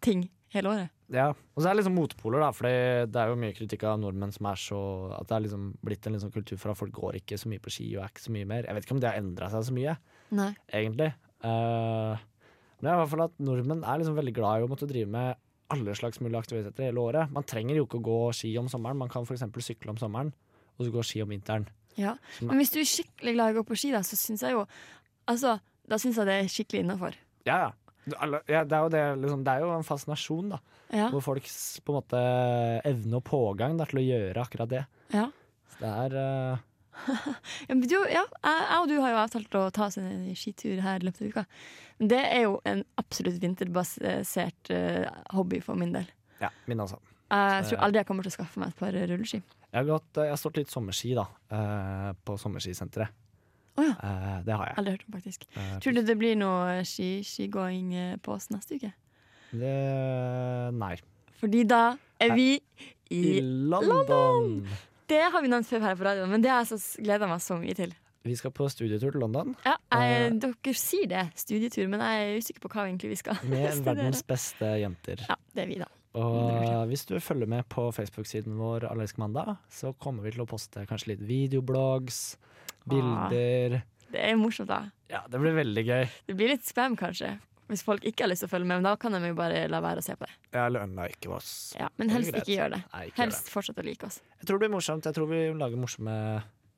ting 0.04 0.28
hele 0.54 0.70
året. 0.70 0.90
Ja, 1.12 1.28
Og 1.54 1.60
så 1.62 1.68
er 1.68 1.74
det 1.74 1.82
liksom 1.84 1.94
motpoler, 1.98 2.40
da, 2.40 2.50
for 2.50 2.64
det 2.66 3.14
er 3.20 3.28
jo 3.28 3.36
mye 3.36 3.54
kritikk 3.54 3.82
av 3.84 3.98
nordmenn 4.00 4.32
som 4.32 4.46
er 4.48 4.56
så 4.58 4.78
At 5.20 5.28
det 5.28 5.36
er 5.36 5.42
liksom 5.44 5.66
blitt 5.84 6.06
en 6.08 6.14
liksom 6.16 6.32
kultur 6.32 6.56
for 6.58 6.70
at 6.72 6.78
folk 6.78 6.92
går 6.96 7.18
ikke 7.20 7.36
så 7.38 7.50
mye 7.52 7.60
på 7.60 7.70
ski 7.70 7.90
og 7.96 8.04
er 8.04 8.08
ikke 8.08 8.24
så 8.24 8.32
mye 8.32 8.46
mer. 8.48 8.64
Jeg 8.64 8.74
vet 8.74 8.86
ikke 8.86 8.96
om 8.96 9.00
det 9.04 9.10
har 9.12 9.20
endra 9.20 9.50
seg 9.52 9.66
så 9.68 9.74
mye, 9.76 9.96
Nei. 10.32 10.54
egentlig. 10.72 11.12
Uh, 11.44 12.16
men 12.80 12.80
det 12.80 12.88
er 12.90 12.96
i 12.96 13.00
hvert 13.02 13.12
fall 13.12 13.26
at 13.28 13.36
nordmenn 13.38 13.84
er 13.84 13.98
liksom 14.00 14.16
veldig 14.16 14.34
glad 14.34 14.60
i 14.60 14.64
å 14.64 14.70
måtte 14.72 14.88
drive 14.88 15.10
med 15.12 15.36
alle 15.74 15.94
slags 15.96 16.20
mulige 16.20 16.40
aktiviteter 16.40 16.88
hele 16.88 17.00
året. 17.04 17.30
Man 17.30 17.44
trenger 17.44 17.76
jo 17.76 17.84
ikke 17.86 18.00
å 18.00 18.04
gå 18.08 18.18
ski 18.36 18.56
om 18.58 18.66
sommeren, 18.68 18.96
man 18.98 19.08
kan 19.12 19.24
f.eks. 19.28 19.44
sykle 19.64 19.90
om 19.94 19.96
sommeren, 20.00 20.32
og 20.74 20.86
så 20.86 20.90
går 20.94 21.06
ski 21.06 21.22
om 21.24 21.32
vinteren. 21.32 21.68
Ja. 21.98 22.16
Men 22.42 22.58
hvis 22.58 22.72
du 22.74 22.80
er 22.82 22.90
skikkelig 22.90 23.36
glad 23.36 23.52
i 23.52 23.54
å 23.54 23.60
gå 23.60 23.68
på 23.68 23.78
ski, 23.78 23.92
da, 23.94 24.02
så 24.06 24.18
syns 24.18 24.42
jeg 24.42 24.56
jo 24.56 24.66
Altså, 25.30 25.54
da 25.88 25.96
syns 25.96 26.18
jeg 26.20 26.28
det 26.28 26.34
er 26.36 26.50
skikkelig 26.52 26.82
innafor. 26.84 27.14
Ja, 27.48 27.54
ja. 27.62 27.70
Ja, 28.04 28.64
det, 28.68 28.76
er 28.76 28.82
jo 28.82 28.90
det, 28.92 29.02
liksom, 29.22 29.44
det 29.46 29.52
er 29.54 29.62
jo 29.64 29.70
en 29.72 29.86
fascinasjon, 29.86 30.50
da. 30.52 30.58
Ja. 30.92 31.06
Hvor 31.14 31.22
folks 31.24 31.54
på 31.80 31.94
en 31.94 31.96
måte 31.96 32.20
evne 32.84 33.16
og 33.16 33.24
pågang 33.24 33.78
da, 33.78 33.86
til 33.88 34.02
å 34.02 34.04
gjøre 34.04 34.42
akkurat 34.42 34.68
det. 34.68 34.82
Ja. 35.14 35.30
Så 35.72 35.80
det 35.80 35.92
er 36.02 36.18
uh... 36.18 36.66
Ja, 37.68 37.72
men 37.72 37.86
du, 37.88 37.96
ja, 38.12 38.26
jeg, 38.28 38.66
og 38.76 38.90
du 38.92 38.98
har 39.00 39.14
jo 39.14 39.22
avtalt 39.22 39.56
å 39.58 39.64
ta 39.74 39.88
oss 39.88 39.96
en 39.98 40.28
skitur 40.38 40.84
her 40.84 41.00
i 41.00 41.08
løpet 41.08 41.24
av 41.24 41.32
uka. 41.32 41.46
Det 42.12 42.20
er 42.20 42.44
jo 42.44 42.60
en 42.68 42.84
absolutt 43.00 43.40
vinterbasert 43.42 44.74
uh, 44.74 45.08
hobby 45.32 45.64
for 45.64 45.80
min 45.80 45.96
del. 45.96 46.12
Ja, 46.42 46.52
min 46.68 46.84
altså. 46.84 47.00
Jeg 47.34 47.66
tror 47.70 47.82
aldri 47.86 48.00
jeg 48.02 48.06
kommer 48.08 48.26
til 48.26 48.32
å 48.32 48.36
skaffe 48.38 48.60
meg 48.62 48.72
et 48.72 48.78
par 48.80 48.92
rulleski. 48.94 49.42
Jeg 49.74 49.88
har, 49.90 50.02
jeg 50.22 50.30
har 50.30 50.40
stått 50.40 50.56
litt 50.60 50.70
sommerski 50.72 51.14
da, 51.18 51.24
eh, 51.50 52.10
på 52.24 52.36
sommerskisenteret. 52.38 53.20
Oh, 53.76 53.82
ja. 53.82 53.94
Eh, 53.98 54.36
det 54.46 54.54
har 54.54 54.68
jeg. 54.70 54.76
Aldri 54.78 54.92
hørt 54.94 55.06
om, 55.08 55.14
faktisk. 55.16 55.46
Eh, 55.58 55.72
Tror 55.82 55.96
du 55.96 56.02
det 56.06 56.14
blir 56.20 56.36
noe 56.38 56.84
ski, 56.86 57.08
skigåing 57.26 57.88
eh, 57.98 58.12
på 58.22 58.36
oss 58.36 58.50
neste 58.54 58.78
uke? 58.78 58.92
det, 59.54 59.74
nei. 60.78 60.94
Fordi 61.40 61.64
da 61.68 61.82
er 62.22 62.32
vi 62.34 62.48
i 63.12 63.20
I 63.38 63.40
London! 63.42 64.62
Det 65.10 65.20
har 65.30 65.42
vi 65.44 65.50
nevnt 65.52 65.68
før 65.68 65.82
her 65.84 65.98
på 65.98 66.06
radioen, 66.06 66.30
men 66.32 66.42
det 66.42 66.50
har 66.50 66.62
jeg 66.64 66.78
så 66.80 67.02
gleda 67.04 67.28
meg 67.28 67.42
så 67.44 67.58
mye 67.60 67.74
til. 67.76 67.92
Vi 68.24 68.32
skal 68.40 68.54
på 68.56 68.64
studietur 68.72 69.12
til 69.12 69.20
London 69.20 69.50
Ja, 69.66 69.74
jeg, 69.92 70.30
Eh. 70.30 70.38
dere 70.40 70.72
sier 70.80 71.10
det, 71.10 71.24
studietur, 71.36 71.90
men 71.92 72.00
jeg 72.00 72.22
er 72.30 72.38
usikker 72.40 72.62
på 72.64 72.70
hva 72.72 72.86
egentlig 72.88 73.10
vi 73.12 73.18
skal 73.20 73.36
med 73.44 73.82
verdens 73.90 74.22
beste 74.24 74.70
jenter. 74.80 75.26
Ja, 75.28 75.36
det 75.54 75.66
er 75.66 75.68
vi, 75.68 75.76
da. 75.82 75.90
Og 76.14 76.84
hvis 76.90 77.02
du 77.08 77.16
følger 77.18 77.48
med 77.50 77.66
på 77.72 77.88
Facebook-siden 77.94 78.54
vår 78.58 78.86
Allergisk 78.90 79.18
mandag, 79.18 79.56
så 79.72 79.90
kommer 79.98 80.22
vi 80.26 80.34
til 80.34 80.44
å 80.44 80.48
poste 80.48 80.84
kanskje 80.86 81.14
litt 81.14 81.24
videoblogs, 81.26 82.36
bilder 82.86 83.80
Det 84.12 84.20
er 84.22 84.38
morsomt, 84.38 84.70
da. 84.70 84.84
Ja, 85.10 85.24
det 85.30 85.40
blir 85.42 85.56
veldig 85.56 85.84
gøy. 85.88 86.06
Det 86.28 86.36
blir 86.38 86.52
litt 86.54 86.66
spam, 86.66 86.94
kanskje. 86.98 87.32
Hvis 87.70 87.82
folk 87.82 88.04
ikke 88.04 88.26
har 88.26 88.30
lyst 88.30 88.44
til 88.44 88.50
å 88.50 88.52
følge 88.52 88.68
med, 88.68 88.82
men 88.82 88.86
da 88.86 88.94
kan 89.00 89.14
de 89.16 89.30
jo 89.30 89.36
bare 89.38 89.64
la 89.72 89.80
være 89.82 90.02
å 90.02 90.04
se 90.04 90.14
på 90.20 90.28
det. 90.28 90.34
Ja, 90.52 90.68
lønner 90.70 91.10
ikke 91.10 91.32
oss. 91.32 91.52
Ja, 91.78 91.88
Men 91.98 92.12
helst 92.12 92.34
ikke 92.36 92.58
gjør 92.58 92.74
det. 92.76 92.80
Nei, 92.92 93.04
ikke 93.08 93.16
gjør 93.16 93.22
Helst 93.24 93.52
fortsett 93.52 93.80
å 93.80 93.84
like 93.86 94.06
oss. 94.06 94.20
Jeg 94.38 94.46
tror 94.46 94.58
det 94.60 94.66
blir 94.66 94.74
morsomt. 94.76 95.08
Jeg 95.08 95.16
tror 95.16 95.30
vi 95.32 95.40
lager 95.56 95.80
morsomme 95.80 96.16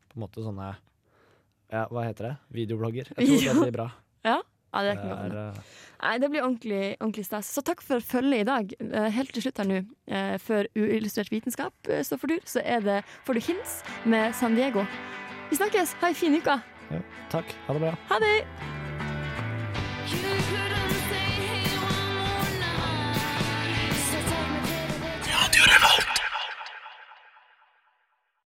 på 0.07 0.17
en 0.17 0.25
måte 0.25 0.45
sånne 0.47 0.69
ja, 1.75 1.83
Hva 1.91 2.05
heter 2.07 2.31
det? 2.31 2.35
Videoblogger. 2.61 3.11
Jeg 3.17 3.27
tror 3.33 3.43
det 3.51 3.65
blir 3.67 3.75
bra. 3.81 3.89
Ja, 4.27 4.39
ja 4.77 4.93
det 4.93 4.97
godt 5.03 5.13
er, 5.13 5.23
hende. 5.25 5.47
eh, 5.57 5.73
Nei, 5.97 6.19
det 6.21 6.29
blir 6.31 6.45
ordentlig, 6.45 6.81
ordentlig 7.01 7.25
stas. 7.25 7.49
Så 7.57 7.63
takk 7.65 7.81
for 7.81 8.05
følget 8.05 8.43
i 8.45 8.49
dag. 8.51 8.75
Eh, 8.85 9.09
Helt 9.17 9.33
til 9.33 9.47
slutt 9.47 9.59
her 9.63 9.71
nå, 9.71 9.79
eh, 10.13 10.37
før 10.45 10.69
Uillustrert 10.77 11.33
vitenskap 11.33 11.73
eh, 11.89 12.03
står 12.05 12.21
for 12.21 12.29
tur, 12.29 12.45
så 12.45 12.61
det 12.85 13.01
får 13.25 13.35
du 13.41 13.41
hints 13.49 13.79
med 14.05 14.35
San 14.37 14.55
Diego. 14.55 14.85
Vi 15.51 15.57
snakkes. 15.57 15.97
Ha 16.03 16.13
ei 16.13 16.15
fin 16.15 16.37
uke. 16.37 16.61
ja, 16.93 17.01
takk. 17.33 17.57
Ha 17.67 17.73
det 17.79 17.81
bra. 17.89 17.95
Ha 18.13 18.19
det! 18.21 18.76